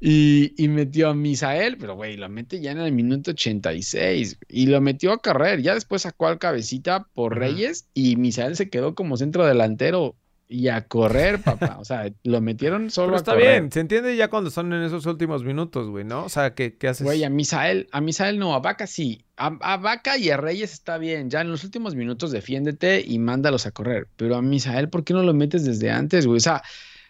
Y, 0.00 0.68
metió 0.68 1.08
a 1.08 1.14
Misael, 1.14 1.78
pero 1.78 1.94
güey, 1.94 2.16
lo 2.16 2.28
mete 2.28 2.60
ya 2.60 2.72
en 2.72 2.80
el 2.80 2.92
minuto 2.92 3.30
86 3.30 4.38
y 4.48 4.66
lo 4.66 4.80
metió 4.80 5.12
a 5.12 5.18
correr. 5.18 5.62
Ya 5.62 5.74
después 5.74 6.02
sacó 6.02 6.26
al 6.26 6.38
cabecita 6.38 7.08
por 7.14 7.38
Reyes 7.38 7.88
y 7.94 8.16
Misael 8.16 8.56
se 8.56 8.68
quedó 8.68 8.94
como 8.94 9.16
centro 9.16 9.46
delantero 9.46 10.16
y 10.48 10.68
a 10.68 10.86
correr, 10.86 11.40
papá. 11.40 11.78
O 11.78 11.84
sea, 11.84 12.10
lo 12.22 12.40
metieron 12.40 12.90
solo 12.90 13.08
Pero 13.08 13.16
está 13.16 13.34
bien, 13.34 13.72
se 13.72 13.80
entiende 13.80 14.16
ya 14.16 14.28
cuando 14.28 14.50
son 14.50 14.72
en 14.72 14.82
esos 14.82 15.06
últimos 15.06 15.44
minutos, 15.44 15.88
güey, 15.88 16.04
¿no? 16.04 16.24
O 16.24 16.28
sea, 16.28 16.54
¿qué, 16.54 16.76
qué 16.76 16.88
haces? 16.88 17.04
Güey, 17.04 17.24
a 17.24 17.30
Misael, 17.30 17.88
a 17.92 18.00
Misael 18.00 18.38
no, 18.38 18.54
a 18.54 18.60
Vaca 18.60 18.86
sí. 18.86 19.24
A, 19.36 19.56
a, 19.60 19.76
Vaca 19.78 20.16
y 20.16 20.30
a 20.30 20.36
Reyes 20.36 20.72
está 20.72 20.98
bien. 20.98 21.30
Ya 21.30 21.40
en 21.40 21.50
los 21.50 21.64
últimos 21.64 21.94
minutos 21.94 22.30
defiéndete 22.30 23.02
y 23.04 23.18
mándalos 23.18 23.66
a 23.66 23.72
correr. 23.72 24.08
Pero 24.16 24.36
a 24.36 24.42
Misael, 24.42 24.88
¿por 24.88 25.04
qué 25.04 25.14
no 25.14 25.22
lo 25.22 25.34
metes 25.34 25.64
desde 25.64 25.90
antes, 25.90 26.26
güey? 26.26 26.36
O 26.36 26.40
sea, 26.40 26.62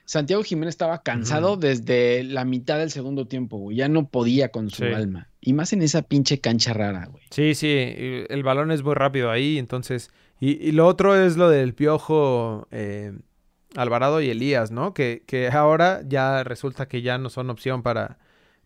Santiago 0.06 0.42
Jiménez 0.42 0.74
estaba 0.74 1.02
cansado 1.02 1.56
desde 1.56 2.22
la 2.24 2.44
mitad 2.44 2.78
del 2.78 2.90
segundo 2.90 3.26
tiempo, 3.26 3.58
güey. 3.58 3.76
Ya 3.76 3.88
no 3.88 4.08
podía 4.08 4.50
con 4.50 4.70
su 4.70 4.84
alma. 4.84 5.28
Y 5.40 5.54
más 5.54 5.72
en 5.72 5.82
esa 5.82 6.02
pinche 6.02 6.40
cancha 6.40 6.72
rara, 6.72 7.06
güey. 7.06 7.24
Sí, 7.30 7.54
sí. 7.54 7.74
El 8.28 8.42
balón 8.42 8.70
es 8.70 8.82
muy 8.82 8.94
rápido 8.94 9.30
ahí, 9.30 9.58
entonces. 9.58 10.10
Y, 10.40 10.72
lo 10.72 10.86
otro 10.86 11.16
es 11.16 11.36
lo 11.36 11.48
del 11.48 11.74
piojo 11.74 12.68
eh, 12.70 13.12
Alvarado 13.76 14.20
y 14.20 14.28
Elías, 14.30 14.70
¿no? 14.70 14.92
Que, 14.92 15.22
que 15.26 15.48
ahora 15.48 16.02
ya 16.06 16.44
resulta 16.44 16.86
que 16.86 17.02
ya 17.02 17.18
no 17.18 17.30
son 17.30 17.50
opción 17.50 17.82
para, 17.82 18.18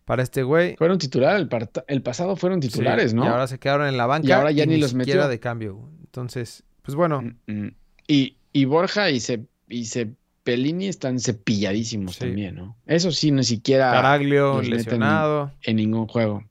para 0.05 0.23
este 0.23 0.43
güey. 0.43 0.75
Fueron 0.75 0.97
titulares, 0.97 1.47
el, 1.87 2.01
pasado 2.01 2.35
fueron 2.35 2.59
titulares, 2.59 3.13
¿no? 3.13 3.25
Y 3.25 3.27
ahora 3.27 3.47
se 3.47 3.59
quedaron 3.59 3.87
en 3.87 3.97
la 3.97 4.07
banca. 4.07 4.27
Y 4.27 4.31
ahora 4.31 4.51
ya 4.51 4.65
ni, 4.65 4.77
los 4.77 4.93
metió. 4.93 5.27
de 5.27 5.39
cambio. 5.39 5.89
Entonces, 6.03 6.63
pues 6.81 6.95
bueno. 6.95 7.21
Mm, 7.21 7.51
mm. 7.51 7.75
Y, 8.07 8.37
y 8.51 8.65
Borja 8.65 9.11
y 9.11 9.19
se, 9.19 9.45
y 9.67 9.85
se 9.85 10.15
están 10.45 11.19
cepilladísimos 11.19 12.17
también, 12.17 12.55
¿no? 12.55 12.75
Eso 12.85 13.11
sí, 13.11 13.31
ni 13.31 13.43
siquiera. 13.43 13.91
Caraglio 13.91 14.61
lesionado. 14.61 15.51
En, 15.63 15.75
ningún 15.75 16.07
juego. 16.07 16.43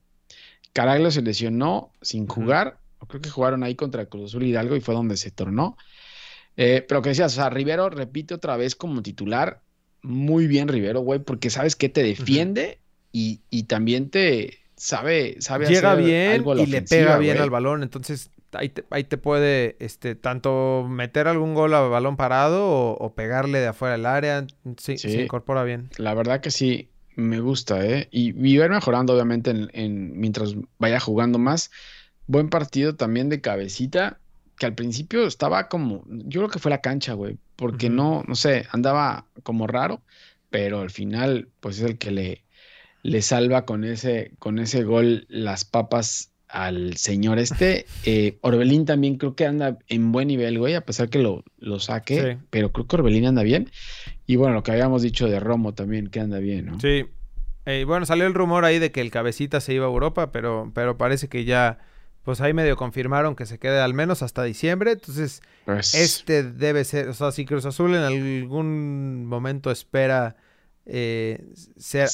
Caraglio 0.73 1.11
se 1.11 1.23
lesionó 1.23 1.91
sin 2.01 2.27
jugar. 2.27 2.79
Creo 3.07 3.21
que 3.21 3.31
jugaron 3.31 3.63
ahí 3.63 3.75
contra 3.75 4.07
Cruz 4.07 4.31
Azul 4.31 4.43
Hidalgo 4.43 4.77
y 4.77 4.81
fue 4.81 4.95
donde 4.95 5.17
se 5.17 5.31
tornó. 5.31 5.77
Eh, 6.57 6.85
pero 6.87 7.03
que 7.03 7.11
decías, 7.11 7.33
o 7.33 7.37
sea, 7.37 7.51
Rivero 7.51 7.89
repite 7.89 8.35
otra 8.35 8.57
vez 8.57 8.75
como 8.75 9.03
titular. 9.03 9.63
Muy 10.03 10.47
bien, 10.47 10.69
Rivero, 10.69 11.01
güey, 11.01 11.21
porque 11.21 11.51
sabes 11.51 11.77
que 11.77 11.89
te 11.89 12.03
defiende 12.03 12.81
y, 13.13 13.41
también 13.65 14.11
te 14.11 14.59
sabe, 14.77 15.37
sabe 15.41 15.67
Llega 15.67 15.95
bien 15.95 16.45
y 16.59 16.67
le 16.67 16.83
pega 16.83 17.19
bien 17.19 17.39
al 17.39 17.51
balón. 17.51 17.83
Entonces, 17.83 18.31
ahí 18.53 18.69
te, 18.69 19.19
puede 19.19 19.77
este, 19.79 20.15
tanto 20.15 20.87
meter 20.89 21.29
algún 21.29 21.55
gol 21.55 21.75
a 21.75 21.81
balón 21.81 22.17
parado 22.17 22.93
o, 22.93 23.15
pegarle 23.15 23.61
de 23.61 23.69
afuera 23.69 23.93
del 23.93 24.07
área. 24.07 24.47
Sí, 24.77 24.99
se 24.99 25.23
incorpora 25.23 25.65
bien. 25.65 25.91
La 25.97 26.15
verdad 26.15 26.41
que 26.41 26.51
sí, 26.51 26.91
me 27.15 27.41
gusta, 27.41 27.85
¿eh? 27.85 28.09
Y, 28.11 28.31
y 28.31 28.59
mejorando, 28.69 29.13
obviamente, 29.13 29.51
en, 29.51 30.19
mientras 30.19 30.55
vaya 30.79 31.01
jugando 31.01 31.39
más. 31.39 31.71
Buen 32.29 32.49
partido 32.49 32.95
también 32.95 33.29
de 33.29 33.41
cabecita, 33.41 34.21
que 34.57 34.67
al 34.67 34.75
principio 34.75 35.27
estaba 35.27 35.69
como, 35.69 36.05
yo 36.07 36.41
creo 36.41 36.51
que 36.51 36.61
fue 36.61 36.71
la 36.71 36.81
cancha, 36.81 37.15
güey, 37.15 37.37
porque 37.57 37.91
no, 37.91 38.23
no 38.29 38.37
sé, 38.37 38.67
andaba 38.71 39.27
como 39.43 39.67
raro, 39.67 40.01
pero 40.51 40.81
al 40.81 40.91
final, 40.91 41.49
pues 41.61 41.79
es 41.79 41.85
el 41.85 41.99
que 41.99 42.13
le, 42.13 42.45
le 43.03 43.23
salva 43.23 43.65
con 43.65 43.85
ese, 43.85 44.33
con 44.39 44.59
ese 44.59 44.85
gol 44.85 45.27
las 45.29 45.65
papas 45.65 46.31
al 46.49 46.97
señor 46.97 47.39
este. 47.39 47.87
Eh, 48.05 48.39
Orbelín 48.41 48.87
también 48.87 49.17
creo 49.19 49.35
que 49.35 49.45
anda 49.45 49.79
en 49.89 50.13
buen 50.13 50.29
nivel, 50.29 50.59
güey, 50.59 50.75
a 50.75 50.81
pesar 50.81 51.11
que 51.11 51.19
lo, 51.19 51.45
lo 51.59 51.79
saque, 51.79 52.39
pero 52.49 52.73
creo 52.73 52.87
que 52.87 52.97
Orbelín 52.97 53.27
anda 53.27 53.43
bien. 53.43 53.71
Y 54.27 54.37
bueno, 54.37 54.55
lo 54.55 54.63
que 54.63 54.73
habíamos 54.73 55.03
dicho 55.03 55.29
de 55.29 55.41
Romo 55.41 55.75
también, 55.75 56.09
que 56.09 56.21
anda 56.21 56.39
bien, 56.39 56.67
¿no? 56.67 56.81
Sí. 56.81 57.05
Eh, 57.67 57.85
bueno, 57.87 58.07
salió 58.07 58.27
el 58.27 58.33
rumor 58.33 58.65
ahí 58.65 58.79
de 58.79 58.91
que 58.91 59.03
el 59.03 59.11
cabecita 59.11 59.61
se 59.61 59.75
iba 59.75 59.85
a 59.85 59.91
Europa, 59.91 60.33
pero, 60.33 60.71
pero 60.75 60.97
parece 60.97 61.29
que 61.29 61.45
ya, 61.45 61.79
pues 62.29 62.43
ahí 62.43 62.53
medio 62.53 62.77
confirmaron 62.77 63.35
que 63.35 63.47
se 63.47 63.59
quede 63.59 63.81
al 63.81 63.95
menos 63.95 64.21
hasta 64.21 64.45
diciembre. 64.45 64.93
Entonces, 64.93 65.41
pues 65.65 65.95
este 65.95 66.43
debe 66.43 66.85
ser, 66.85 67.09
o 67.09 67.15
sea, 67.15 67.33
si 67.33 67.47
Cruz 67.47 67.65
Azul 67.65 67.95
en 67.95 68.03
algún 68.03 69.25
momento 69.25 69.71
espera 69.71 70.37
eh, 70.85 71.43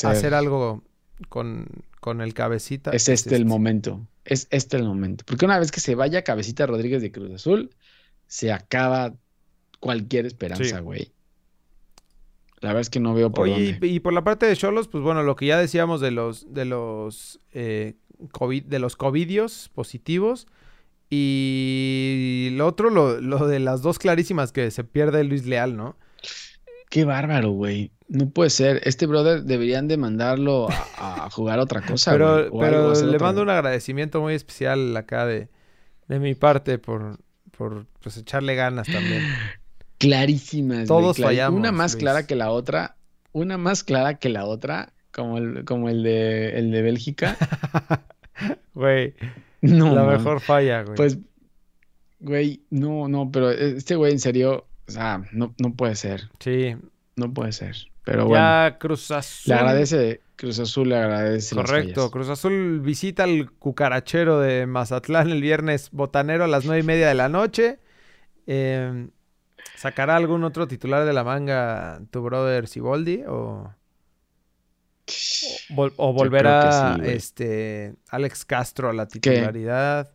hacer 0.04 0.34
algo 0.34 0.84
con, 1.28 1.66
con 1.98 2.20
el 2.20 2.32
cabecita. 2.32 2.92
Es 2.92 3.08
este, 3.08 3.34
el 3.34 3.44
momento. 3.44 4.06
Es 4.24 4.46
este 4.52 4.76
el 4.76 4.84
momento. 4.84 5.24
Porque 5.26 5.46
una 5.46 5.58
vez 5.58 5.72
que 5.72 5.80
se 5.80 5.96
vaya 5.96 6.22
Cabecita 6.22 6.64
Rodríguez 6.64 7.02
de 7.02 7.10
Cruz 7.10 7.32
Azul, 7.32 7.70
se 8.28 8.52
acaba 8.52 9.14
cualquier 9.80 10.26
esperanza, 10.26 10.78
güey. 10.78 11.10
La 12.60 12.68
verdad 12.68 12.82
es 12.82 12.90
que 12.90 13.00
no 13.00 13.14
veo 13.14 13.32
por 13.32 13.48
Oye, 13.48 13.80
Y, 13.82 13.98
por 13.98 14.12
la 14.12 14.22
parte 14.22 14.46
de 14.46 14.54
Cholos, 14.54 14.86
pues 14.86 15.02
bueno, 15.02 15.24
lo 15.24 15.34
que 15.34 15.46
ya 15.46 15.58
decíamos 15.58 16.00
de 16.00 16.12
los 16.12 16.54
de 16.54 16.66
los 16.66 17.40
eh, 17.52 17.94
COVID, 18.32 18.64
de 18.64 18.78
los 18.78 18.96
covidios 18.96 19.70
positivos. 19.74 20.46
Y 21.10 22.48
lo 22.52 22.66
otro, 22.66 22.90
lo, 22.90 23.20
lo 23.20 23.46
de 23.46 23.60
las 23.60 23.82
dos 23.82 23.98
clarísimas 23.98 24.52
que 24.52 24.70
se 24.70 24.84
pierde 24.84 25.22
Luis 25.24 25.46
Leal, 25.46 25.76
¿no? 25.76 25.96
Qué 26.90 27.04
bárbaro, 27.04 27.50
güey. 27.50 27.90
No 28.08 28.30
puede 28.30 28.50
ser. 28.50 28.80
Este 28.84 29.06
brother 29.06 29.42
deberían 29.42 29.88
de 29.88 29.96
mandarlo 29.96 30.68
a, 30.96 31.28
jugar 31.30 31.58
otra 31.58 31.82
cosa. 31.82 32.12
pero 32.12 32.50
pero 32.58 32.94
le 32.94 33.18
mando 33.18 33.42
un 33.42 33.50
agradecimiento 33.50 34.20
muy 34.20 34.34
especial 34.34 34.96
acá 34.96 35.26
de, 35.26 35.48
de 36.06 36.18
mi 36.20 36.34
parte 36.34 36.78
por, 36.78 37.18
por 37.56 37.86
pues, 38.00 38.16
echarle 38.16 38.54
ganas 38.54 38.86
también. 38.86 39.22
Clarísimas. 39.98 40.86
Todos 40.86 41.18
fallamos. 41.18 41.58
Una 41.58 41.72
más 41.72 41.96
clara 41.96 42.26
que 42.26 42.36
la 42.36 42.50
otra. 42.50 42.96
Una 43.32 43.58
más 43.58 43.82
clara 43.82 44.18
que 44.18 44.28
la 44.28 44.44
otra. 44.44 44.92
Como 45.14 45.38
el, 45.38 45.64
como 45.64 45.88
el 45.88 46.02
de 46.02 46.58
el 46.58 46.70
de 46.70 46.82
Bélgica. 46.82 47.36
Güey. 48.74 49.14
No. 49.60 49.94
La 49.94 50.02
mejor 50.02 50.40
falla, 50.40 50.82
güey. 50.82 50.96
Pues, 50.96 51.18
güey, 52.18 52.62
no, 52.70 53.06
no, 53.06 53.30
pero 53.30 53.52
este 53.52 53.94
güey 53.94 54.10
en 54.10 54.18
serio 54.18 54.66
o 54.86 54.92
sea, 54.92 55.22
no, 55.32 55.54
no 55.58 55.74
puede 55.74 55.94
ser. 55.94 56.30
Sí. 56.40 56.76
No 57.16 57.32
puede 57.32 57.52
ser. 57.52 57.76
Pero 58.04 58.26
bueno. 58.26 58.44
Ya 58.44 58.78
Cruz 58.78 59.10
Azul. 59.10 59.54
Le 59.54 59.60
agradece, 59.60 60.20
Cruz 60.36 60.58
Azul 60.58 60.88
le 60.90 60.96
agradece. 60.96 61.54
Correcto. 61.54 62.10
Cruz 62.10 62.28
Azul 62.28 62.80
visita 62.80 63.24
al 63.24 63.50
cucarachero 63.52 64.40
de 64.40 64.66
Mazatlán 64.66 65.30
el 65.30 65.40
viernes 65.40 65.90
botanero 65.90 66.44
a 66.44 66.48
las 66.48 66.64
nueve 66.66 66.80
y 66.80 66.86
media 66.86 67.08
de 67.08 67.14
la 67.14 67.28
noche. 67.28 67.78
Em, 68.46 69.10
¿Sacará 69.76 70.16
algún 70.16 70.44
otro 70.44 70.68
titular 70.68 71.06
de 71.06 71.12
la 71.12 71.24
manga 71.24 72.00
tu 72.10 72.20
brother 72.20 72.68
Siboldi? 72.68 73.22
¿O, 73.26 73.72
o, 75.96 76.12
volverá 76.12 76.98
este 77.02 77.94
Alex 78.08 78.44
Castro 78.44 78.90
a 78.90 78.92
la 78.92 79.06
titularidad? 79.06 80.12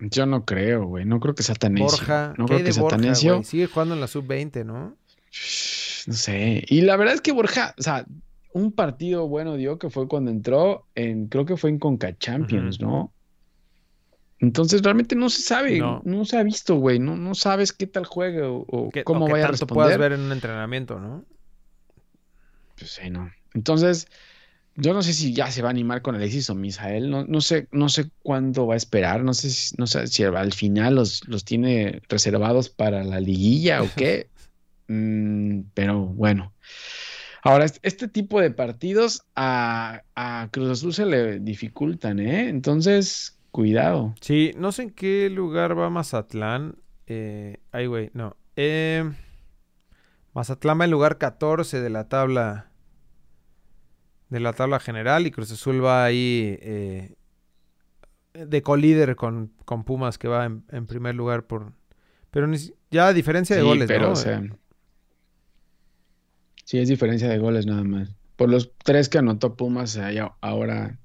Yo 0.00 0.26
no 0.26 0.44
creo, 0.44 0.86
güey. 0.86 1.04
No 1.04 1.20
creo 1.20 1.34
que 1.34 1.42
sea 1.42 1.54
tan 1.54 1.74
Borja. 1.74 2.34
No 2.38 2.46
creo 2.46 2.64
que 2.64 2.72
sea 2.72 2.86
tan 2.88 3.02
necio. 3.02 3.42
Sigue 3.42 3.66
jugando 3.66 3.94
en 3.94 4.00
la 4.00 4.06
sub-20, 4.06 4.64
¿no? 4.64 4.96
No 6.06 6.14
sé. 6.14 6.64
Y 6.66 6.80
la 6.82 6.96
verdad 6.96 7.14
es 7.14 7.20
que 7.20 7.32
Borja, 7.32 7.74
o 7.78 7.82
sea, 7.82 8.06
un 8.52 8.72
partido 8.72 9.28
bueno 9.28 9.56
dio 9.56 9.78
que 9.78 9.90
fue 9.90 10.08
cuando 10.08 10.30
entró 10.30 10.86
en, 10.94 11.28
creo 11.28 11.44
que 11.44 11.56
fue 11.56 11.70
en 11.70 11.78
Conca 11.78 12.16
Champions, 12.16 12.80
¿no? 12.80 13.12
Entonces 14.38 14.80
realmente 14.82 15.14
no 15.14 15.28
se 15.28 15.42
sabe, 15.42 15.78
no, 15.78 16.24
se 16.24 16.38
ha 16.38 16.42
visto, 16.42 16.76
güey, 16.76 16.98
no, 16.98 17.14
no 17.14 17.34
sabes 17.34 17.74
qué 17.74 17.86
tal 17.86 18.06
juega 18.06 18.48
o, 18.48 18.90
cómo 19.04 19.28
vaya 19.28 19.44
a 19.44 19.48
responder. 19.48 19.84
puedas 19.84 19.98
ver 19.98 20.12
en 20.12 20.20
un 20.20 20.32
entrenamiento, 20.32 20.98
¿no? 20.98 21.26
Pues 22.78 22.92
sí, 22.92 23.10
no. 23.10 23.30
Entonces, 23.54 24.06
yo 24.76 24.94
no 24.94 25.02
sé 25.02 25.12
si 25.12 25.32
ya 25.32 25.50
se 25.50 25.62
va 25.62 25.68
a 25.68 25.72
animar 25.72 26.02
con 26.02 26.14
Alexis 26.14 26.50
o 26.50 26.54
Misael. 26.54 27.10
No, 27.10 27.24
no 27.24 27.40
sé, 27.40 27.68
no 27.72 27.88
sé 27.88 28.10
cuándo 28.22 28.66
va 28.66 28.74
a 28.74 28.76
esperar. 28.76 29.22
No 29.22 29.34
sé 29.34 29.50
si, 29.50 29.74
no 29.76 29.86
sé 29.86 30.06
si 30.06 30.24
al 30.24 30.52
final 30.52 30.94
los, 30.94 31.26
los 31.28 31.44
tiene 31.44 32.02
reservados 32.08 32.68
para 32.68 33.04
la 33.04 33.20
liguilla 33.20 33.82
o 33.82 33.88
qué. 33.96 34.28
Mm, 34.92 35.66
pero 35.72 36.00
bueno. 36.06 36.52
Ahora, 37.44 37.64
este 37.82 38.08
tipo 38.08 38.40
de 38.40 38.50
partidos 38.50 39.22
a, 39.36 40.02
Cruz 40.50 40.68
Azul 40.68 40.92
se 40.92 41.06
le 41.06 41.38
dificultan, 41.38 42.18
¿eh? 42.18 42.48
Entonces, 42.48 43.38
cuidado. 43.52 44.16
Sí, 44.20 44.52
no 44.56 44.72
sé 44.72 44.82
en 44.82 44.90
qué 44.90 45.30
lugar 45.30 45.78
va 45.78 45.90
Mazatlán. 45.90 46.74
Eh, 47.06 47.58
ay, 47.70 47.86
güey, 47.86 48.10
no. 48.14 48.36
Eh, 48.56 49.08
Mazatlán 50.34 50.80
va 50.80 50.86
en 50.86 50.90
lugar 50.90 51.18
14 51.18 51.80
de 51.80 51.90
la 51.90 52.08
tabla 52.08 52.69
de 54.30 54.40
la 54.40 54.52
tabla 54.52 54.80
general 54.80 55.26
y 55.26 55.30
Cruz 55.30 55.50
Azul 55.52 55.84
va 55.84 56.04
ahí 56.04 56.56
eh, 56.62 57.14
de 58.32 58.62
colíder 58.62 59.16
con, 59.16 59.52
con 59.64 59.84
Pumas 59.84 60.18
que 60.18 60.28
va 60.28 60.46
en, 60.46 60.86
primer 60.86 61.14
lugar 61.14 61.46
por 61.46 61.72
pero 62.30 62.48
ya 62.92 63.08
a 63.08 63.12
diferencia 63.12 63.56
de 63.56 63.62
goles, 63.62 63.88
pero, 63.88 64.12
O 64.12 64.16
sea, 64.16 64.40
sí, 66.64 66.78
es 66.78 66.88
diferencia 66.88 67.28
de 67.28 67.38
goles 67.38 67.66
nada 67.66 67.82
más. 67.82 68.14
Por 68.36 68.48
los 68.48 68.70
tres 68.84 69.08
que 69.08 69.18
anotó 69.18 69.56
Pumas 69.56 69.98
ahora 70.40 70.96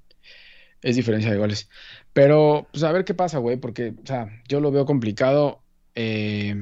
es 0.84 0.96
diferencia 0.96 1.32
de 1.32 1.38
goles. 1.40 1.68
Pero, 2.14 2.68
pues 2.72 2.84
a 2.84 2.92
ver 2.92 3.06
qué 3.06 3.16
pasa, 3.16 3.40
güey, 3.40 3.58
porque, 3.58 3.96
o 4.02 4.06
sea, 4.06 4.30
yo 4.48 4.60
lo 4.60 4.72
veo 4.72 4.86
complicado. 4.86 5.64
Eh, 5.96 6.56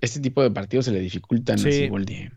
este 0.00 0.20
tipo 0.20 0.40
de 0.42 0.52
partidos 0.52 0.84
se 0.84 0.92
le 0.92 1.00
dificultan 1.00 1.58
sí. 1.58 1.68
así, 1.68 2.30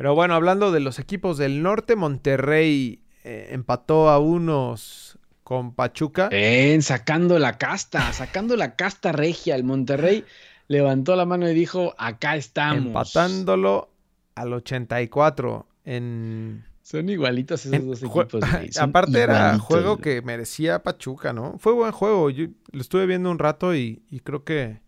Pero 0.00 0.14
bueno, 0.14 0.32
hablando 0.32 0.72
de 0.72 0.80
los 0.80 0.98
equipos 0.98 1.36
del 1.36 1.62
norte, 1.62 1.94
Monterrey 1.94 3.02
eh, 3.22 3.48
empató 3.50 4.08
a 4.08 4.18
unos 4.18 5.18
con 5.42 5.74
Pachuca. 5.74 6.30
Ven, 6.30 6.80
sacando 6.80 7.38
la 7.38 7.58
casta, 7.58 8.10
sacando 8.14 8.56
la 8.56 8.76
casta 8.76 9.12
regia. 9.12 9.54
El 9.56 9.64
Monterrey 9.64 10.24
levantó 10.68 11.16
la 11.16 11.26
mano 11.26 11.50
y 11.50 11.52
dijo, 11.52 11.94
acá 11.98 12.36
estamos. 12.36 12.86
Empatándolo 12.86 13.90
al 14.36 14.54
84 14.54 15.66
en... 15.84 16.64
Son 16.80 17.06
igualitos 17.10 17.66
esos 17.66 17.84
dos 17.84 18.02
equipos. 18.02 18.42
Aparte 18.80 19.20
era 19.20 19.58
juego 19.58 19.98
que 19.98 20.22
merecía 20.22 20.82
Pachuca, 20.82 21.34
¿no? 21.34 21.58
Fue 21.58 21.74
buen 21.74 21.92
juego. 21.92 22.30
Yo 22.30 22.46
lo 22.72 22.80
estuve 22.80 23.04
viendo 23.04 23.30
un 23.30 23.38
rato 23.38 23.74
y 23.74 24.00
creo 24.24 24.44
que 24.44 24.80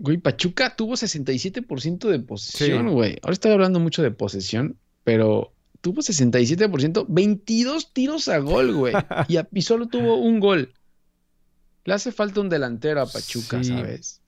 Güey, 0.00 0.16
Pachuca 0.16 0.74
tuvo 0.76 0.94
67% 0.94 2.08
de 2.08 2.20
posesión, 2.20 2.88
güey. 2.88 3.18
Ahora 3.22 3.34
estoy 3.34 3.52
hablando 3.52 3.80
mucho 3.80 4.02
de 4.02 4.10
posesión, 4.10 4.78
pero 5.04 5.52
tuvo 5.82 6.00
67%, 6.00 7.04
22 7.06 7.92
tiros 7.92 8.28
a 8.28 8.38
gol, 8.38 8.72
güey. 8.72 8.94
y, 9.28 9.60
solo 9.60 9.88
tuvo 9.88 10.16
un 10.16 10.40
gol. 10.40 10.72
Le 11.84 11.92
hace 11.92 12.12
falta 12.12 12.40
un 12.40 12.48
delantero 12.48 13.02
a 13.02 13.06
Pachuca, 13.06 13.62
¿sabes? 13.62 14.22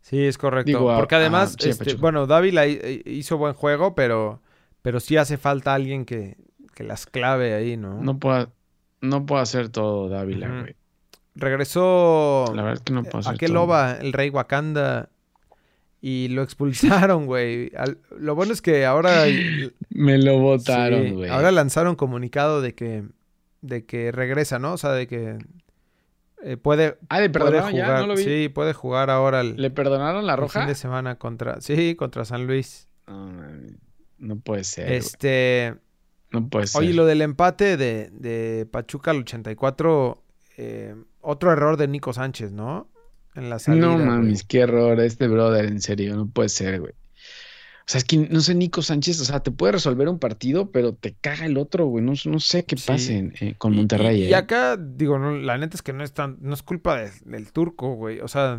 Sí, 0.00 0.24
es 0.24 0.38
correcto. 0.38 0.86
Porque 0.96 1.16
además, 1.16 1.54
este, 1.60 1.94
bueno, 1.96 2.26
Dávila 2.26 2.66
hizo 2.66 3.36
buen 3.36 3.52
juego, 3.52 3.94
pero, 3.94 4.40
pero 4.80 5.00
sí 5.00 5.18
hace 5.18 5.36
falta 5.36 5.74
alguien 5.74 6.06
que, 6.06 6.38
las 6.78 7.04
clave 7.04 7.52
ahí, 7.52 7.76
¿no? 7.76 8.02
No 8.02 8.18
puede, 8.18 8.48
no 9.02 9.26
puede 9.26 9.42
hacer 9.42 9.68
todo 9.68 10.08
Dávila, 10.08 10.62
güey. 10.62 10.76
Regresó. 11.34 12.44
La 12.54 12.62
verdad 12.62 12.74
es 12.74 12.80
que 12.82 12.92
no 12.92 13.04
pasa. 13.04 13.30
Aquel 13.30 13.52
loba, 13.52 13.92
el 14.00 14.12
rey 14.12 14.30
Wakanda. 14.30 15.08
Y 16.00 16.28
lo 16.28 16.42
expulsaron, 16.42 17.26
güey. 17.26 17.70
Lo 18.18 18.34
bueno 18.34 18.52
es 18.52 18.60
que 18.60 18.84
ahora. 18.84 19.24
Me 19.90 20.18
lo 20.18 20.38
votaron, 20.38 21.14
güey. 21.14 21.30
ahora 21.30 21.52
lanzaron 21.52 21.94
comunicado 21.96 22.60
de 22.60 22.74
que. 22.74 23.04
De 23.60 23.86
que 23.86 24.10
regresa, 24.10 24.58
¿no? 24.58 24.72
O 24.72 24.78
sea, 24.78 24.90
de 24.90 25.06
que. 25.06 25.38
Eh, 26.42 26.56
puede, 26.56 26.98
ah, 27.08 27.20
¿le 27.20 27.30
puede 27.30 27.60
jugar. 27.60 28.08
¿No 28.08 28.16
Sí, 28.16 28.48
puede 28.48 28.72
jugar 28.72 29.10
ahora. 29.10 29.44
¿Le 29.44 29.70
perdonaron 29.70 30.26
la 30.26 30.34
roja? 30.34 30.60
fin 30.60 30.68
de 30.68 30.74
semana 30.74 31.14
contra. 31.16 31.60
Sí, 31.60 31.94
contra 31.94 32.24
San 32.24 32.48
Luis. 32.48 32.88
no 34.18 34.36
puede 34.40 34.64
ser. 34.64 34.90
Este. 34.92 35.76
No 36.32 36.48
puede 36.48 36.66
ser. 36.66 36.80
Oye, 36.80 36.94
lo 36.94 37.06
del 37.06 37.22
empate 37.22 37.76
de, 37.76 38.10
de 38.10 38.66
Pachuca 38.66 39.12
al 39.12 39.18
84. 39.18 40.20
Eh, 40.56 40.94
otro 41.20 41.52
error 41.52 41.76
de 41.76 41.88
Nico 41.88 42.12
Sánchez, 42.12 42.52
¿no? 42.52 42.88
En 43.34 43.48
la 43.48 43.58
salida. 43.58 43.86
No 43.86 43.98
mames, 43.98 44.44
qué 44.44 44.60
error 44.60 45.00
este 45.00 45.28
brother, 45.28 45.64
en 45.64 45.80
serio, 45.80 46.14
no 46.16 46.26
puede 46.26 46.48
ser, 46.48 46.80
güey. 46.80 46.92
O 46.92 47.90
sea, 47.92 47.98
es 47.98 48.04
que 48.04 48.16
no 48.16 48.40
sé, 48.40 48.54
Nico 48.54 48.80
Sánchez, 48.82 49.20
o 49.20 49.24
sea, 49.24 49.40
te 49.40 49.50
puede 49.50 49.72
resolver 49.72 50.08
un 50.08 50.18
partido, 50.18 50.70
pero 50.70 50.94
te 50.94 51.14
caga 51.14 51.46
el 51.46 51.58
otro, 51.58 51.86
güey. 51.86 52.04
No, 52.04 52.14
sé 52.38 52.64
qué 52.64 52.76
pase 52.76 53.32
eh, 53.40 53.54
con 53.58 53.74
Monterrey. 53.74 54.22
Y, 54.22 54.24
y, 54.26 54.32
eh. 54.32 54.36
acá, 54.36 54.76
digo, 54.76 55.18
la 55.18 55.58
neta 55.58 55.76
es 55.76 55.82
que 55.82 55.92
no 55.92 56.04
es 56.04 56.12
tan, 56.12 56.38
no 56.40 56.54
es 56.54 56.62
culpa 56.62 57.00
del 57.24 57.52
turco, 57.52 57.94
güey. 57.94 58.20
O 58.20 58.28
sea. 58.28 58.58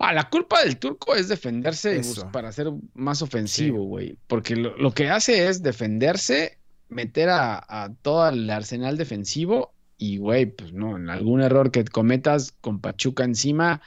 Ah, 0.00 0.12
la 0.12 0.28
culpa 0.28 0.62
del 0.62 0.78
turco 0.78 1.14
es 1.14 1.28
defenderse 1.28 2.00
para 2.32 2.52
ser 2.52 2.68
más 2.94 3.20
ofensivo, 3.20 3.84
güey. 3.84 4.16
Porque 4.28 4.54
lo, 4.54 4.92
que 4.92 5.08
hace 5.08 5.48
es 5.48 5.62
defenderse, 5.62 6.58
meter 6.88 7.28
a, 7.28 7.64
a 7.68 7.92
todo 8.02 8.28
el 8.28 8.48
arsenal 8.48 8.96
defensivo 8.96 9.72
y, 9.98 10.18
güey, 10.18 10.46
pues 10.46 10.72
no, 10.72 10.96
en 10.96 11.10
algún 11.10 11.42
error 11.42 11.72
que 11.72 11.84
cometas 11.84 12.54
con 12.60 12.80
Pachuca 12.80 13.24
encima, 13.24 13.82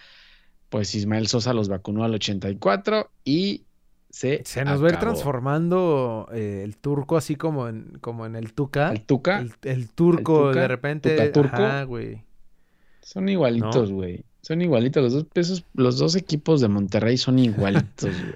pues 0.70 0.93
Ismael 0.93 1.28
Sosa 1.28 1.53
los 1.53 1.70
vacunó 1.70 2.03
al 2.03 2.14
84 2.14 3.09
y 3.24 3.64
se. 4.09 4.41
Se 4.43 4.66
nos 4.66 4.84
va 4.84 4.88
a 4.88 4.91
ir 4.91 4.99
transformando 4.99 6.28
eh, 6.34 6.62
el 6.66 6.76
turco 6.76 7.16
así 7.16 7.36
como 7.38 7.70
en, 7.70 7.97
como 8.01 8.26
en 8.26 8.36
el 8.36 8.53
Tuca. 8.53 8.91
¿El 8.91 9.01
Tuca? 9.01 9.45
El, 9.64 9.89
turco 9.89 10.53
de 10.53 10.68
repente. 10.68 11.30
turco. 11.30 11.88
güey. 11.88 12.22
Son 13.01 13.30
igualitos, 13.30 13.91
güey. 13.91 14.26
Son 14.41 14.62
igualitos. 14.62 15.01
Los 15.01 15.14
dos 15.14 15.26
pesos, 15.26 15.64
los 15.74 15.97
dos 15.97 16.16
equipos 16.16 16.59
de 16.59 16.68
Monterrey 16.68 17.18
son 17.18 17.39
igualitos, 17.39 18.12
güey 18.22 18.36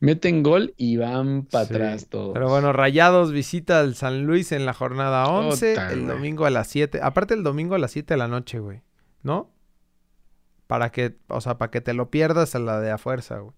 meten 0.00 0.42
gol 0.42 0.74
y 0.76 0.96
van 0.96 1.46
para 1.46 1.64
atrás 1.64 2.08
todos. 2.08 2.32
Pero 2.34 2.48
bueno, 2.48 2.72
Rayados 2.72 3.32
visita 3.32 3.80
al 3.80 3.94
San 3.94 4.24
Luis 4.26 4.52
en 4.52 4.66
la 4.66 4.74
jornada 4.74 5.28
11, 5.28 5.74
el 5.92 6.06
domingo 6.06 6.46
a 6.46 6.50
las 6.50 6.68
7. 6.68 7.00
Aparte 7.02 7.34
el 7.34 7.42
domingo 7.42 7.74
a 7.74 7.78
las 7.78 7.92
7 7.92 8.14
de 8.14 8.18
la 8.18 8.28
noche, 8.28 8.58
güey. 8.58 8.82
¿No? 9.22 9.52
Para 10.66 10.90
que, 10.90 11.16
o 11.28 11.40
sea, 11.40 11.58
para 11.58 11.70
que 11.70 11.80
te 11.80 11.94
lo 11.94 12.10
pierdas 12.10 12.54
a 12.54 12.58
la 12.58 12.80
de 12.80 12.90
a 12.90 12.98
fuerza, 12.98 13.38
güey. 13.38 13.54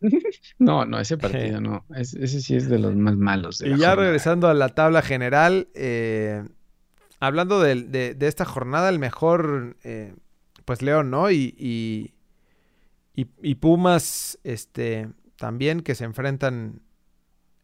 No, 0.58 0.84
no, 0.84 1.00
ese 1.00 1.16
partido 1.16 1.60
no. 1.62 1.84
ese 1.94 2.28
sí 2.28 2.56
es 2.56 2.68
de 2.68 2.78
los 2.78 2.94
más 2.94 3.16
malos. 3.16 3.62
y 3.62 3.76
ya 3.76 3.94
regresando 3.94 4.48
a 4.48 4.54
la 4.54 4.70
tabla 4.70 5.02
general, 5.02 5.68
eh, 5.74 6.44
hablando 7.18 7.60
de, 7.60 8.16
esta 8.20 8.44
jornada, 8.44 8.88
el 8.88 8.98
mejor, 8.98 9.76
eh, 9.84 10.14
pues 10.64 10.82
León, 10.82 11.10
¿no? 11.10 11.30
y, 11.30 11.54
y, 11.58 12.12
Pumas, 13.24 14.38
este, 14.44 15.08
también 15.36 15.80
que 15.80 15.94
se 15.94 16.04
enfrentan 16.04 16.82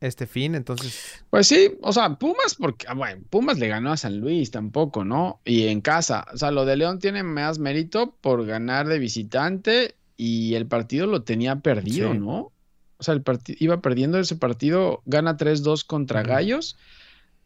este 0.02 0.26
fin, 0.26 0.54
entonces. 0.54 1.24
Pues 1.30 1.46
sí, 1.46 1.78
o 1.80 1.92
sea, 1.92 2.16
Pumas, 2.16 2.56
porque, 2.58 2.86
ah, 2.88 2.94
bueno, 2.94 3.22
Pumas 3.30 3.58
le 3.58 3.68
ganó 3.68 3.92
a 3.92 3.96
San 3.96 4.18
Luis 4.18 4.50
tampoco, 4.50 5.04
¿no? 5.04 5.40
Y 5.44 5.68
en 5.68 5.80
casa, 5.80 6.26
o 6.32 6.36
sea, 6.36 6.50
lo 6.50 6.64
de 6.64 6.76
León 6.76 6.98
tiene 6.98 7.22
más 7.22 7.58
mérito 7.58 8.16
por 8.20 8.44
ganar 8.44 8.88
de 8.88 8.98
visitante 8.98 9.94
y 10.16 10.54
el 10.54 10.66
partido 10.66 11.06
lo 11.06 11.22
tenía 11.22 11.56
perdido, 11.60 12.14
¿no? 12.14 12.52
O 12.96 13.04
sea, 13.04 13.14
el 13.14 13.22
partido 13.22 13.56
iba 13.60 13.80
perdiendo 13.80 14.18
ese 14.18 14.36
partido, 14.36 15.02
gana 15.06 15.36
3-2 15.36 15.84
contra 15.84 16.22
Gallos, 16.22 16.76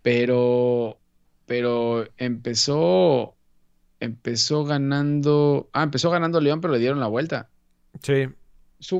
pero, 0.03 0.99
pero 1.47 2.07
empezó, 2.17 3.37
empezó 4.01 4.65
ganando, 4.65 5.69
ah, 5.73 5.83
empezó 5.83 6.11
ganando 6.11 6.41
León, 6.41 6.61
pero 6.61 6.73
le 6.73 6.81
dieron 6.81 7.01
la 7.01 7.07
vuelta. 7.07 7.51
Sí. 8.03 8.29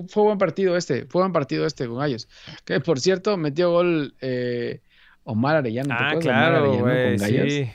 fue 0.09 0.23
buen 0.23 0.39
partido 0.39 0.77
este, 0.77 1.07
fue 1.07 1.23
buen 1.23 1.33
partido 1.33 1.67
este 1.67 1.87
con 1.87 1.99
Gallos. 1.99 2.29
Que 2.65 2.81
por 2.81 3.01
cierto, 3.01 3.37
metió 3.37 3.71
gol 3.71 4.15
eh, 4.21 4.81
Omar 5.25 5.57
Arellano. 5.57 5.95
Ah, 5.97 6.15
claro, 6.21 6.79
güey, 6.79 7.19
sí. 7.19 7.69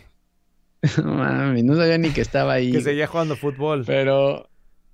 no 1.04 1.76
sabía 1.76 1.98
ni 1.98 2.10
que 2.10 2.22
estaba 2.22 2.54
ahí. 2.54 2.72
que 2.72 2.82
seguía 2.82 3.08
jugando 3.08 3.36
fútbol. 3.36 3.84
Pero 3.86 4.50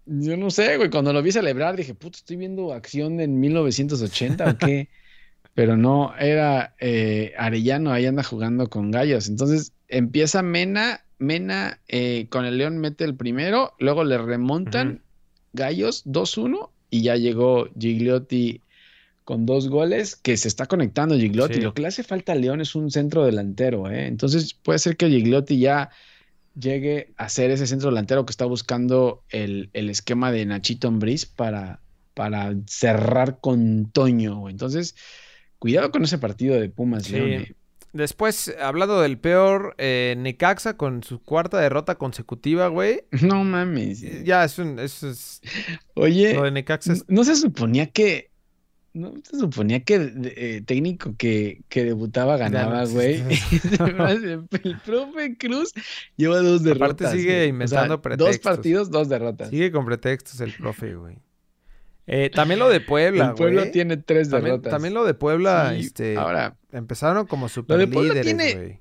yo 0.05 0.37
no 0.37 0.49
sé, 0.51 0.77
güey, 0.77 0.89
cuando 0.89 1.13
lo 1.13 1.21
vi 1.21 1.31
celebrar 1.31 1.75
dije, 1.75 1.93
puto, 1.93 2.17
estoy 2.17 2.37
viendo 2.37 2.73
acción 2.73 3.19
en 3.19 3.39
1980 3.39 4.49
o 4.49 4.57
qué. 4.57 4.89
Pero 5.53 5.75
no, 5.75 6.15
era 6.19 6.75
eh, 6.79 7.33
Arellano, 7.37 7.91
ahí 7.91 8.05
anda 8.05 8.23
jugando 8.23 8.69
con 8.69 8.91
Gallos. 8.91 9.27
Entonces 9.27 9.73
empieza 9.87 10.43
Mena, 10.43 11.01
Mena 11.17 11.79
eh, 11.87 12.27
con 12.29 12.45
el 12.45 12.57
León 12.57 12.77
mete 12.77 13.03
el 13.05 13.15
primero, 13.15 13.73
luego 13.79 14.03
le 14.03 14.17
remontan 14.17 15.01
Gallos 15.57 16.05
2-1 16.05 16.69
y 16.89 17.01
ya 17.01 17.17
llegó 17.17 17.67
Gigliotti 17.77 18.61
con 19.25 19.45
dos 19.45 19.67
goles 19.67 20.15
que 20.15 20.37
se 20.37 20.47
está 20.47 20.67
conectando 20.67 21.17
Gigliotti. 21.17 21.59
Lo 21.59 21.73
que 21.73 21.81
le 21.81 21.89
hace 21.89 22.03
falta 22.03 22.31
a 22.31 22.35
León 22.35 22.61
es 22.61 22.75
un 22.75 22.89
centro 22.91 23.25
delantero, 23.25 23.91
¿eh? 23.91 24.07
Entonces 24.07 24.53
puede 24.53 24.79
ser 24.79 24.95
que 24.95 25.09
Gigliotti 25.09 25.59
ya 25.59 25.89
llegue 26.57 27.13
a 27.17 27.27
ser 27.27 27.51
ese 27.51 27.67
centro 27.67 27.89
delantero 27.89 28.25
que 28.25 28.31
está 28.31 28.45
buscando 28.45 29.23
el, 29.29 29.69
esquema 29.73 30.31
de 30.31 30.45
Nachito 30.45 30.87
Ambriz 30.87 31.25
para, 31.25 31.81
para 32.13 32.55
cerrar 32.67 33.39
con 33.41 33.91
Toño. 33.91 34.49
Entonces, 34.49 34.95
cuidado 35.59 35.91
con 35.91 36.05
ese 36.05 36.17
partido 36.17 36.55
de 36.55 36.69
Pumas 36.69 37.09
León. 37.09 37.29
¿eh? 37.29 37.55
Después, 37.97 38.55
hablando 38.61 39.01
del 39.01 39.17
peor, 39.17 39.73
eh, 39.79 40.13
Necaxa 40.19 40.77
con 40.77 41.01
su 41.01 41.19
cuarta 41.23 41.59
derrota 41.59 41.95
consecutiva, 41.95 42.67
güey. 42.67 43.05
No 43.23 43.43
mames. 43.43 44.01
Ya, 44.23 44.43
eso, 44.43 44.61
eso 44.79 45.09
es. 45.09 45.41
Oye, 45.95 46.37
¿no 47.07 47.23
se 47.23 47.35
suponía 47.35 47.87
que. 47.87 48.29
no 48.93 49.13
se 49.23 49.39
suponía 49.39 49.79
que 49.83 49.95
eh, 50.35 50.61
técnico 50.63 51.15
que, 51.17 51.63
que 51.69 51.85
debutaba 51.85 52.37
ganaba, 52.37 52.85
güey. 52.85 53.23
el 54.63 54.79
profe 54.85 55.35
Cruz 55.37 55.73
lleva 56.17 56.37
dos 56.41 56.61
derrotas. 56.61 57.07
Aparte 57.07 57.17
sigue 57.17 57.47
güey. 57.51 57.63
O 57.63 57.67
sea, 57.67 57.85
inventando 57.85 57.95
Dos 57.95 58.01
pretextos. 58.01 58.39
partidos, 58.39 58.91
dos 58.91 59.09
derrotas. 59.09 59.49
Sigue 59.49 59.71
con 59.71 59.85
pretextos 59.85 60.39
el 60.41 60.53
profe, 60.53 60.93
güey. 60.93 61.17
Eh, 62.07 62.29
también 62.33 62.59
lo 62.59 62.69
de 62.69 62.79
Puebla, 62.79 63.27
el 63.29 63.33
pueblo 63.33 63.59
güey. 63.61 63.71
tiene 63.71 63.97
tres 63.97 64.29
También, 64.29 64.53
derrotas. 64.53 64.71
también 64.71 64.93
lo 64.93 65.03
de 65.05 65.13
Puebla, 65.13 65.73
Sí, 65.75 65.81
este, 65.87 66.15
Ahora, 66.17 66.55
empezaron 66.71 67.27
como 67.27 67.47
de 67.47 67.53
super 67.53 67.77
Puebla 67.89 68.13
líderes, 68.13 68.25
tiene- 68.25 68.55
güey. 68.55 68.79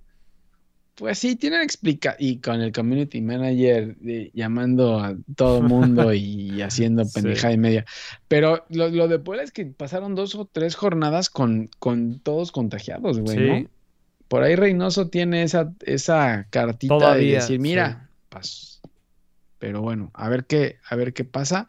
pues 0.94 1.18
sí, 1.18 1.34
tienen 1.36 1.60
explica 1.62 2.14
y 2.18 2.38
con 2.40 2.60
el 2.60 2.70
community 2.72 3.20
manager 3.20 3.96
de- 3.96 4.30
llamando 4.32 5.00
a 5.00 5.16
todo 5.34 5.60
mundo 5.60 6.12
y 6.14 6.62
haciendo 6.62 7.04
Sí. 7.04 7.10
pendejada 7.20 7.52
y 7.52 7.58
media. 7.58 7.84
Pero 8.28 8.64
lo, 8.70 8.88
lo 8.90 9.08
de 9.08 9.18
Puebla 9.18 9.42
es 9.42 9.50
que 9.50 9.66
pasaron 9.66 10.14
dos 10.14 10.34
o 10.36 10.44
tres 10.50 10.76
jornadas 10.76 11.28
con, 11.28 11.68
con 11.80 12.20
todos 12.20 12.52
contagiados, 12.52 13.18
güey, 13.18 13.36
Sí. 13.38 13.44
¿no? 13.64 13.68
Por 14.28 14.42
ahí 14.44 14.54
Reynoso 14.56 15.08
tiene 15.08 15.42
esa, 15.42 15.72
esa 15.84 16.46
cartita 16.50 17.14
de 17.14 17.24
decir, 17.26 17.56
sí. 17.56 17.58
mira, 17.58 18.08
pas- 18.30 18.80
pero 19.58 19.82
bueno, 19.82 20.10
a 20.14 20.28
ver 20.28 20.44
qué, 20.46 20.76
a 20.88 20.94
ver 20.96 21.12
qué 21.12 21.24
pasa. 21.24 21.68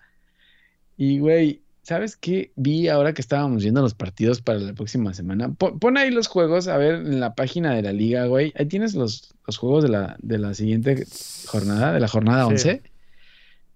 Y 0.97 1.19
güey, 1.19 1.61
¿sabes 1.83 2.17
qué? 2.17 2.51
Vi 2.55 2.87
ahora 2.89 3.13
que 3.13 3.21
estábamos 3.21 3.61
viendo 3.63 3.81
los 3.81 3.93
partidos 3.93 4.41
para 4.41 4.59
la 4.59 4.73
próxima 4.73 5.13
semana. 5.13 5.53
Po- 5.53 5.77
Pon 5.79 5.97
ahí 5.97 6.11
los 6.11 6.27
juegos, 6.27 6.67
a 6.67 6.77
ver, 6.77 6.95
en 6.95 7.19
la 7.19 7.35
página 7.35 7.73
de 7.75 7.83
la 7.83 7.93
liga, 7.93 8.25
güey. 8.25 8.51
Ahí 8.57 8.65
tienes 8.65 8.93
los, 8.95 9.33
los 9.45 9.57
juegos 9.57 9.83
de 9.83 9.89
la, 9.89 10.17
de 10.19 10.37
la 10.39 10.53
siguiente 10.53 11.05
jornada, 11.47 11.93
de 11.93 11.99
la 11.99 12.07
jornada 12.07 12.45
Sí. 12.45 12.51
11. 12.53 12.81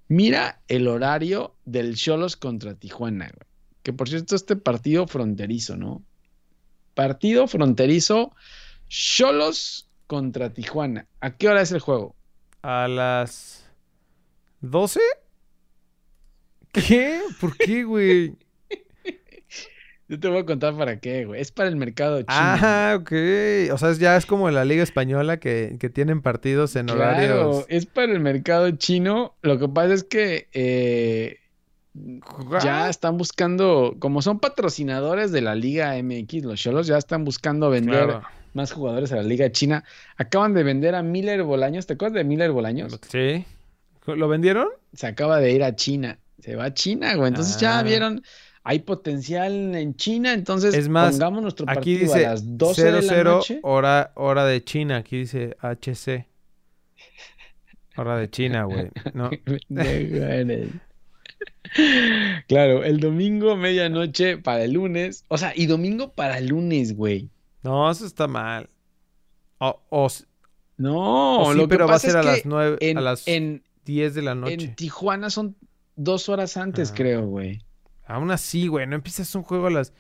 Mira 0.08 0.62
el 0.68 0.88
horario 0.88 1.56
del 1.64 1.96
Cholos 1.96 2.36
contra 2.36 2.74
Tijuana, 2.76 3.26
güey. 3.28 3.48
Que 3.84 3.94
por 3.94 4.10
cierto, 4.10 4.36
este 4.36 4.56
partido 4.56 5.08
fronterizo, 5.08 5.78
¿no? 5.78 6.04
Partido 6.94 7.48
fronterizo, 7.48 8.36
Cholos 8.90 9.88
contra 10.08 10.52
Tijuana. 10.54 11.08
¿A 11.22 11.36
qué 11.38 11.48
hora 11.48 11.62
es 11.62 11.72
el 11.72 11.80
juego? 11.80 12.16
A 12.62 12.88
las 12.90 13.64
12? 14.60 15.00
¿Qué? 16.74 17.20
¿Por 17.40 17.56
qué, 17.58 17.84
güey? 17.84 18.36
Yo 20.08 20.20
te 20.20 20.28
voy 20.28 20.40
a 20.40 20.46
contar 20.46 20.76
para 20.78 21.00
qué, 21.00 21.24
güey. 21.26 21.40
Es 21.40 21.52
para 21.54 21.70
el 21.70 21.78
mercado 21.78 22.18
chino. 22.20 22.26
Ah, 22.30 22.98
ok. 23.00 23.12
O 23.72 23.78
sea, 23.78 23.94
ya 23.94 24.18
es 24.18 24.26
como 24.26 24.52
la 24.52 24.66
Liga 24.66 24.84
Española 24.84 25.38
que, 25.38 25.78
que 25.80 25.90
tienen 25.90 26.22
partidos 26.22 26.76
en 26.76 26.88
Claro, 26.88 27.02
horarios. 27.52 27.66
es 27.70 27.86
para 27.86 28.12
el 28.12 28.20
mercado 28.20 28.70
chino. 28.72 29.36
Lo 29.42 29.58
que 29.58 29.70
pasa 29.70 29.94
es 29.94 30.04
que 30.04 30.50
eh, 30.52 31.38
ya 32.62 32.90
están 32.90 33.18
buscando, 33.18 33.96
como 34.00 34.22
son 34.22 34.40
patrocinadores 34.40 35.32
de 35.32 35.40
la 35.42 35.56
Liga 35.56 35.94
MX, 36.02 36.44
los 36.44 36.60
Cholos 36.60 36.88
ya 36.88 36.98
están 36.98 37.24
buscando 37.24 37.70
vender 37.70 38.06
Claro. 38.08 38.24
más 38.54 38.74
jugadores 38.74 39.14
a 39.14 39.16
la 39.16 39.24
Liga 39.24 39.50
China. 39.54 39.86
Acaban 40.18 40.54
de 40.54 40.64
vender 40.64 40.94
a 40.96 41.04
Miller 41.04 41.44
Bolaños. 41.44 41.88
¿Te 41.88 41.94
acuerdas 41.94 42.16
de 42.16 42.24
Miller 42.26 42.52
Bolaños? 42.52 43.00
Sí. 43.10 43.46
¿Lo 44.08 44.28
vendieron? 44.28 44.68
Se 44.94 45.08
acaba 45.08 45.40
de 45.40 45.52
ir 45.54 45.64
a 45.64 45.74
China. 45.76 46.18
Se 46.42 46.56
va 46.56 46.66
a 46.66 46.74
China, 46.74 47.16
güey. 47.16 47.30
Entonces 47.30 47.60
ya 47.60 47.80
Ah. 47.80 47.84
vieron, 47.84 48.24
hay 48.64 48.80
potencial 48.80 49.76
en 49.76 49.96
China. 49.96 50.34
Entonces 50.34 50.74
Es 50.76 50.90
más, 50.90 51.12
pongamos 51.12 51.42
nuestro 51.42 51.66
Aquí 51.70 51.76
partido 51.96 52.00
dice 52.02 52.26
a 52.26 52.32
las 52.32 52.58
12 52.58 52.84
de 52.86 52.92
la 52.92 53.02
00 53.02 53.32
noche. 53.38 53.60
hora, 53.64 54.12
hora 54.16 54.46
de 54.46 54.64
China. 54.64 54.98
Aquí 54.98 55.18
dice 55.18 55.56
HC. 55.62 56.28
Hora 57.98 58.18
de 58.18 58.30
China, 58.30 58.64
güey. 58.66 58.90
No. 59.14 59.30
Claro, 62.48 62.84
el 62.84 63.00
domingo 63.00 63.56
medianoche 63.56 64.38
para 64.38 64.64
el 64.64 64.74
lunes. 64.74 65.24
O 65.30 65.38
sea, 65.38 65.54
y 65.56 65.68
domingo 65.68 66.12
para 66.14 66.38
el 66.38 66.48
lunes, 66.48 66.96
güey. 66.96 67.30
No, 67.64 67.90
eso 67.90 68.06
está 68.06 68.28
mal. 68.28 68.70
O, 69.60 69.82
o 69.90 70.08
No, 70.78 71.42
o 71.44 71.52
sí, 71.52 71.58
lo 71.58 71.64
que 71.64 71.70
pero 71.70 71.88
va 71.88 71.94
a 71.94 71.96
pasa 71.96 72.08
ser 72.10 72.18
a 72.18 72.24
las 72.24 72.42
que 72.42 72.50
9, 72.50 72.78
en, 72.82 72.98
a 72.98 73.02
las 73.02 73.28
en, 73.28 73.64
10 73.86 74.16
de 74.16 74.22
la 74.22 74.32
en 74.32 74.42
noche. 74.42 74.68
Tijuana 74.76 75.30
son 75.30 75.56
dos 76.04 76.30
horas 76.30 76.58
antes, 76.58 76.92
Ah. 76.92 76.94
creo, 76.96 77.26
güey. 77.26 77.62
Aún 78.06 78.32
así, 78.32 78.68
güey, 78.68 78.88
no 78.88 78.96
empiezas 78.96 79.34
un 79.36 79.44
juego 79.44 79.68
a 79.68 79.72
las... 79.72 79.94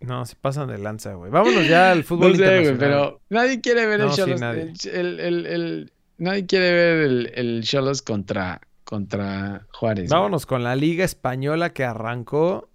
No, 0.00 0.26
se 0.26 0.36
pasan 0.36 0.68
de 0.68 0.78
lanza, 0.78 1.14
güey. 1.14 1.30
Vámonos 1.30 1.66
ya 1.68 1.90
al 1.92 2.04
fútbol 2.04 2.32
No 2.32 2.36
sé, 2.38 2.74
pero 2.78 3.20
nadie 3.30 3.60
quiere 3.60 3.86
ver 3.86 4.00
el 4.00 4.08
No, 4.08 4.16
Cholos. 4.16 4.40
nadie. 4.40 4.72
el, 4.92 5.20
el- 5.20 5.46
el- 5.46 5.92
nadie 6.18 6.46
quiere 6.46 6.72
ver 6.72 7.30
el, 7.38 7.62
Cholos 7.64 8.02
contra, 8.02 8.60
contra 8.84 9.66
Juárez. 9.72 10.10
Vámonos 10.10 10.46
con 10.46 10.62
la 10.62 10.76
Liga 10.76 11.04
Española 11.04 11.72
que 11.72 11.84
arrancó. 11.84 12.68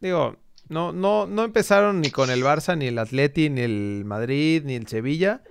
Digo, 0.00 0.36
no, 0.68 0.92
no, 0.92 1.26
no 1.26 1.44
empezaron 1.44 2.00
ni 2.00 2.10
con 2.10 2.30
el 2.30 2.42
Barça, 2.42 2.76
ni 2.76 2.86
el 2.86 2.98
Atleti, 2.98 3.48
ni 3.50 3.60
el 3.60 4.02
Madrid, 4.04 4.62
ni 4.64 4.74
el 4.74 4.86
Sevilla. 4.88 5.42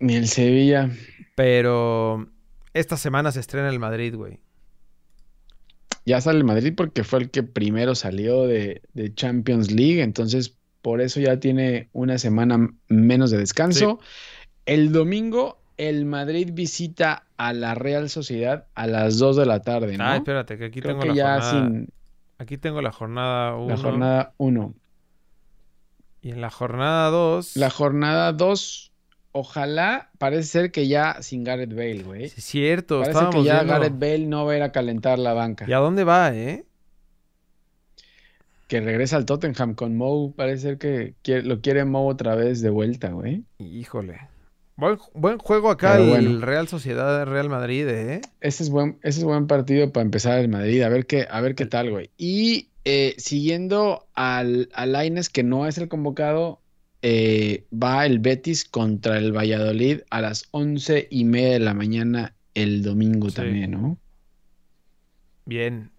Ni 0.00 0.16
el 0.16 0.28
Sevilla. 0.28 0.90
Pero 1.34 2.28
esta 2.74 2.96
semana 2.98 3.32
se 3.32 3.40
estrena 3.40 3.70
el 3.70 3.78
Madrid, 3.78 4.14
güey. 4.14 4.40
Ya 6.08 6.20
sale 6.20 6.38
el 6.38 6.44
Madrid 6.44 6.72
porque 6.74 7.04
fue 7.04 7.18
el 7.18 7.30
que 7.30 7.42
primero 7.42 7.94
salió 7.94 8.46
de, 8.46 8.80
de 8.94 9.14
Champions 9.14 9.70
League, 9.70 10.02
entonces 10.02 10.56
por 10.80 11.02
eso 11.02 11.20
ya 11.20 11.38
tiene 11.38 11.90
una 11.92 12.16
semana 12.16 12.70
menos 12.88 13.30
de 13.30 13.36
descanso. 13.38 14.00
El 14.64 14.90
domingo 14.92 15.60
el 15.76 16.06
Madrid 16.06 16.50
visita 16.52 17.26
a 17.36 17.52
la 17.52 17.74
Real 17.74 18.10
Sociedad 18.10 18.66
a 18.74 18.86
las 18.86 19.18
2 19.18 19.36
de 19.36 19.46
la 19.46 19.60
tarde, 19.60 19.96
¿no? 19.96 20.04
Ay, 20.04 20.18
espérate, 20.18 20.58
que 20.58 20.64
aquí 20.66 20.80
Creo 20.80 20.94
tengo 20.94 21.02
que 21.02 21.08
la 21.10 21.14
ya 21.14 21.40
jornada. 21.40 21.68
sin 21.68 21.88
Aquí 22.38 22.56
tengo 22.56 22.80
la 22.82 22.92
jornada 22.92 23.56
1. 23.56 23.68
la 23.68 23.76
jornada 23.76 24.34
1. 24.38 24.74
Y 26.22 26.30
en 26.30 26.40
la 26.40 26.50
jornada 26.50 27.10
2. 27.10 27.56
La 27.56 27.70
jornada 27.70 28.32
2, 28.32 28.92
ojalá, 29.32 30.10
parece 30.18 30.44
ser 30.48 30.70
que 30.72 30.88
ya 30.88 31.22
sin 31.22 31.44
Gareth 31.44 31.70
Bale, 31.74 32.02
güey. 32.02 32.28
Sí, 32.28 32.34
es 32.38 32.44
cierto, 32.44 33.00
Parece 33.00 33.10
estábamos 33.12 33.34
que 33.36 33.44
ya 33.48 33.54
viendo. 33.62 33.72
Gareth 33.72 33.98
Bale 33.98 34.26
no 34.26 34.44
va 34.46 34.52
a 34.52 34.56
ir 34.56 34.62
a 34.62 34.72
calentar 34.72 35.18
la 35.18 35.32
banca. 35.34 35.64
¿Y 35.68 35.72
a 35.72 35.78
dónde 35.78 36.04
va, 36.04 36.34
eh? 36.34 36.64
Que 38.66 38.80
regresa 38.80 39.16
al 39.16 39.24
Tottenham 39.24 39.74
con 39.74 39.96
Moe. 39.96 40.32
Parece 40.36 40.62
ser 40.62 40.78
que 40.78 41.14
quiere- 41.22 41.42
lo 41.42 41.60
quiere 41.60 41.84
Moe 41.84 42.12
otra 42.12 42.34
vez 42.34 42.60
de 42.60 42.68
vuelta, 42.70 43.08
güey. 43.10 43.44
Híjole. 43.58 44.18
Buen, 44.76 44.98
buen 45.14 45.38
juego 45.38 45.70
acá 45.70 45.92
Pero 45.92 46.04
el 46.04 46.10
bueno. 46.28 46.46
Real 46.46 46.68
Sociedad 46.68 47.24
Real 47.26 47.48
Madrid, 47.48 47.88
¿eh? 47.88 48.20
Ese 48.40 48.62
es 48.62 48.70
buen, 48.70 48.98
ese 49.02 49.20
es 49.20 49.24
buen 49.24 49.46
partido 49.46 49.90
para 49.90 50.04
empezar 50.04 50.38
el 50.38 50.48
Madrid. 50.48 50.82
A 50.82 50.88
ver 50.88 51.06
qué, 51.06 51.26
a 51.30 51.40
ver 51.40 51.54
qué 51.54 51.66
tal, 51.66 51.90
güey. 51.90 52.10
Y 52.16 52.68
eh, 52.84 53.14
siguiendo 53.18 54.06
al, 54.14 54.68
al 54.74 54.92
Lainez, 54.92 55.30
que 55.30 55.42
no 55.42 55.66
es 55.66 55.78
el 55.78 55.88
convocado, 55.88 56.60
eh, 57.02 57.66
va 57.72 58.06
el 58.06 58.18
Betis 58.18 58.64
contra 58.64 59.18
el 59.18 59.32
Valladolid 59.36 60.00
a 60.10 60.20
las 60.20 60.48
once 60.50 61.08
y 61.10 61.24
media 61.24 61.52
de 61.54 61.60
la 61.60 61.74
mañana 61.74 62.36
el 62.54 62.82
domingo 62.82 63.30
Sí. 63.30 63.36
también, 63.36 63.70
¿no? 63.72 63.98
Bien. 65.46 65.90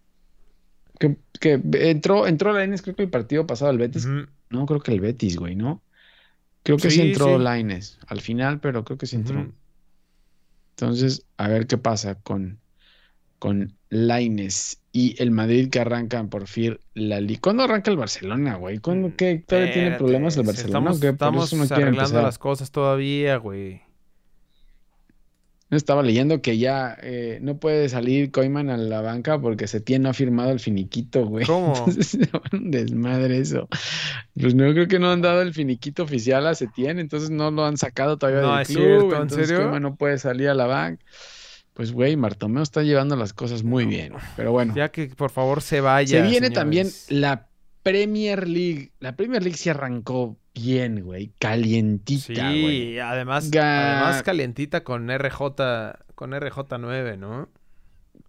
Que, 1.00 1.18
que 1.40 1.62
entró, 1.74 2.28
entró 2.28 2.52
Lainez, 2.54 2.82
creo 2.82 2.96
que 2.96 3.04
el 3.04 3.10
partido 3.10 3.48
pasado 3.48 3.72
el 3.72 3.78
Betis. 3.78 4.06
No, 4.50 4.66
creo 4.66 4.82
que 4.82 4.92
el 4.92 5.00
Betis, 5.00 5.38
güey, 5.38 5.56
¿no? 5.56 5.82
Creo 6.64 6.78
que 6.78 6.90
sí, 6.90 6.98
Sí, 6.98 7.02
entró 7.02 7.38
sí. 7.38 7.44
Lainez 7.44 8.00
al 8.08 8.20
final, 8.22 8.60
pero 8.60 8.84
creo 8.84 8.98
que 8.98 9.06
sí 9.08 9.16
entró. 9.16 9.54
Entonces, 10.72 11.26
a 11.38 11.48
ver 11.48 11.68
qué 11.68 11.78
pasa 11.78 12.16
con, 12.22 12.60
con 13.40 13.79
Lainez 13.90 14.78
y 14.92 15.22
el 15.22 15.32
Madrid 15.32 15.70
que 15.70 15.80
arrancan 15.80 16.30
por 16.30 16.48
fin 16.48 16.78
la 16.94 17.22
liga. 17.22 17.40
¿Cuándo 17.42 17.64
arranca 17.64 17.92
el 17.92 17.98
Barcelona, 17.98 18.56
güey? 18.56 18.80
¿Cuándo 18.80 19.14
qué? 19.16 19.44
¿Todavía 19.46 19.74
tiene 19.74 19.92
Mm, 19.92 19.98
problemas 19.98 20.38
el 20.38 20.44
Barcelona? 20.44 20.92
Estamos, 20.92 21.04
estamos 21.04 21.54
eso 21.54 21.56
no 21.56 21.76
arreglando 21.76 22.22
las 22.22 22.38
cosas 22.38 22.72
todavía, 22.72 23.38
güey. 23.38 23.82
Estaba 25.72 26.02
leyendo 26.02 26.42
que 26.42 26.58
ya 26.58 26.98
eh, 27.04 27.38
no 27.44 27.58
puede 27.60 27.90
salir 27.90 28.32
Koeman 28.32 28.72
a 28.72 28.78
la 28.78 29.02
banca 29.02 29.40
porque 29.40 29.68
Setién 29.68 30.02
no 30.02 30.10
ha 30.10 30.14
firmado 30.16 30.50
el 30.50 30.60
finiquito, 30.60 31.28
güey. 31.28 31.46
¿Cómo? 31.46 31.74
Entonces, 31.78 32.08
se 32.08 32.30
un 32.58 32.72
desmadre 32.72 33.38
eso. 33.38 33.68
Pues 34.40 34.56
no 34.56 34.72
creo 34.72 34.88
que 34.88 34.98
no 34.98 35.12
han 35.12 35.22
dado 35.22 35.44
el 35.44 35.54
finiquito 35.54 36.02
oficial 36.02 36.48
a 36.48 36.56
Setién, 36.56 36.98
entonces 36.98 37.30
no 37.30 37.52
lo 37.52 37.66
han 37.66 37.78
sacado 37.78 38.18
todavía 38.18 38.42
No, 38.42 38.58
del 38.58 38.66
club. 38.66 38.78
cierto, 38.78 39.16
¿en 39.16 39.22
entonces 39.22 39.48
serio? 39.48 39.62
Koeman 39.64 39.84
no 39.84 39.96
puede 39.96 40.18
salir 40.18 40.50
a 40.50 40.56
la 40.56 40.66
banca. 40.66 41.06
Pues, 41.74 41.92
güey, 41.94 42.16
Martomeo 42.18 42.62
está 42.64 42.84
llevando 42.84 43.16
las 43.16 43.34
cosas 43.34 43.64
muy 43.64 43.86
bien. 43.86 44.14
Pero 44.36 44.52
bueno, 44.52 44.74
Ya 44.76 44.90
que 44.90 45.08
por 45.08 45.30
favor 45.32 45.62
se 45.62 45.80
vaya. 45.82 46.08
se 46.08 46.22
viene 46.22 46.48
señores. 46.48 46.54
también 46.54 46.88
la 47.10 47.48
Premier 47.84 48.48
League. 48.48 48.92
La 49.00 49.16
Premier 49.16 49.42
League 49.42 49.58
se 49.58 49.70
arrancó 49.70 50.38
bien, 50.54 51.02
güey. 51.04 51.32
Calientita, 51.40 52.22
Sí, 52.52 52.62
güey. 52.62 53.00
además, 53.00 53.50
Ga- 53.50 53.94
además 54.02 54.24
calientita 54.24 54.84
con 54.84 55.10
RJ, 55.10 55.40
con 56.16 56.32
RJ9, 56.34 57.18
¿no? 57.18 57.48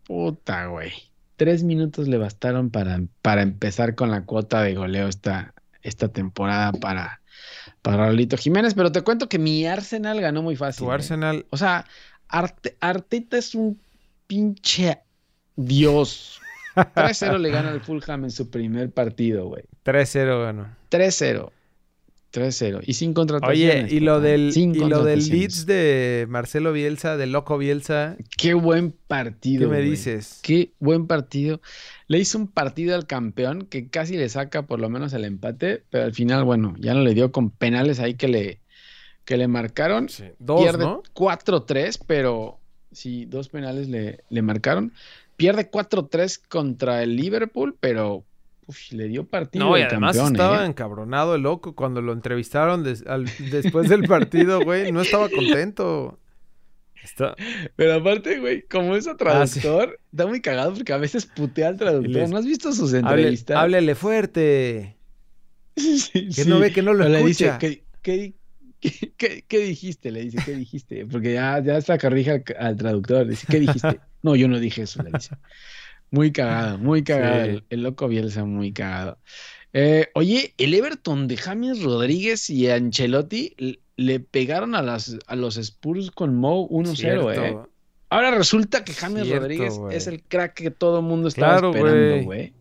Puta, 0.07 0.67
güey. 0.67 0.93
Tres 1.37 1.65
minutos 1.65 2.07
le 2.09 2.19
bastaron 2.19 2.71
para, 2.71 3.01
para 3.23 3.43
empezar 3.43 3.95
con 3.95 4.11
la 4.11 4.25
cuota 4.25 4.63
de 4.63 4.75
goleo 4.75 5.09
esta, 5.09 5.55
esta 5.83 6.09
temporada 6.09 6.73
para, 6.73 7.21
para 7.83 7.97
Raulito 7.97 8.37
Jiménez. 8.37 8.75
Pero 8.75 8.93
te 8.93 9.03
cuento 9.03 9.29
que 9.29 9.39
mi 9.39 9.67
Arsenal 9.67 10.21
ganó 10.21 10.43
muy 10.43 10.57
fácil. 10.57 10.85
Tu 10.87 10.91
¿eh? 10.91 10.95
Arsenal, 10.95 11.47
O 11.51 11.57
sea, 11.57 11.87
Arte- 12.31 12.77
Arteta 12.81 13.39
es 13.39 13.55
un 13.55 13.79
pinche 14.27 14.99
dios 15.57 16.41
3-0 16.77 17.39
le 17.39 17.51
gana 17.51 17.71
al 17.71 17.81
Fulham 17.81 18.25
en 18.25 18.31
su 18.31 18.49
primer 18.49 18.91
partido, 18.91 19.47
güey. 19.47 19.65
3-0 19.85 20.43
ganó. 20.45 20.69
3-0. 20.91 21.51
3-0. 22.33 22.81
Y 22.87 22.95
sin 22.95 23.13
contrataciones. 23.13 23.87
Oye, 23.87 23.95
y 23.97 23.99
lo 24.01 24.21
del, 24.21 24.53
Sin 24.53 24.73
y 24.77 24.79
lo 24.89 25.03
del. 25.03 25.29
Leeds 25.29 25.67
de 25.67 26.27
Marcelo 26.29 26.73
Bielsa, 26.73 27.17
del 27.17 27.33
loco 27.33 27.59
Bielsa, 27.59 28.17
Qué 28.39 28.55
buen 28.55 28.93
partido. 29.09 29.63
¿qué 29.63 29.67
me 29.73 29.79
güey. 29.81 29.91
dices? 29.91 30.39
Qué 30.43 30.71
buen 30.79 31.09
partido. 31.09 31.61
Le 32.07 32.21
hizo 32.21 32.39
un 32.39 32.47
partido 32.47 32.95
al 32.95 33.09
campeón 33.09 33.67
que 33.67 33.89
casi 33.89 34.17
le 34.17 34.29
saca 34.29 34.63
por 34.63 34.79
lo 34.79 34.89
menos 34.89 35.13
el 35.13 35.25
empate, 35.25 35.83
pero 35.91 36.05
al 36.05 36.15
final, 36.15 36.45
bueno, 36.45 36.77
ya 36.79 36.95
no 36.95 37.01
le 37.01 37.15
dio 37.15 37.33
con 37.33 37.51
penales 37.51 37.99
ahí 37.99 38.15
que 38.15 38.29
le, 38.29 38.60
que 39.31 39.37
le 39.37 39.47
marcaron. 39.47 40.09
Sí, 40.09 40.25
Dos, 40.41 40.61
Pierde 40.61 40.85
¿no? 40.85 41.03
4-3, 41.15 42.01
pero 42.05 42.59
sí, 42.91 43.27
dos 43.27 43.49
penales 43.49 43.89
le, 43.89 44.25
le 44.29 44.43
marcaron. 44.43 44.93
Pierde 45.37 45.71
4-3 45.71 46.41
contra 46.49 47.05
el 47.05 47.15
Liverpool, 47.15 47.77
pero 47.79 48.25
uf, 48.67 48.91
le 48.91 49.07
dio 49.07 49.25
partido 49.25 49.65
No, 49.67 49.79
y 49.79 49.83
además 49.83 50.17
campeón, 50.17 50.35
estaba 50.35 50.65
¿eh? 50.65 50.67
encabronado 50.67 51.37
el 51.37 51.43
loco 51.43 51.77
cuando 51.77 52.03
lo 52.03 52.13
entrevistaron 52.13 52.83
des- 52.83 53.07
al- 53.07 53.27
después 53.53 53.89
del 53.89 54.03
partido, 54.03 54.61
güey. 54.65 54.91
No 54.91 55.01
estaba 55.03 55.29
contento. 55.31 56.19
Está- 57.01 57.37
Pero 57.77 57.95
aparte, 57.95 58.41
güey, 58.41 58.63
como 58.63 58.97
es 58.97 59.07
Ah, 59.07 59.17
traductor, 59.17 59.99
está 60.11 60.27
muy 60.27 60.41
cagado 60.43 60.75
porque 60.75 60.93
a 60.93 60.97
veces 60.99 61.25
putea 61.25 61.69
al 61.69 61.77
traductor. 61.77 62.11
les- 62.11 62.31
¿No 62.31 62.37
has 62.37 62.45
visto 62.47 62.73
sus 62.73 62.93
entrevistas? 62.95 63.57
háblele 63.57 63.95
fuerte. 63.95 64.97
Sí, 65.77 66.29
Que 66.35 66.45
no 66.47 66.59
ve 66.59 66.73
que 66.73 66.83
no 66.83 66.93
lo 66.93 67.05
O 67.07 67.09
le 67.09 67.19
dice, 67.25 67.47
escucha. 67.47 67.59
¿qué, 67.59 67.85
qué, 68.03 68.35
qué- 68.81 69.13
qué- 69.17 69.45
qué 69.47 69.59
dijiste? 69.59 70.11
Le 70.11 70.23
dice, 70.23 70.39
¿qué 70.45 70.55
dijiste? 70.57 71.07
Porque 71.07 71.35
ya, 71.35 71.63
ya 71.63 71.77
está 71.77 71.99
corrige 71.99 72.31
al, 72.31 72.45
al 72.59 72.77
traductor. 72.77 73.27
Dice, 73.27 73.47
¿qué 73.49 73.61
dijiste? 73.61 74.01
No, 74.23 74.37
yo 74.37 74.49
no 74.49 74.59
dije 74.61 74.83
eso, 74.83 75.03
le 75.03 75.11
dice. 75.15 75.35
Muy 76.11 76.31
cagado, 76.31 76.77
muy 76.77 77.03
cagado. 77.03 77.45
Sí. 77.45 77.51
El, 77.53 77.65
el 77.71 77.83
loco 77.85 78.07
Bielsa, 78.07 78.45
muy 78.45 78.71
cagado. 78.73 79.17
Eh, 79.73 80.09
oye, 80.15 80.53
el 80.59 80.75
Everton 80.75 81.27
de 81.27 81.39
James 81.39 81.83
Rodríguez 81.83 82.51
y 82.51 82.69
Ancelotti 82.69 83.55
le 83.97 84.21
pegaron 84.21 84.75
a, 84.75 84.83
las, 84.83 85.17
a 85.27 85.37
los 85.37 85.57
Spurs 85.57 86.11
con 86.11 86.35
Mo 86.35 86.69
1-0, 86.69 86.97
Cierto. 86.97 87.33
eh. 87.33 87.57
Ahora 88.11 88.31
resulta 88.33 88.85
que 88.85 88.93
James 88.93 89.23
Cierto, 89.25 89.41
Rodríguez 89.43 89.75
es 89.93 90.07
el 90.07 90.23
crack 90.23 90.53
que 90.55 90.71
todo 90.71 90.99
el 90.99 91.05
mundo 91.07 91.29
estaba 91.29 91.53
Claro, 91.61 91.71
esperando, 91.75 92.25
güey. 92.25 92.53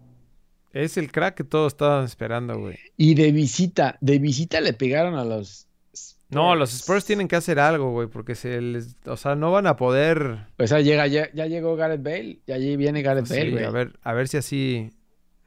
Es 0.71 0.95
el 0.97 1.11
crack 1.11 1.35
que 1.35 1.43
todos 1.43 1.73
estaban 1.73 2.05
esperando, 2.05 2.57
güey. 2.59 2.77
Y 2.95 3.15
de 3.15 3.31
visita, 3.31 3.97
de 3.99 4.19
visita 4.19 4.61
le 4.61 4.73
pegaron 4.73 5.15
a 5.15 5.25
los 5.25 5.65
No, 6.29 6.55
los 6.55 6.73
Spurs 6.73 7.05
tienen 7.05 7.27
que 7.27 7.35
hacer 7.35 7.59
algo, 7.59 7.91
güey, 7.91 8.07
porque 8.07 8.35
se 8.35 8.61
les, 8.61 8.95
o 9.05 9.17
sea, 9.17 9.35
no 9.35 9.51
van 9.51 9.65
a 9.65 9.75
poder. 9.75 10.47
Pues 10.57 10.69
ya 10.69 10.79
llega, 10.79 11.07
ya, 11.07 11.31
ya 11.33 11.47
llegó 11.47 11.75
Gareth 11.75 12.03
Bale, 12.03 12.39
ya 12.45 12.55
allí 12.55 12.75
viene 12.77 13.01
Gareth 13.01 13.25
Sí, 13.25 13.33
Bale, 13.35 13.51
güey. 13.51 13.63
a 13.63 13.71
ver, 13.71 13.99
a 14.03 14.13
ver 14.13 14.27
si 14.27 14.37
así. 14.37 14.91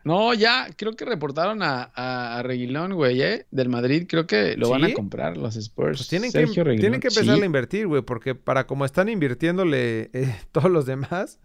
No, 0.05 0.35
ya, 0.35 0.67
creo 0.77 0.97
que 0.97 1.05
reportaron 1.05 1.63
a, 1.63 1.93
a, 1.95 2.39
a 2.39 2.43
Reguilón, 2.43 2.95
güey, 2.95 3.23
¿eh? 3.23 3.47
Del 3.53 3.69
Madrid, 3.69 4.07
creo 4.09 4.27
que 4.27 4.57
lo 4.57 4.71
van 4.71 4.83
a 4.85 4.93
comprar 4.93 5.37
los 5.37 5.55
Spurs. 5.55 5.99
Pues 5.99 6.09
tienen 6.09 6.33
que, 6.33 6.41
Sergio 6.41 6.65
Reguilón, 6.65 6.81
tienen 6.81 7.01
que 7.01 7.09
empezar 7.09 7.37
sí. 7.37 7.43
a 7.43 7.47
invertir, 7.47 7.87
güey, 7.87 8.03
porque 8.03 8.35
para 8.35 8.67
como 8.67 8.85
están 8.85 9.09
invirtiéndole 9.09 10.11
eh, 10.13 10.37
todos 10.51 10.71
los 10.71 10.87
demás, 10.87 11.39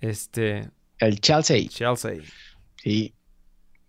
este, 0.00 0.70
El 0.98 1.20
Chelsea, 1.20 1.68
Chelsea. 1.68 2.16
sí. 2.82 3.14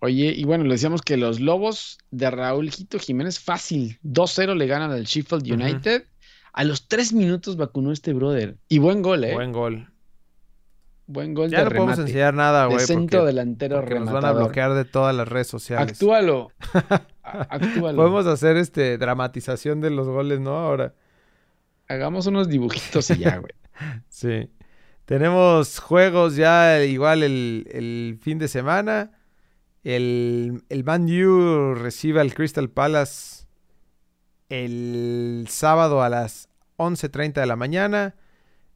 Oye, 0.02 0.34
y 0.36 0.44
bueno, 0.46 0.64
le 0.64 0.72
decíamos 0.72 1.02
que 1.02 1.18
los 1.18 1.40
Lobos 1.40 1.98
de 2.12 2.32
Raúl 2.32 2.72
Jito 2.72 3.00
Jiménez, 3.00 3.40
fácil, 3.40 4.00
2-0 4.04 4.56
le 4.56 4.68
ganan 4.68 4.92
al 4.92 5.04
Sheffield. 5.04 5.52
United. 5.52 6.06
A 6.54 6.64
los 6.64 6.88
tres 6.88 7.14
minutos 7.14 7.58
vacunó 7.58 7.92
este 7.92 8.14
brother. 8.14 8.58
Y 8.70 8.80
buen 8.80 9.02
gol, 9.02 9.24
¿eh? 9.24 9.34
Buen 9.34 9.52
gol. 9.52 9.92
Buen 11.06 11.34
gol 11.34 11.50
Ya 11.50 11.60
de 11.60 11.64
no 11.66 11.70
podemos 11.72 12.00
enseñar 12.00 12.34
nada, 12.34 12.64
de 12.68 12.74
güey, 12.76 12.86
centro 12.86 13.20
porque, 13.20 13.28
delantero 13.28 13.80
porque 13.80 13.96
nos 13.96 14.06
van 14.06 14.16
a 14.18 14.20
rematador. 14.20 14.44
bloquear 14.44 14.74
de 14.76 14.86
todas 14.86 15.16
las 15.16 15.28
redes 15.28 15.48
sociales. 15.48 15.92
Actúalo. 15.94 16.52
Actúalo. 17.24 17.98
Podemos 17.98 18.26
hacer 18.28 18.58
este 18.58 18.98
dramatización 18.98 19.82
de 19.82 19.90
los 19.90 20.08
goles, 20.08 20.40
¿no? 20.40 20.52
Ahora. 20.58 20.94
Hagamos 21.88 22.28
unos 22.28 22.48
dibujitos 22.48 23.10
y 23.12 23.18
ya, 23.18 23.38
güey. 23.38 23.54
Sí. 24.10 24.50
Tenemos 25.06 25.80
juegos 25.80 26.36
ya 26.36 26.84
igual 26.84 27.24
el, 27.24 27.68
el 27.72 28.20
fin 28.22 28.38
de 28.38 28.48
semana. 28.48 29.12
El, 29.96 30.64
el 30.70 30.84
Man 30.84 31.06
U 31.10 31.74
recibe 31.76 32.20
al 32.22 32.34
Crystal 32.34 32.70
Palace 32.70 33.46
el 34.50 35.46
sábado 35.50 36.02
a 36.04 36.10
las 36.10 36.50
11.30 36.78 37.34
de 37.42 37.46
la 37.46 37.56
mañana. 37.56 38.16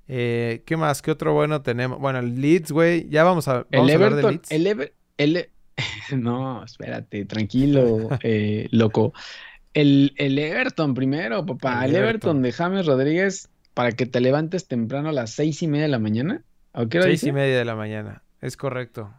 Eh, 0.07 0.63
¿Qué 0.65 0.77
más? 0.77 1.01
¿Qué 1.01 1.11
otro 1.11 1.33
bueno 1.33 1.61
tenemos? 1.61 1.99
Bueno, 1.99 2.19
el 2.19 2.39
Leeds, 2.41 2.71
güey. 2.71 3.07
Ya 3.09 3.23
vamos 3.23 3.47
a, 3.47 3.65
El 3.71 3.79
vamos 3.79 3.93
hablar 3.93 4.15
del 4.15 4.25
Everton, 4.25 4.31
Leeds. 4.31 4.51
el 4.51 4.67
Ever- 4.67 4.93
el 5.17 5.37
E- 5.37 5.49
No, 6.15 6.63
espérate, 6.63 7.25
tranquilo, 7.25 8.09
eh, 8.23 8.67
loco. 8.71 9.13
El, 9.73 10.13
el 10.17 10.37
Everton 10.37 10.93
primero, 10.93 11.45
papá. 11.45 11.85
El 11.85 11.91
El, 11.91 11.95
Everton. 11.97 12.37
Everton 12.37 12.41
de 12.43 12.51
James 12.51 12.85
Rodríguez 12.85 13.49
para 13.73 13.91
que 13.91 14.05
te 14.05 14.19
levantes 14.19 14.67
temprano 14.67 15.09
a 15.09 15.13
las 15.13 15.31
seis 15.31 15.63
y 15.63 15.67
media 15.67 15.83
de 15.85 15.89
la 15.91 15.99
mañana. 15.99 16.43
¿A 16.73 16.85
qué 16.87 16.97
hora 16.97 17.07
Seis 17.07 17.21
dice? 17.21 17.29
y 17.29 17.33
media 17.33 17.57
de 17.57 17.65
la 17.65 17.75
mañana. 17.75 18.23
Es 18.41 18.57
correcto. 18.57 19.13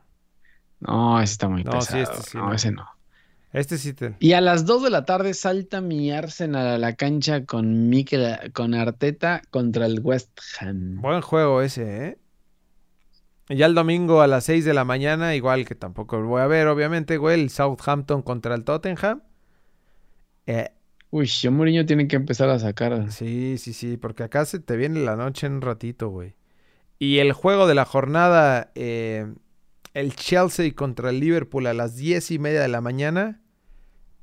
No, 0.81 1.21
ese 1.21 1.33
está 1.33 1.49
muy 1.49 1.65
No, 1.65 1.81
sí, 1.81 1.99
este 1.99 2.23
sí, 2.23 2.39
no, 2.39 2.47
no. 2.49 2.55
ese 2.55 2.71
no. 2.73 2.87
Este 3.53 3.79
sí 3.79 3.93
te... 3.95 4.15
Y 4.19 4.33
a 4.33 4.41
las 4.41 4.67
2 4.67 4.83
de 4.85 4.91
la 4.91 5.05
tarde 5.05 5.33
salta 5.35 5.81
mi 5.81 6.11
Arsenal 6.11 6.67
a 6.67 6.79
la 6.79 6.97
cancha 6.97 7.45
con 7.47 7.89
Mikel, 7.89 8.53
con 8.53 8.75
Arteta 8.75 9.43
contra 9.51 9.87
el 9.87 10.01
West 10.01 10.41
Ham. 10.61 11.01
Buen 11.01 11.21
juego 11.21 11.63
ese, 11.63 12.07
¿eh? 12.07 12.19
Y 13.49 13.57
Ya 13.57 13.67
el 13.67 13.75
domingo 13.75 14.23
a 14.23 14.27
las 14.27 14.45
6 14.45 14.65
de 14.65 14.75
la 14.75 14.85
mañana, 14.85 15.35
igual 15.35 15.65
que 15.67 15.75
tampoco 15.75 16.19
lo 16.19 16.29
voy 16.29 16.43
a 16.43 16.47
ver, 16.47 16.67
obviamente, 16.67 17.17
güey, 17.19 17.41
el 17.41 17.51
Southampton 17.51 18.23
contra 18.23 18.55
el 18.55 18.65
Tottenham. 18.65 19.23
Eh, 20.47 20.71
Uy, 21.11 21.27
yo 21.27 21.53
Mourinho 21.53 21.87
tiene 21.87 22.09
que 22.09 22.17
empezar 22.17 22.49
a 22.51 22.59
sacar. 22.59 23.11
sí, 23.13 23.57
sí, 23.59 23.73
sí, 23.73 23.97
porque 23.97 24.25
acá 24.25 24.45
se 24.45 24.59
te 24.61 24.77
viene 24.77 25.01
la 25.01 25.17
noche 25.17 25.47
en 25.47 25.55
un 25.55 25.63
ratito, 25.63 26.09
güey. 26.09 26.35
Y 26.99 27.19
el 27.19 27.33
juego 27.33 27.67
de 27.67 27.75
la 27.75 27.85
jornada, 27.85 28.73
eh, 28.75 29.33
el 29.95 30.15
Chelsea 30.15 30.75
contra 30.75 31.11
el 31.11 31.21
Liverpool 31.21 31.67
a 31.67 31.75
las 31.75 31.97
10 31.97 32.33
y 32.33 32.39
media 32.39 32.61
de 32.61 32.69
la 32.69 32.81
mañana, 32.81 33.41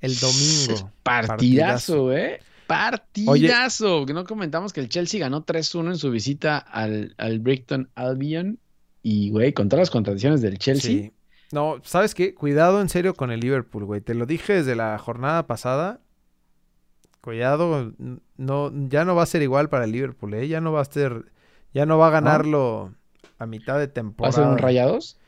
el 0.02 0.16
domingo. 0.20 0.92
Partidazo, 1.04 2.12
¿eh? 2.14 2.40
Partidazo. 2.68 4.06
Que 4.06 4.14
no 4.14 4.26
comentamos 4.26 4.74
que 4.74 4.82
el 4.82 4.90
Chelsea 4.90 5.20
ganó 5.20 5.46
3-1 5.46 5.88
en 5.88 5.98
su 5.98 6.12
visita 6.12 6.58
al, 6.58 7.16
al 7.18 7.40
Brighton 7.40 7.90
Albion. 7.96 8.60
Y, 9.04 9.32
güey, 9.32 9.54
con 9.54 9.70
todas 9.70 9.82
las 9.82 9.90
contradicciones 9.90 10.42
del 10.42 10.58
Chelsea. 10.58 10.92
Sí. 10.92 11.14
No, 11.52 11.82
¿sabes 11.84 12.16
qué? 12.16 12.34
Cuidado 12.34 12.82
en 12.82 12.88
serio 12.90 13.14
con 13.14 13.32
el 13.32 13.40
Liverpool, 13.40 13.86
güey. 13.86 14.02
Te 14.02 14.14
lo 14.14 14.26
dije 14.26 14.54
desde 14.54 14.76
la 14.76 14.98
jornada 14.98 15.48
pasada. 15.48 16.00
Cuidado, 17.20 17.94
no, 18.38 18.72
ya 18.90 19.06
no 19.06 19.16
va 19.16 19.24
a 19.24 19.28
ser 19.28 19.42
igual 19.42 19.70
para 19.70 19.86
el 19.86 19.92
Liverpool, 19.92 20.34
¿eh? 20.34 20.48
Ya 20.48 20.60
no 20.60 20.72
va 20.72 20.82
a 20.82 20.86
ser, 20.86 21.32
ya 21.74 21.86
no 21.86 21.98
va 21.98 22.08
a 22.08 22.12
ganarlo 22.12 22.96
a 23.38 23.46
mitad 23.46 23.76
de 23.76 23.86
¿Va 23.86 23.92
a 23.92 23.94
temporada. 23.94 24.34
ser 24.34 24.48
un 24.48 24.58
rayados? 24.58 25.20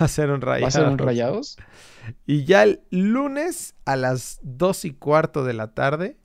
Va 0.00 0.04
a 0.06 0.08
ser 0.08 0.30
un 0.30 0.40
¿Va 0.40 0.54
a 0.66 0.70
ser 0.70 0.86
un 0.86 0.98
Rayados. 0.98 1.56
rayados? 1.56 2.16
Y 2.26 2.44
ya 2.44 2.62
el 2.64 2.82
lunes 2.90 3.74
a 3.84 3.96
las 3.96 4.38
dos 4.42 4.84
y 4.84 4.92
cuarto 4.92 5.44
de 5.44 5.52
la 5.54 5.74
tarde, 5.74 6.16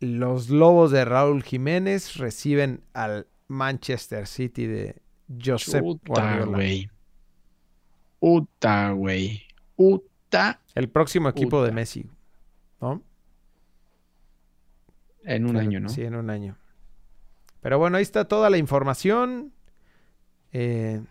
los 0.00 0.48
Lobos 0.50 0.90
de 0.90 1.04
Raúl 1.04 1.42
Jiménez 1.42 2.16
reciben 2.16 2.82
al 2.94 3.26
Manchester 3.48 4.26
City 4.26 4.66
de 4.66 4.96
Josep 5.42 5.82
Uta, 5.84 6.02
Guardiola. 6.06 6.56
güey. 6.56 6.90
Uta, 8.20 8.90
güey. 8.92 9.42
Uta 9.76 10.60
El 10.74 10.88
próximo 10.88 11.28
equipo 11.28 11.62
de 11.62 11.68
Puta. 11.68 11.74
Messi, 11.74 12.10
¿no? 12.80 13.02
en 15.24 15.44
un 15.44 15.52
Pero- 15.52 15.60
año, 15.60 15.80
¿no? 15.80 15.88
Sí, 15.88 16.02
en 16.02 16.14
un 16.14 16.30
año. 16.30 16.56
Pero 17.60 17.78
bueno, 17.78 17.96
ahí 17.96 18.02
está 18.02 18.26
toda 18.26 18.48
la 18.48 18.58
información. 18.58 19.52
Eh, 20.52 21.02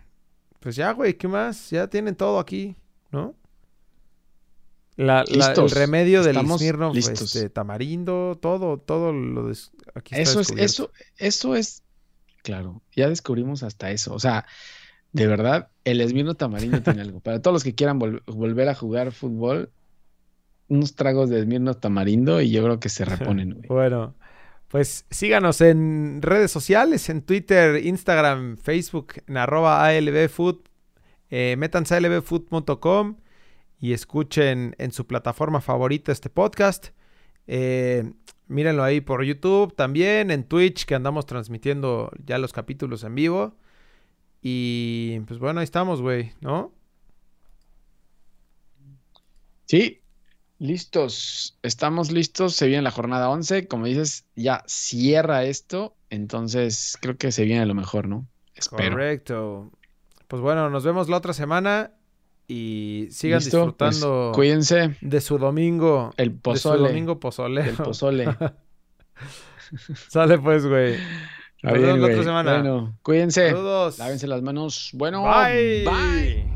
pues 0.60 0.76
ya, 0.76 0.92
güey, 0.92 1.14
¿qué 1.14 1.28
más? 1.28 1.70
Ya 1.70 1.88
tienen 1.88 2.14
todo 2.16 2.38
aquí, 2.38 2.76
¿no? 3.10 3.34
La, 4.96 5.24
la- 5.28 5.52
el 5.52 5.70
remedio 5.70 6.22
del 6.22 6.36
Smirnoff, 6.58 6.94
este, 6.96 7.50
tamarindo, 7.50 8.38
todo, 8.40 8.78
todo 8.78 9.12
lo 9.12 9.48
des- 9.48 9.70
aquí 9.94 10.14
está 10.14 10.30
Eso 10.30 10.40
es, 10.40 10.50
eso, 10.56 10.90
eso 11.18 11.54
es, 11.54 11.82
claro, 12.42 12.80
ya 12.94 13.08
descubrimos 13.08 13.62
hasta 13.62 13.90
eso. 13.90 14.14
O 14.14 14.18
sea, 14.18 14.46
de 15.12 15.26
verdad, 15.26 15.68
el 15.84 16.00
Esmirno 16.00 16.34
Tamarindo 16.34 16.82
tiene 16.82 17.02
algo. 17.02 17.20
Para 17.22 17.42
todos 17.42 17.52
los 17.54 17.64
que 17.64 17.74
quieran 17.74 18.00
vol- 18.00 18.22
volver 18.26 18.68
a 18.70 18.74
jugar 18.74 19.12
fútbol, 19.12 19.70
unos 20.68 20.94
tragos 20.94 21.28
de 21.28 21.40
Esmirno 21.40 21.74
Tamarindo 21.74 22.40
y 22.40 22.50
yo 22.50 22.62
creo 22.64 22.80
que 22.80 22.88
se 22.88 23.04
reponen, 23.04 23.50
güey. 23.54 23.64
Bueno, 23.68 24.14
pues 24.68 25.06
síganos 25.10 25.60
en 25.60 26.20
redes 26.22 26.50
sociales, 26.50 27.08
en 27.08 27.22
Twitter, 27.22 27.84
Instagram, 27.84 28.56
Facebook, 28.56 29.14
en 29.26 29.36
arroba 29.36 29.84
ALBfood. 29.86 30.58
Eh, 31.30 31.56
a 31.60 31.96
albfood.com 31.96 33.16
y 33.80 33.92
escuchen 33.92 34.74
en 34.78 34.92
su 34.92 35.06
plataforma 35.06 35.60
favorita 35.60 36.12
este 36.12 36.30
podcast. 36.30 36.88
Eh, 37.46 38.12
mírenlo 38.48 38.82
ahí 38.82 39.00
por 39.00 39.24
YouTube 39.24 39.74
también, 39.74 40.30
en 40.30 40.44
Twitch, 40.44 40.84
que 40.84 40.94
andamos 40.94 41.26
transmitiendo 41.26 42.10
ya 42.24 42.38
los 42.38 42.52
capítulos 42.52 43.04
en 43.04 43.14
vivo. 43.14 43.56
Y 44.42 45.20
pues 45.26 45.38
bueno, 45.38 45.60
ahí 45.60 45.64
estamos, 45.64 46.00
güey, 46.00 46.32
¿no? 46.40 46.72
Sí, 49.66 50.00
listos. 50.58 51.56
Estamos 51.62 52.10
listos. 52.12 52.54
Se 52.54 52.66
viene 52.66 52.82
la 52.82 52.90
jornada 52.90 53.28
11. 53.30 53.68
Como 53.68 53.86
dices, 53.86 54.24
ya 54.34 54.62
cierra 54.66 55.44
esto. 55.44 55.94
Entonces 56.10 56.96
creo 57.00 57.16
que 57.16 57.32
se 57.32 57.44
viene 57.44 57.66
lo 57.66 57.74
mejor, 57.74 58.08
¿no? 58.08 58.26
Espero. 58.54 58.90
Correcto. 58.90 59.70
Pues 60.28 60.42
bueno, 60.42 60.70
nos 60.70 60.84
vemos 60.84 61.08
la 61.08 61.18
otra 61.18 61.32
semana 61.32 61.92
y 62.48 63.08
sigan 63.10 63.38
pues, 63.38 63.44
disfrutando. 63.46 64.32
cuídense. 64.34 64.96
De 65.00 65.20
su 65.20 65.38
domingo. 65.38 66.12
El 66.16 66.32
pozole. 66.32 66.78
De 66.78 66.84
su 66.84 66.88
domingo 66.88 67.20
pozole. 67.20 67.68
El 67.68 67.76
pozole. 67.76 68.26
Sale 70.08 70.38
pues, 70.38 70.66
güey. 70.66 70.96
Nos 71.62 71.72
vemos 71.72 71.98
la 71.98 72.06
otra 72.06 72.22
semana. 72.22 72.52
Bueno, 72.54 72.98
cuídense. 73.02 73.50
Saludos. 73.50 73.98
Lávense 73.98 74.26
las 74.26 74.42
manos. 74.42 74.90
Bueno, 74.94 75.22
bye. 75.24 75.84
bye. 75.84 76.55